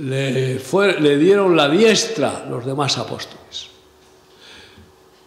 le, 0.00 1.18
dieron 1.18 1.56
la 1.56 1.68
diestra 1.68 2.46
los 2.48 2.64
demás 2.64 2.96
apóstoles. 2.98 3.68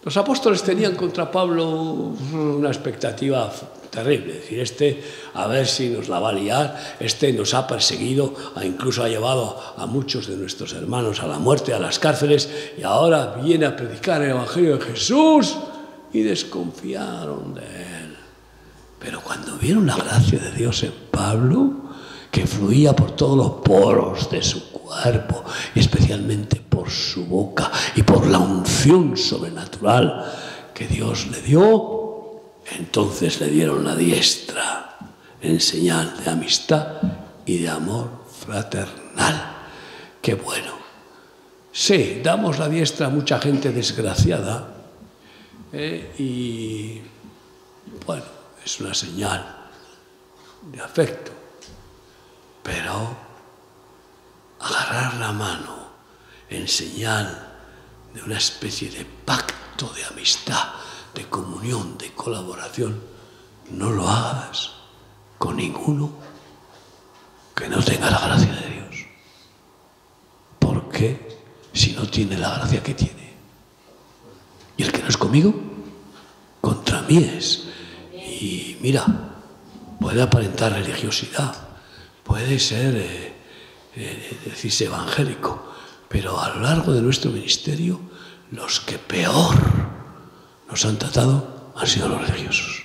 Los 0.03 0.17
apóstoles 0.17 0.63
tenían 0.63 0.95
contra 0.95 1.31
Pablo 1.31 1.69
una 1.69 2.67
expectativa 2.67 3.49
terrible. 3.89 4.33
Es 4.33 4.41
decir, 4.41 4.59
este 4.59 5.03
a 5.35 5.47
ver 5.47 5.65
si 5.65 5.89
nos 5.89 6.09
la 6.09 6.19
va 6.19 6.29
a 6.29 6.33
liar, 6.33 6.97
este 6.99 7.31
nos 7.31 7.53
ha 7.53 7.65
perseguido, 7.65 8.33
incluso 8.63 9.03
ha 9.03 9.07
llevado 9.07 9.57
a 9.77 9.85
muchos 9.85 10.27
de 10.27 10.35
nuestros 10.35 10.73
hermanos 10.73 11.21
a 11.21 11.27
la 11.27 11.39
muerte, 11.39 11.73
a 11.73 11.79
las 11.79 11.99
cárceles, 11.99 12.49
y 12.77 12.83
ahora 12.83 13.35
viene 13.41 13.65
a 13.65 13.75
predicar 13.75 14.21
el 14.21 14.31
Evangelio 14.31 14.77
de 14.77 14.85
Jesús 14.85 15.55
y 16.11 16.21
desconfiaron 16.21 17.53
de 17.53 17.61
él. 17.61 18.17
Pero 18.99 19.21
cuando 19.21 19.55
vieron 19.57 19.85
la 19.85 19.95
gracia 19.95 20.39
de 20.39 20.51
Dios 20.51 20.83
en 20.83 20.93
Pablo, 21.11 21.82
que 22.33 22.47
fluía 22.47 22.95
por 22.95 23.11
todos 23.11 23.37
los 23.37 23.51
poros 23.61 24.27
de 24.31 24.41
su 24.41 24.71
cuerpo, 24.71 25.43
especialmente 25.75 26.55
por 26.55 26.89
su 26.89 27.27
boca 27.27 27.71
y 27.95 28.01
por 28.01 28.25
la 28.25 28.39
unción 28.39 29.15
sobrenatural 29.15 30.33
que 30.73 30.87
Dios 30.87 31.27
le 31.27 31.39
dio, 31.43 32.41
entonces 32.79 33.39
le 33.39 33.49
dieron 33.49 33.85
la 33.85 33.95
diestra 33.95 34.97
en 35.43 35.61
señal 35.61 36.23
de 36.25 36.31
amistad 36.31 36.87
y 37.45 37.59
de 37.59 37.69
amor 37.69 38.09
fraternal. 38.43 39.57
Qué 40.19 40.33
bueno. 40.33 40.73
Sí, 41.71 42.19
damos 42.23 42.57
la 42.57 42.67
diestra 42.67 43.07
a 43.07 43.09
mucha 43.11 43.39
gente 43.39 43.71
desgraciada 43.71 44.73
eh, 45.71 46.15
y 46.17 46.99
bueno, 48.07 48.23
es 48.65 48.79
una 48.79 48.95
señal 48.95 49.69
de 50.71 50.81
afecto, 50.81 51.42
pero 52.63 53.15
agarrar 54.59 55.15
la 55.15 55.31
mano 55.31 55.87
en 56.49 56.67
señal 56.67 57.51
de 58.13 58.21
una 58.23 58.37
especie 58.37 58.89
de 58.89 59.05
pacto 59.05 59.89
de 59.93 60.05
amistad 60.05 60.73
de 61.13 61.27
comunión, 61.29 61.97
de 61.97 62.11
colaboración, 62.13 63.01
no 63.71 63.91
lo 63.91 64.07
hagas 64.07 64.71
con 65.37 65.57
ninguno 65.57 66.11
que 67.55 67.69
no 67.69 67.83
tenga 67.83 68.09
la 68.09 68.19
gracia 68.19 68.53
de 68.53 68.69
Dios. 68.69 69.05
¿Por 70.59 70.89
qué? 70.89 71.39
Si 71.71 71.93
no 71.93 72.07
tiene 72.07 72.37
la 72.37 72.55
gracia 72.55 72.81
que 72.81 72.93
tiene. 72.93 73.33
Y 74.77 74.83
el 74.83 74.91
que 74.91 75.03
no 75.03 75.09
es 75.09 75.17
conmigo, 75.17 75.53
contra 76.61 77.01
mí 77.03 77.17
es. 77.17 77.67
Y 78.13 78.77
mira, 78.81 79.05
puede 79.99 80.21
aparentar 80.21 80.73
religiosidad, 80.73 81.55
puede 82.23 82.59
ser, 82.59 82.95
eh, 82.95 83.33
eh, 83.95 84.37
decirse 84.45 84.85
evangélico, 84.85 85.73
pero 86.09 86.39
a 86.39 86.49
lo 86.49 86.61
largo 86.61 86.93
de 86.93 87.01
nuestro 87.01 87.31
ministerio, 87.31 87.99
los 88.51 88.79
que 88.79 88.97
peor 88.97 89.55
nos 90.69 90.85
han 90.85 90.97
tratado 90.97 91.73
han 91.75 91.87
sido 91.87 92.07
los 92.07 92.27
religiosos. 92.27 92.83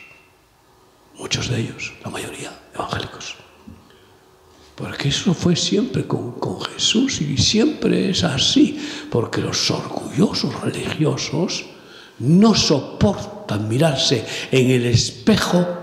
Muchos 1.17 1.49
de 1.49 1.61
ellos, 1.61 1.93
la 2.05 2.11
mayoría, 2.11 2.59
evangélicos. 2.75 3.37
Porque 4.75 5.09
eso 5.09 5.35
fue 5.35 5.57
siempre 5.57 6.07
con, 6.07 6.39
con, 6.39 6.61
Jesús 6.61 7.21
y 7.21 7.37
siempre 7.37 8.11
es 8.11 8.23
así. 8.23 8.79
Porque 9.11 9.41
los 9.41 9.69
orgullosos 9.73 10.61
religiosos 10.61 11.65
no 12.21 12.55
soportan 12.55 13.69
mirarse 13.69 14.25
en 14.53 14.71
el 14.71 14.87
espejo 14.87 15.78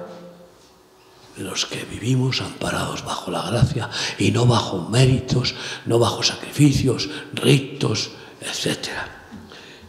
los 1.38 1.66
que 1.66 1.84
vivimos 1.86 2.42
amparados 2.42 3.04
bajo 3.04 3.32
la 3.32 3.42
gracia 3.44 3.90
y 4.18 4.32
no 4.32 4.46
bajo 4.46 4.90
méritos, 4.90 5.56
no 5.86 6.00
bajo 6.00 6.24
sacrificios, 6.24 7.10
ritos, 7.34 8.12
etc. 8.42 8.90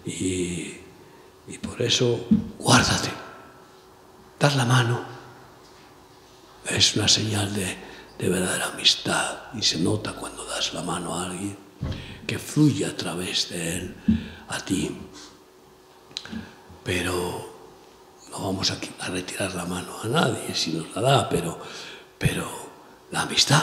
Y, 0.05 0.74
y 1.49 1.59
por 1.61 1.80
eso, 1.82 2.26
guárdate, 2.59 3.11
dar 4.38 4.55
la 4.57 4.64
mano 4.64 5.16
es 6.68 6.97
una 6.97 7.09
señal 7.09 7.55
de, 7.55 7.76
de 8.18 8.28
verdadera 8.28 8.66
amistad 8.66 9.38
y 9.55 9.62
se 9.62 9.78
nota 9.78 10.12
cuando 10.14 10.44
das 10.44 10.74
la 10.74 10.82
mano 10.82 11.14
a 11.14 11.26
alguien 11.26 11.57
que 12.26 12.38
fluye 12.38 12.84
a 12.84 12.97
través 12.97 13.51
de 13.51 13.76
él 13.76 13.97
a 14.49 14.59
ti. 14.61 14.97
Pero 16.82 17.55
no 18.39 18.45
vamos 18.45 18.70
a, 18.70 18.78
a, 19.05 19.09
retirar 19.09 19.55
la 19.55 19.64
mano 19.64 19.93
a 20.03 20.09
nadie 20.09 20.55
si 20.55 20.72
nos 20.72 20.95
la 20.95 21.03
da, 21.03 21.28
pero, 21.28 21.59
pero 22.18 22.47
la 23.11 23.22
amistad, 23.22 23.62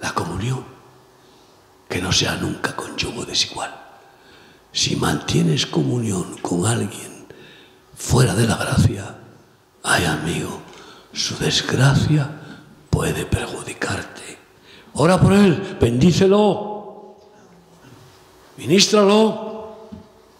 la 0.00 0.12
comunión, 0.12 0.64
que 1.88 2.02
no 2.02 2.12
sea 2.12 2.36
nunca 2.36 2.76
con 2.76 2.96
yugo 2.96 3.24
desigual. 3.24 3.74
Si 4.72 4.94
mantienes 4.96 5.66
comunión 5.66 6.36
con 6.42 6.66
alguien 6.66 7.26
fuera 7.96 8.34
de 8.34 8.46
la 8.46 8.56
gracia, 8.56 9.16
ay 9.82 10.04
amigo, 10.04 10.60
su 11.12 11.36
desgracia 11.38 12.30
puede 12.90 13.24
perjudicarte. 13.24 14.38
Ora 14.94 15.20
por 15.20 15.32
él, 15.32 15.78
bendícelo, 15.80 17.16
ministralo, 18.58 19.88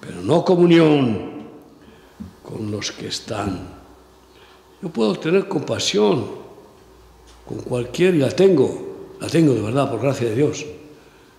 pero 0.00 0.20
no 0.22 0.44
comunión 0.44 1.29
con 2.50 2.70
los 2.70 2.90
que 2.92 3.08
están. 3.08 3.80
Yo 4.82 4.88
puedo 4.88 5.14
tener 5.18 5.46
compasión 5.46 6.26
con 7.46 7.58
cualquier, 7.58 8.14
y 8.14 8.18
la 8.18 8.30
tengo, 8.30 9.16
la 9.20 9.28
tengo 9.28 9.54
de 9.54 9.60
verdad, 9.60 9.90
por 9.90 10.00
gracia 10.00 10.28
de 10.28 10.34
Dios, 10.34 10.64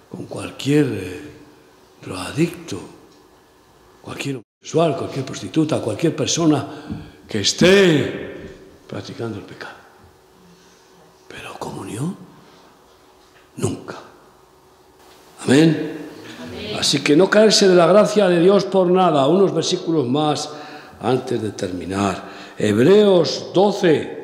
con 0.10 0.26
cualquier 0.26 0.86
eh, 0.86 1.22
drogadicto, 2.02 2.80
cualquier 4.02 4.38
homosexual, 4.38 4.98
cualquier 4.98 5.26
prostituta, 5.26 5.82
cualquier 5.82 6.16
persona 6.16 6.68
que 7.28 7.42
esté 7.42 8.50
practicando 8.88 9.38
el 9.38 9.44
pecado. 9.44 9.76
Pero 11.28 11.54
comunión, 11.58 12.16
nunca. 13.58 13.98
Amén. 15.44 15.98
Amén. 16.44 16.76
Así 16.78 17.02
que 17.02 17.16
no 17.16 17.30
caerse 17.30 17.68
de 17.68 17.76
la 17.76 17.88
gracia 17.88 18.28
de 18.28 18.40
Dios 18.40 18.66
por 18.66 18.88
nada. 18.88 19.28
Unos 19.28 19.54
versículos 19.54 20.08
más 20.08 20.50
antes 21.02 21.42
de 21.42 21.52
terminar. 21.52 22.24
Hebreos 22.58 23.48
12, 23.54 24.20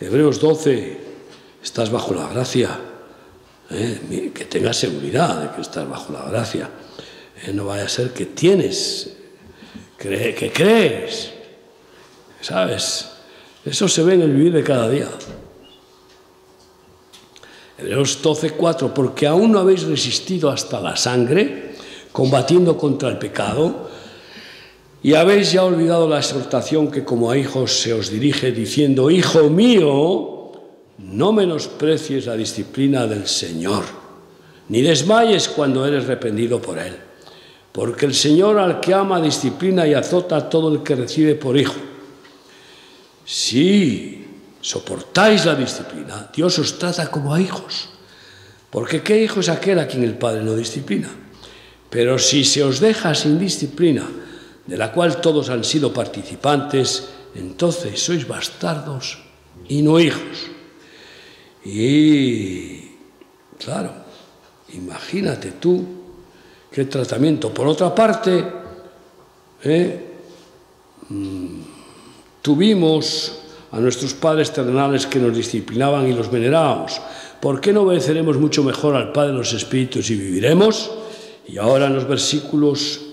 Hebreos 0.00 0.40
12, 0.40 1.00
estás 1.62 1.90
bajo 1.90 2.14
la 2.14 2.28
gracia, 2.28 2.78
¿eh? 3.70 4.30
que 4.34 4.44
tengas 4.46 4.76
seguridad 4.76 5.42
de 5.42 5.56
que 5.56 5.60
estás 5.60 5.88
bajo 5.88 6.12
la 6.12 6.24
gracia. 6.30 6.70
¿eh? 7.44 7.52
no 7.52 7.66
vaya 7.66 7.84
a 7.84 7.88
ser 7.88 8.10
que 8.12 8.26
tienes, 8.26 9.16
que 9.98 10.52
crees, 10.54 11.32
¿sabes? 12.40 13.10
Eso 13.64 13.88
se 13.88 14.02
ve 14.02 14.14
en 14.14 14.22
el 14.22 14.32
vivir 14.32 14.52
de 14.52 14.64
cada 14.64 14.88
día. 14.88 15.08
Hebreos 17.76 18.20
12, 18.22 18.52
4, 18.52 18.94
porque 18.94 19.26
aún 19.26 19.52
no 19.52 19.60
habéis 19.60 19.82
resistido 19.84 20.50
hasta 20.50 20.80
la 20.80 20.96
sangre, 20.96 21.74
combatiendo 22.10 22.76
contra 22.76 23.08
el 23.08 23.18
pecado, 23.18 23.88
y 25.02 25.14
habéis 25.14 25.52
ya 25.52 25.64
olvidado 25.64 26.08
la 26.08 26.18
exhortación 26.18 26.90
que 26.90 27.04
como 27.04 27.30
a 27.30 27.38
hijos 27.38 27.80
se 27.80 27.92
os 27.92 28.10
dirige 28.10 28.50
diciendo, 28.50 29.10
Hijo 29.10 29.48
mío, 29.48 30.52
no 30.98 31.32
menosprecies 31.32 32.26
la 32.26 32.36
disciplina 32.36 33.06
del 33.06 33.28
Señor, 33.28 33.84
ni 34.68 34.82
desmayes 34.82 35.48
cuando 35.48 35.86
eres 35.86 36.06
reprendido 36.06 36.60
por 36.60 36.78
Él, 36.78 36.96
porque 37.70 38.06
el 38.06 38.14
Señor 38.14 38.58
al 38.58 38.80
que 38.80 38.92
ama 38.92 39.20
disciplina 39.20 39.86
y 39.86 39.94
azota 39.94 40.36
a 40.36 40.48
todo 40.48 40.74
el 40.74 40.82
que 40.82 40.96
recibe 40.96 41.36
por 41.36 41.56
hijo. 41.56 41.76
Si 43.24 44.26
soportáis 44.60 45.44
la 45.46 45.54
disciplina, 45.54 46.28
Dios 46.34 46.58
os 46.58 46.78
trata 46.78 47.08
como 47.08 47.32
a 47.32 47.40
hijos, 47.40 47.90
porque 48.70 49.02
¿qué 49.02 49.22
hijo 49.22 49.40
es 49.40 49.48
aquel 49.48 49.78
a 49.78 49.86
quien 49.86 50.02
el 50.02 50.18
Padre 50.18 50.42
no 50.42 50.56
disciplina? 50.56 51.08
Pero 51.88 52.18
si 52.18 52.44
se 52.44 52.64
os 52.64 52.80
deja 52.80 53.14
sin 53.14 53.38
disciplina, 53.38 54.04
de 54.68 54.76
la 54.76 54.92
cual 54.92 55.18
todos 55.18 55.48
han 55.48 55.64
sido 55.64 55.90
participantes, 55.90 57.08
entonces 57.34 57.98
sois 57.98 58.28
bastardos 58.28 59.16
y 59.66 59.80
no 59.80 59.98
hijos. 59.98 60.52
Y, 61.64 62.92
claro, 63.58 63.90
imagínate 64.74 65.52
tú 65.52 65.84
qué 66.70 66.84
tratamiento. 66.84 67.48
Por 67.48 67.66
otra 67.66 67.94
parte, 67.94 68.44
¿eh? 69.64 70.04
mm, 71.08 71.60
tuvimos 72.42 73.40
a 73.72 73.80
nuestros 73.80 74.12
padres 74.12 74.52
terrenales 74.52 75.06
que 75.06 75.18
nos 75.18 75.34
disciplinaban 75.34 76.06
y 76.06 76.12
los 76.12 76.30
venerábamos. 76.30 77.00
¿Por 77.40 77.58
qué 77.62 77.72
no 77.72 77.82
obedeceremos 77.82 78.36
mucho 78.36 78.62
mejor 78.62 78.96
al 78.96 79.12
Padre 79.12 79.32
de 79.32 79.38
los 79.38 79.52
Espíritus 79.54 80.10
y 80.10 80.16
viviremos? 80.16 80.90
Y 81.46 81.56
ahora 81.56 81.86
en 81.86 81.94
los 81.94 82.06
versículos 82.06 83.07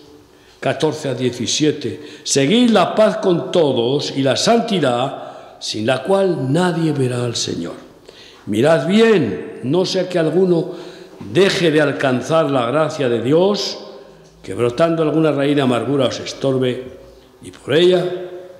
14 0.65 1.09
a 1.09 1.13
17. 1.13 2.23
Seguid 2.23 2.71
la 2.71 2.95
paz 2.95 3.17
con 3.17 3.51
todos 3.51 4.17
y 4.17 4.23
la 4.23 4.35
santidad, 4.35 5.59
sin 5.59 5.85
la 5.85 6.01
cual 6.01 6.51
nadie 6.51 6.91
verá 6.91 7.23
al 7.23 7.35
Señor. 7.35 7.75
Mirad 8.47 8.87
bien, 8.87 9.59
no 9.61 9.85
sea 9.85 10.09
que 10.09 10.17
alguno 10.17 10.71
deje 11.31 11.69
de 11.69 11.81
alcanzar 11.81 12.49
la 12.49 12.65
gracia 12.65 13.07
de 13.07 13.21
Dios, 13.21 13.77
que 14.41 14.55
brotando 14.55 15.03
alguna 15.03 15.31
raíz 15.31 15.55
de 15.55 15.61
amargura 15.61 16.07
os 16.07 16.19
estorbe 16.19 16.97
y 17.43 17.51
por 17.51 17.75
ella 17.75 18.03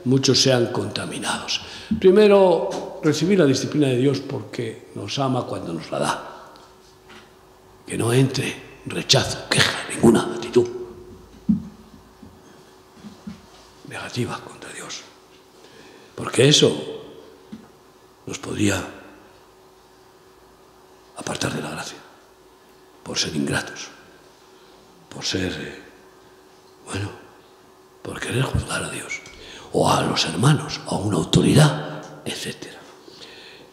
muchos 0.04 0.40
sean 0.40 0.68
contaminados. 0.68 1.62
Primero, 2.00 3.00
recibir 3.02 3.40
la 3.40 3.46
disciplina 3.46 3.88
de 3.88 3.98
Dios 3.98 4.20
porque 4.20 4.90
nos 4.94 5.18
ama 5.18 5.48
cuando 5.48 5.74
nos 5.74 5.90
la 5.90 5.98
da. 5.98 6.54
Que 7.88 7.98
no 7.98 8.14
entre 8.14 8.54
rechazo, 8.86 9.50
queja, 9.50 9.90
ninguna 9.90 10.36
contra 14.24 14.72
Dios. 14.72 15.02
Porque 16.16 16.48
eso 16.48 16.72
nos 18.26 18.40
podría 18.40 18.82
apartar 21.18 21.54
de 21.54 21.62
la 21.62 21.72
gracia, 21.72 21.98
por 23.04 23.18
ser 23.18 23.36
ingratos, 23.36 23.90
por 25.10 25.26
ser, 25.26 25.52
eh, 25.52 25.84
bueno, 26.86 27.10
por 28.02 28.20
querer 28.20 28.44
juzgar 28.44 28.84
a 28.84 28.90
Dios, 28.90 29.22
o 29.74 29.90
a 29.90 30.02
los 30.02 30.26
hermanos, 30.26 30.80
a 30.88 30.96
una 30.96 31.18
autoridad, 31.18 32.22
etc. 32.26 32.68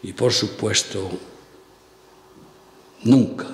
Y 0.03 0.11
por 0.11 0.33
supuesto, 0.33 1.09
nunca 3.03 3.47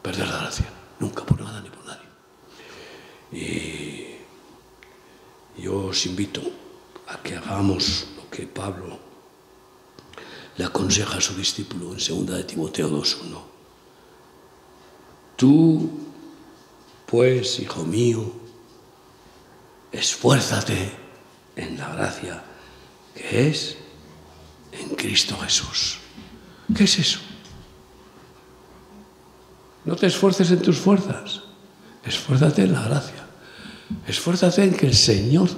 perder 0.00 0.28
la 0.28 0.38
gracia, 0.38 0.66
nunca 0.98 1.24
por 1.24 1.40
nada 1.40 1.60
ni 1.60 1.68
por 1.68 1.84
nadie. 1.84 2.08
Y 3.32 4.01
yo 5.56 5.86
os 5.86 6.06
invito 6.06 6.42
a 7.08 7.18
que 7.22 7.36
hagamos 7.36 8.06
lo 8.16 8.28
que 8.30 8.46
Pablo 8.46 8.98
le 10.56 10.64
aconseja 10.64 11.18
a 11.18 11.20
su 11.20 11.34
discípulo 11.34 11.92
en 11.92 11.98
2 11.98 12.26
de 12.26 12.44
Timoteo 12.44 12.90
2.1. 12.90 13.40
Tú, 15.36 15.90
pues, 17.06 17.58
hijo 17.58 17.84
mío, 17.84 18.32
esfuérzate 19.90 20.92
en 21.56 21.78
la 21.78 21.88
gracia 21.94 22.44
que 23.14 23.48
es 23.48 23.76
en 24.72 24.90
Cristo 24.90 25.36
Jesús. 25.38 25.98
¿Qué 26.74 26.84
es 26.84 26.98
eso? 26.98 27.18
No 29.84 29.96
te 29.96 30.06
esfuerces 30.06 30.50
en 30.50 30.62
tus 30.62 30.78
fuerzas, 30.78 31.42
esfuérzate 32.04 32.62
en 32.62 32.72
la 32.72 32.82
gracia. 32.82 33.21
Esfuérzate 34.06 34.64
en 34.64 34.74
que 34.74 34.86
el 34.86 34.94
Señor 34.94 35.48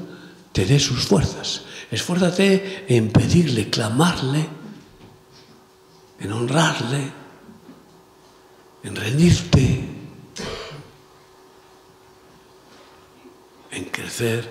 te 0.52 0.64
dé 0.64 0.78
sus 0.78 1.06
fuerzas. 1.06 1.62
Esfuérzate 1.90 2.84
en 2.88 3.10
pedirle, 3.10 3.70
clamarle, 3.70 4.46
en 6.20 6.32
honrarle, 6.32 7.12
en 8.82 8.96
rendirte, 8.96 9.88
en 13.70 13.84
crecer 13.86 14.50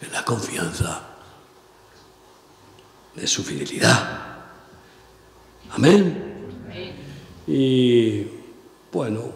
en 0.00 0.12
la 0.12 0.24
confianza 0.24 1.02
de 3.14 3.26
su 3.26 3.42
fidelidad 3.42 4.28
Amén. 5.70 6.24
Y 7.46 8.26
bueno, 8.92 9.32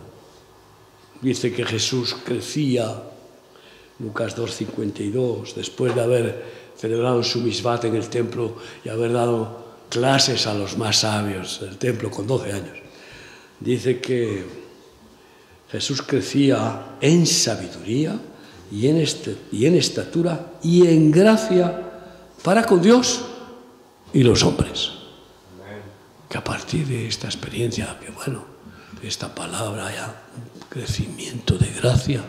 dice 1.21 1.53
que 1.53 1.65
Jesús 1.65 2.17
crecía, 2.25 3.03
Lucas 3.99 4.37
2.52, 4.37 5.55
después 5.55 5.95
de 5.95 6.01
haber 6.01 6.45
celebrado 6.77 7.23
su 7.23 7.41
misbat 7.41 7.85
en 7.85 7.95
el 7.95 8.09
templo 8.09 8.57
y 8.85 8.89
haber 8.89 9.13
dado 9.13 9.63
clases 9.89 10.47
a 10.47 10.55
los 10.55 10.79
más 10.79 10.99
sabios 10.99 11.61
del 11.61 11.77
templo 11.77 12.11
con 12.11 12.27
12 12.27 12.53
años. 12.53 12.79
Dice 13.61 14.01
que 14.01 14.45
Jesús 15.71 16.03
crecía 16.03 16.97
en 17.01 17.27
sabiduría 17.27 18.19
y 18.71 18.89
en, 18.89 19.05
y 19.53 19.67
en 19.67 19.77
estatura 19.77 20.53
y 20.63 20.87
en 20.87 21.11
gracia 21.11 21.91
para 22.43 22.65
con 22.65 22.83
Dios 22.83 23.23
y 24.13 24.23
los 24.23 24.43
hombres. 24.43 24.93
Que 26.29 26.39
a 26.39 26.45
partir 26.45 26.87
de 26.87 27.07
esta 27.07 27.27
experiencia, 27.27 27.99
que 28.01 28.11
bueno, 28.11 28.45
de 29.01 29.09
esta 29.09 29.35
palabra 29.35 29.87
haya 29.87 30.23
un 30.37 30.69
crecimiento 30.69 31.59
de 31.59 31.71
gracia 31.71 32.23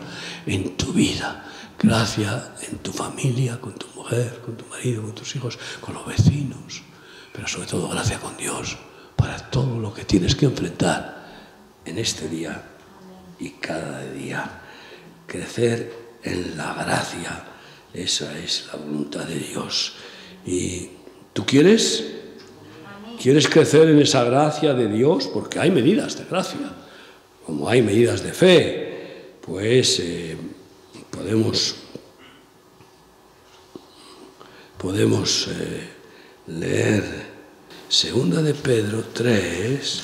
en 0.46 0.76
tu 0.76 0.92
vida, 0.92 1.50
gracia 1.78 2.54
en 2.68 2.78
tu 2.78 2.92
familia, 2.92 3.60
con 3.60 3.74
tu 3.74 3.86
mujer, 3.94 4.40
con 4.44 4.56
tu 4.56 4.64
marido, 4.66 5.02
con 5.02 5.14
tus 5.14 5.34
hijos, 5.36 5.58
con 5.80 5.94
los 5.94 6.06
vecinos, 6.06 6.82
pero 7.32 7.46
sobre 7.48 7.66
todo 7.66 7.88
gracia 7.88 8.18
con 8.18 8.36
Dios 8.36 8.76
para 9.16 9.38
todo 9.50 9.78
lo 9.78 9.92
que 9.92 10.04
tienes 10.04 10.34
que 10.34 10.46
enfrentar 10.46 11.24
en 11.84 11.98
este 11.98 12.28
día 12.28 12.62
y 13.38 13.50
cada 13.50 14.04
día. 14.12 14.60
Crecer 15.26 15.92
en 16.22 16.56
la 16.56 16.74
gracia, 16.74 17.44
esa 17.92 18.38
es 18.38 18.66
la 18.72 18.78
voluntad 18.78 19.24
de 19.24 19.38
Dios. 19.38 19.94
¿Y 20.46 20.90
tú 21.32 21.44
quieres? 21.44 22.04
¿Quieres 23.20 23.48
crecer 23.48 23.88
en 23.88 24.00
esa 24.00 24.24
gracia 24.24 24.74
de 24.74 24.88
Dios? 24.88 25.28
Porque 25.28 25.58
hay 25.58 25.70
medidas 25.70 26.18
de 26.18 26.24
gracia, 26.24 26.60
como 27.46 27.68
hay 27.68 27.80
medidas 27.80 28.22
de 28.22 28.32
fe, 28.32 29.36
pues 29.40 30.00
eh, 30.00 30.36
podemos, 31.14 31.76
podemos 34.78 35.48
eh, 35.48 35.90
leer 36.48 37.34
Segunda 37.88 38.42
de 38.42 38.54
Pedro 38.54 39.04
3 39.12 40.02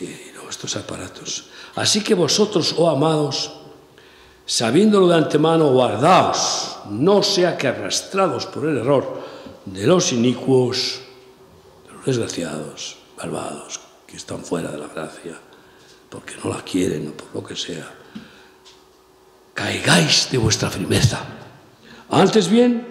y 0.00 0.32
luego 0.32 0.50
estos 0.50 0.76
aparatos. 0.76 1.46
Así 1.76 2.02
que 2.02 2.14
vosotros, 2.14 2.74
oh 2.76 2.90
amados, 2.90 3.52
sabiéndolo 4.44 5.08
de 5.08 5.16
antemano, 5.16 5.70
guardaos, 5.70 6.78
no 6.90 7.22
sea 7.22 7.56
que 7.56 7.68
arrastrados 7.68 8.46
por 8.46 8.66
el 8.66 8.78
error 8.78 9.22
de 9.64 9.86
los 9.86 10.12
inicuos, 10.12 11.00
de 11.86 11.92
los 11.92 12.06
desgraciados, 12.06 12.96
malvados, 13.16 13.80
que 14.06 14.16
están 14.16 14.42
fuera 14.42 14.72
de 14.72 14.78
la 14.78 14.88
gracia, 14.88 15.38
porque 16.08 16.34
no 16.42 16.50
la 16.50 16.62
quieren 16.62 17.08
o 17.08 17.12
por 17.12 17.28
lo 17.34 17.46
que 17.46 17.54
sea, 17.54 17.97
caigáis 19.58 20.30
de 20.30 20.38
vuestra 20.38 20.70
firmeza. 20.70 21.18
Antes 22.10 22.48
bien, 22.48 22.86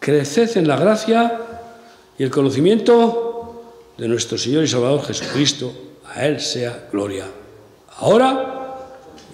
creced 0.00 0.56
en 0.58 0.66
la 0.66 0.76
gracia 0.76 1.40
y 2.18 2.24
el 2.24 2.30
conocimiento 2.30 3.92
de 3.96 4.08
nuestro 4.08 4.36
Señor 4.36 4.64
y 4.64 4.68
Salvador 4.68 5.04
Jesucristo. 5.06 5.72
A 6.12 6.26
Él 6.26 6.40
sea 6.40 6.88
gloria, 6.90 7.26
ahora 7.98 8.90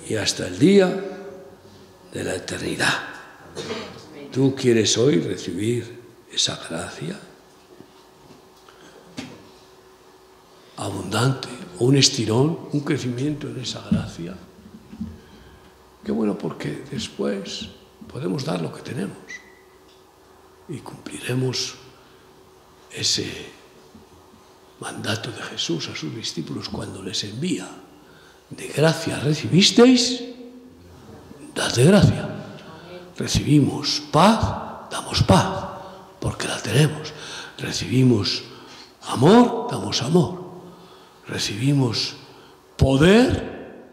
y 0.07 0.17
hasta 0.17 0.47
el 0.47 0.59
día 0.59 0.89
de 2.13 2.25
la 2.25 2.35
eternidad. 2.35 3.09
¿Tú 4.31 4.55
quieres 4.55 4.99
hoy 4.99 5.19
recibir 5.19 5.99
esa 6.31 6.61
gracia 6.69 7.19
abundante 10.77 11.49
un 11.79 11.97
estirón, 11.97 12.69
un 12.73 12.81
crecimiento 12.81 13.49
en 13.49 13.61
esa 13.61 13.83
gracia? 13.91 14.37
Qué 16.05 16.13
bueno 16.13 16.37
porque 16.37 16.85
después 16.91 17.69
podemos 18.11 18.45
dar 18.45 18.63
lo 18.63 18.73
que 18.73 18.83
tenemos 18.83 19.19
y 20.69 20.79
cumpliremos 20.79 21.75
ese 22.91 23.51
mandato 24.81 25.31
de 25.31 25.43
Jesús 25.43 25.89
a 25.89 25.97
sus 25.97 26.15
discípulos 26.15 26.69
cuando 26.69 27.03
les 27.03 27.23
envía. 27.25 27.69
De 28.49 28.67
gracia 28.69 29.21
recibisteis 29.21 30.31
dad 31.55 31.75
de 31.75 31.85
gracia. 31.85 32.29
Recibimos 33.17 34.03
paz, 34.11 34.89
damos 34.91 35.23
paz, 35.23 35.47
porque 36.21 36.49
la 36.49 36.61
tenemos. 36.61 37.13
Recibimos 37.59 38.43
amor, 39.03 39.69
damos 39.71 40.03
amor. 40.03 40.41
Recibimos 41.27 42.17
poder 42.77 43.85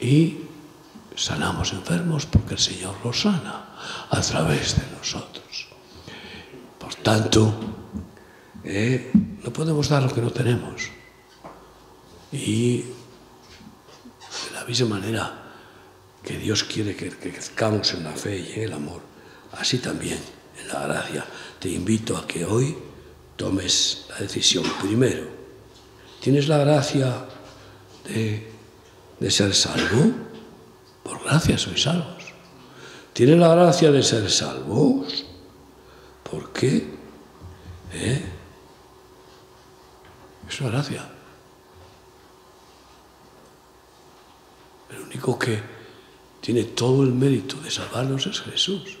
y 0.00 0.38
sanamos 1.14 1.72
enfermos 1.72 2.26
porque 2.26 2.54
el 2.54 2.60
Señor 2.60 2.96
los 3.04 3.22
sana 3.22 3.76
a 4.10 4.20
través 4.20 4.76
de 4.76 4.96
nosotros. 4.96 5.68
Por 6.78 6.94
tanto, 6.96 7.54
eh, 8.64 9.10
no 9.42 9.52
podemos 9.52 9.88
dar 9.88 10.02
lo 10.02 10.12
que 10.12 10.20
no 10.20 10.30
tenemos. 10.30 10.90
Y 12.32 12.78
de 12.78 14.50
la 14.52 14.64
misma 14.64 14.98
manera, 14.98 15.44
que 16.22 16.38
Dios 16.38 16.64
quiere 16.64 16.96
que, 16.96 17.10
crezcamos 17.10 17.92
en 17.94 18.04
la 18.04 18.12
fe 18.12 18.38
y 18.38 18.52
en 18.54 18.62
el 18.62 18.72
amor, 18.72 19.02
así 19.52 19.78
también 19.78 20.18
en 20.60 20.68
la 20.68 20.86
gracia. 20.86 21.24
Te 21.60 21.68
invito 21.68 22.16
a 22.16 22.26
que 22.26 22.44
hoy 22.44 22.76
tomes 23.36 24.06
la 24.10 24.16
decisión. 24.16 24.64
Primero, 24.82 25.28
¿tienes 26.20 26.48
la 26.48 26.58
gracia 26.58 27.26
de, 28.04 28.50
de 29.20 29.30
ser 29.30 29.54
salvo? 29.54 30.33
Por 31.04 31.22
gracia 31.22 31.56
sois 31.58 31.82
salvos. 31.82 32.24
¿Tienes 33.12 33.38
la 33.38 33.54
gracia 33.54 33.92
de 33.92 34.02
ser 34.02 34.28
salvos? 34.28 35.26
¿Por 36.28 36.52
qué? 36.52 36.88
¿Eh? 37.92 38.24
Es 40.48 40.60
una 40.60 40.70
gracia. 40.70 41.08
El 44.90 45.02
único 45.02 45.38
que 45.38 45.62
tiene 46.40 46.64
todo 46.64 47.04
el 47.04 47.12
mérito 47.12 47.56
de 47.60 47.70
salvarnos 47.70 48.26
es 48.26 48.40
Jesús. 48.40 48.98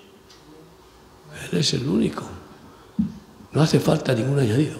Él 1.50 1.58
es 1.58 1.74
el 1.74 1.88
único. 1.88 2.24
No 3.52 3.62
hace 3.62 3.80
falta 3.80 4.14
ningún 4.14 4.38
añadido. 4.38 4.78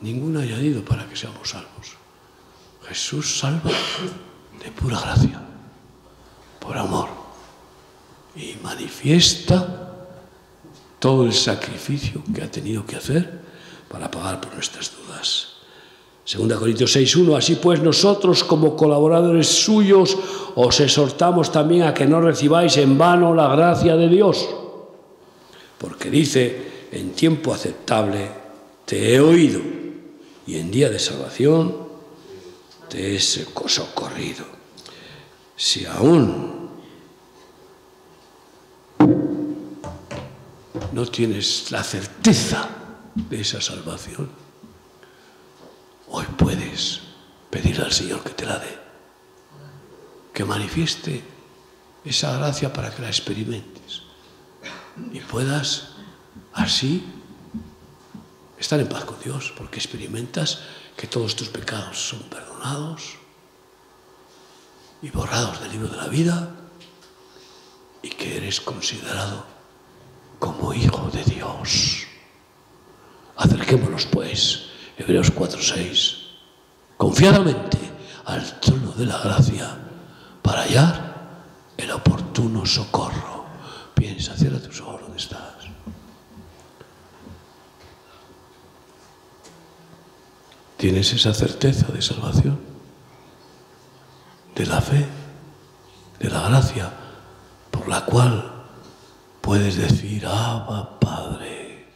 Ningún 0.00 0.36
añadido 0.36 0.84
para 0.84 1.08
que 1.08 1.16
seamos 1.16 1.50
salvos. 1.50 1.96
Jesús 2.88 3.38
salva 3.38 3.70
de 4.62 4.70
pura 4.70 5.00
gracia, 5.00 5.40
por 6.60 6.76
amor. 6.76 7.08
Y 8.36 8.56
manifiesta 8.62 9.90
todo 10.98 11.26
el 11.26 11.32
sacrificio 11.32 12.22
que 12.32 12.42
ha 12.42 12.50
tenido 12.50 12.86
que 12.86 12.96
hacer 12.96 13.40
para 13.88 14.10
pagar 14.10 14.40
por 14.40 14.54
nuestras 14.54 14.92
dudas. 14.96 15.48
Segunda 16.24 16.56
Corintios 16.56 16.94
6.1, 16.94 17.36
así 17.36 17.56
pues 17.56 17.82
nosotros 17.82 18.44
como 18.44 18.76
colaboradores 18.76 19.48
suyos 19.48 20.16
os 20.54 20.78
exhortamos 20.78 21.50
también 21.50 21.82
a 21.82 21.92
que 21.92 22.06
no 22.06 22.20
recibáis 22.20 22.76
en 22.76 22.96
vano 22.96 23.34
la 23.34 23.48
gracia 23.48 23.96
de 23.96 24.08
Dios, 24.08 24.48
porque 25.78 26.10
dice, 26.10 26.88
en 26.92 27.10
tiempo 27.10 27.52
aceptable 27.52 28.30
te 28.84 29.14
he 29.14 29.20
oído 29.20 29.60
y 30.46 30.56
en 30.56 30.70
día 30.70 30.88
de 30.88 31.00
salvación 31.00 31.76
te 32.88 33.16
he 33.16 33.20
socorrido. 33.20 34.51
Si 35.56 35.86
aún 35.86 36.70
no 40.92 41.06
tienes 41.06 41.70
la 41.70 41.82
certeza 41.82 42.68
de 43.14 43.40
esa 43.40 43.60
salvación, 43.60 44.42
Hoy 46.14 46.26
puedes 46.36 47.00
pedirle 47.48 47.84
al 47.84 47.92
Señor 47.92 48.22
que 48.22 48.34
te 48.34 48.44
la 48.44 48.58
dé, 48.58 48.78
que 50.34 50.44
manifieste 50.44 51.24
esa 52.04 52.36
gracia 52.36 52.70
para 52.70 52.94
que 52.94 53.00
la 53.00 53.08
experimentes 53.08 54.02
y 55.10 55.20
puedas 55.20 55.88
así 56.52 57.02
estar 58.58 58.78
en 58.78 58.90
paz 58.90 59.06
con 59.06 59.18
Dios, 59.20 59.54
porque 59.56 59.78
experimentas 59.78 60.60
que 60.98 61.06
todos 61.06 61.34
tus 61.34 61.48
pecados 61.48 61.96
son 61.98 62.20
perdonados 62.24 63.14
y 65.02 65.10
borrados 65.10 65.60
del 65.60 65.72
libro 65.72 65.88
de 65.88 65.96
la 65.96 66.08
vida 66.08 66.50
y 68.02 68.10
que 68.10 68.36
eres 68.36 68.60
considerado 68.60 69.44
como 70.38 70.72
hijo 70.72 71.10
de 71.12 71.24
Dios. 71.24 72.06
Acerquémonos 73.36 74.06
pues 74.06 74.66
Hebreos 74.96 75.32
4:6. 75.32 76.18
Confiadamente 76.96 77.78
al 78.24 78.60
trono 78.60 78.92
de 78.92 79.06
la 79.06 79.18
gracia 79.18 79.76
para 80.40 80.62
hallar 80.62 81.12
el 81.76 81.90
oportuno 81.90 82.64
socorro. 82.64 83.44
Piensa, 83.94 84.36
cierra 84.36 84.60
tus 84.60 84.80
ojos 84.80 85.00
donde 85.02 85.18
estás. 85.18 85.52
tienes 90.82 91.12
esa 91.12 91.32
certeza 91.32 91.92
de 91.92 92.02
salvación, 92.02 92.58
de 94.54 94.66
la 94.66 94.80
fe, 94.80 95.06
de 96.18 96.30
la 96.30 96.48
gracia, 96.48 96.90
por 97.70 97.88
la 97.88 98.04
cual 98.04 98.66
puedes 99.40 99.76
decir, 99.76 100.26
Abba 100.26 100.98
Padre, 101.00 101.86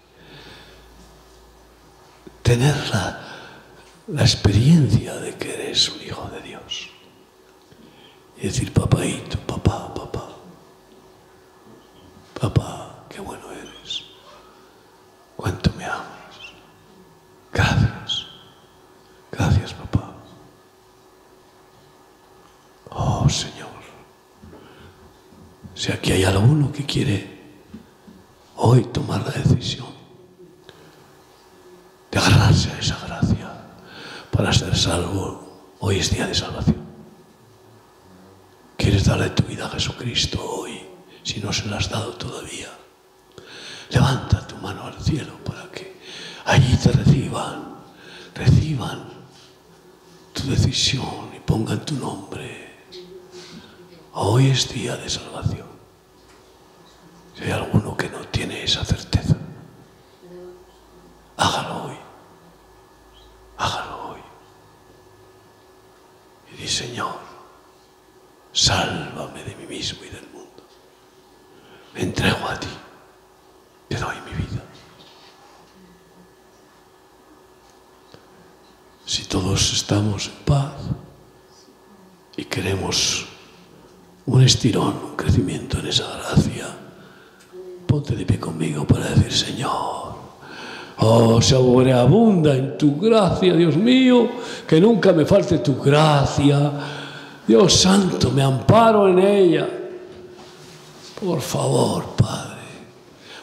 tener 2.43 2.75
la, 2.91 3.21
la 4.09 4.23
experiencia 4.23 5.17
de 5.17 5.35
que 5.37 5.55
eres 5.55 5.89
un 5.89 6.03
hijo 6.03 6.29
de 6.31 6.41
Dios. 6.43 6.91
Y 8.39 8.47
decir, 8.49 8.73
papaito, 8.73 9.39
papá, 9.41 9.95
papá, 9.95 10.29
papá, 12.41 13.05
qué 13.09 13.21
bueno 13.21 13.51
eres, 13.51 14.05
cuánto 15.37 15.73
me 15.73 15.85
amas. 15.85 16.17
Gracias, 19.31 19.75
papá. 19.75 20.15
Oh 22.91 23.29
Señor, 23.29 23.69
si 25.87 25.93
aquí 25.93 26.11
hay 26.11 26.25
alguno 26.25 26.73
que 26.73 26.85
quiere 26.85 27.31
hoy 28.57 28.83
tomar 28.87 29.23
la 29.25 29.31
decisión 29.31 29.87
de 32.11 32.19
agarrarse 32.19 32.73
a 32.73 32.79
esa 32.81 32.99
gracia 33.07 33.53
para 34.33 34.53
ser 34.53 34.77
salvo, 34.77 35.77
hoy 35.79 36.01
es 36.01 36.11
día 36.11 36.27
de 36.27 36.35
salvación. 36.35 36.85
¿Quieres 38.77 39.05
darle 39.05 39.31
tu 39.31 39.45
vida 39.45 39.67
a 39.67 39.69
Jesucristo 39.69 40.45
hoy, 40.45 40.81
si 41.23 41.39
no 41.39 41.53
se 41.53 41.69
la 41.69 41.77
has 41.77 41.89
dado 41.89 42.15
todavía? 42.15 42.69
Levanta 43.91 44.45
tu 44.45 44.57
mano 44.57 44.89
al 44.89 45.01
cielo 45.01 45.39
para 45.45 45.71
que 45.71 46.01
allí 46.47 46.77
te 46.79 46.91
reciban, 46.91 47.77
reciban 48.35 49.05
tu 50.33 50.51
decisión 50.51 51.31
y 51.33 51.39
pongan 51.39 51.87
tu 51.87 51.95
nombre. 51.95 52.75
Hoy 54.15 54.49
es 54.49 54.69
día 54.75 54.97
de 54.97 55.09
salvación. 55.09 55.76
Si 57.37 57.45
hay 57.45 57.51
alguno 57.51 57.95
que 57.97 58.09
no 58.09 58.21
tiene 58.29 58.63
esa 58.63 58.83
certeza, 58.85 59.37
hágalo 61.37 61.85
hoy. 61.85 61.97
Hágalo 63.59 64.09
hoy. 64.11 64.21
Y 66.53 66.57
di, 66.63 66.67
Señor, 66.69 67.19
sálvame 68.53 69.45
de 69.45 69.55
mí 69.57 69.67
mismo 69.67 70.03
y 70.05 70.09
del 70.09 70.27
mundo. 70.31 70.65
Me 71.93 72.03
entrego 72.03 72.47
a 72.49 72.59
ti. 72.59 72.69
Te 73.89 73.97
doy 73.97 74.17
mi 74.25 74.33
vida. 74.33 74.63
Si 79.05 79.25
todos 79.25 79.75
estamos 79.75 80.29
en 80.29 80.45
paz 80.47 80.73
y 82.37 82.47
queremos 82.47 83.27
un 84.25 84.43
estirón, 84.43 84.97
un 85.05 85.17
crecimiento 85.17 85.79
en 85.79 85.87
esa 85.87 86.17
gracia, 86.17 86.86
ponte 87.97 88.15
de 88.15 88.27
pie 88.27 88.39
conmigo 88.39 88.87
para 88.87 89.09
decir, 89.09 89.33
Señor, 89.33 90.15
oh, 90.99 91.41
sobreabunda 91.41 92.55
en 92.55 92.77
tu 92.77 93.01
gracia, 93.01 93.55
Dios 93.55 93.75
mío, 93.75 94.29
que 94.69 94.79
nunca 94.79 95.15
me 95.15 95.25
falte 95.25 95.59
tu 95.61 95.81
gracia. 95.81 96.73
Dios 97.49 97.73
santo, 97.73 98.31
me 98.33 98.43
amparo 98.43 99.09
en 99.09 99.19
ella. 99.19 99.67
Por 101.19 101.41
favor, 101.41 102.05
Padre, 102.15 102.61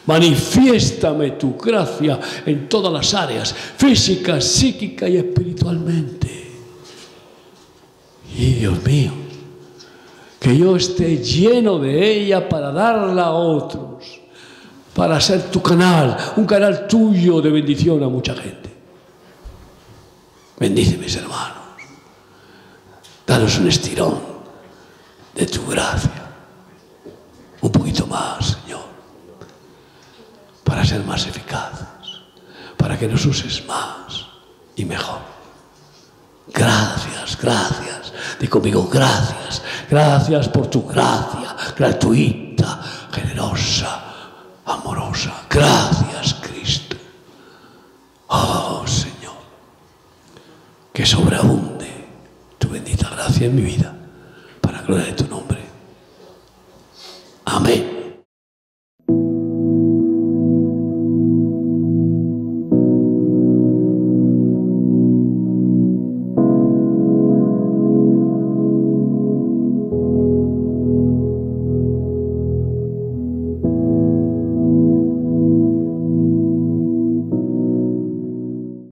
manifiéstame 0.06 1.32
tu 1.32 1.56
gracia 1.56 2.20
en 2.46 2.68
todas 2.68 2.92
las 2.92 3.12
áreas, 3.12 3.52
física, 3.52 4.40
psíquica 4.40 5.08
y 5.08 5.16
espiritualmente. 5.16 6.30
Y 8.38 8.52
Dios 8.52 8.84
mío, 8.84 9.10
que 10.38 10.56
yo 10.56 10.76
esté 10.76 11.18
lleno 11.18 11.80
de 11.80 12.20
ella 12.20 12.48
para 12.48 12.70
darla 12.70 13.24
a 13.24 13.32
otros, 13.32 14.23
para 14.94 15.20
ser 15.20 15.50
tu 15.50 15.62
canal, 15.62 16.16
un 16.36 16.46
canal 16.46 16.86
tuyo 16.86 17.40
de 17.40 17.50
bendición 17.50 18.02
a 18.02 18.08
mucha 18.08 18.34
gente. 18.34 18.72
Bendice 20.58 20.96
mis 20.96 21.16
hermanos. 21.16 21.64
Danos 23.26 23.58
un 23.58 23.68
estirón 23.68 24.20
de 25.34 25.46
tu 25.46 25.66
gracia. 25.66 26.30
Un 27.60 27.72
poquito 27.72 28.06
más, 28.06 28.58
Señor. 28.62 28.84
Para 30.62 30.84
ser 30.84 31.02
más 31.04 31.26
eficaces. 31.26 31.86
Para 32.76 32.98
que 32.98 33.08
nos 33.08 33.24
uses 33.26 33.66
más 33.66 34.26
y 34.76 34.84
mejor. 34.84 35.20
Gracias, 36.52 37.38
gracias. 37.40 38.12
Di 38.38 38.46
conmigo, 38.46 38.88
gracias. 38.92 39.62
Gracias 39.90 40.48
por 40.48 40.68
tu 40.68 40.86
gracia 40.86 41.44
gratuita, 41.76 42.80
generosa, 43.10 44.03
amorosa. 44.64 45.46
Gracias, 45.48 46.34
Cristo. 46.34 46.96
Oh, 48.28 48.84
Señor, 48.86 49.36
que 50.92 51.04
sobreabunde 51.04 52.08
tu 52.58 52.68
bendita 52.68 53.10
gracia 53.10 53.46
en 53.46 53.54
mi 53.54 53.62
vida, 53.62 53.94
para 54.60 54.82
gloria 54.82 55.06
de 55.06 55.12
tu 55.12 55.28
nombre. 55.28 55.60
Amén. 57.44 57.93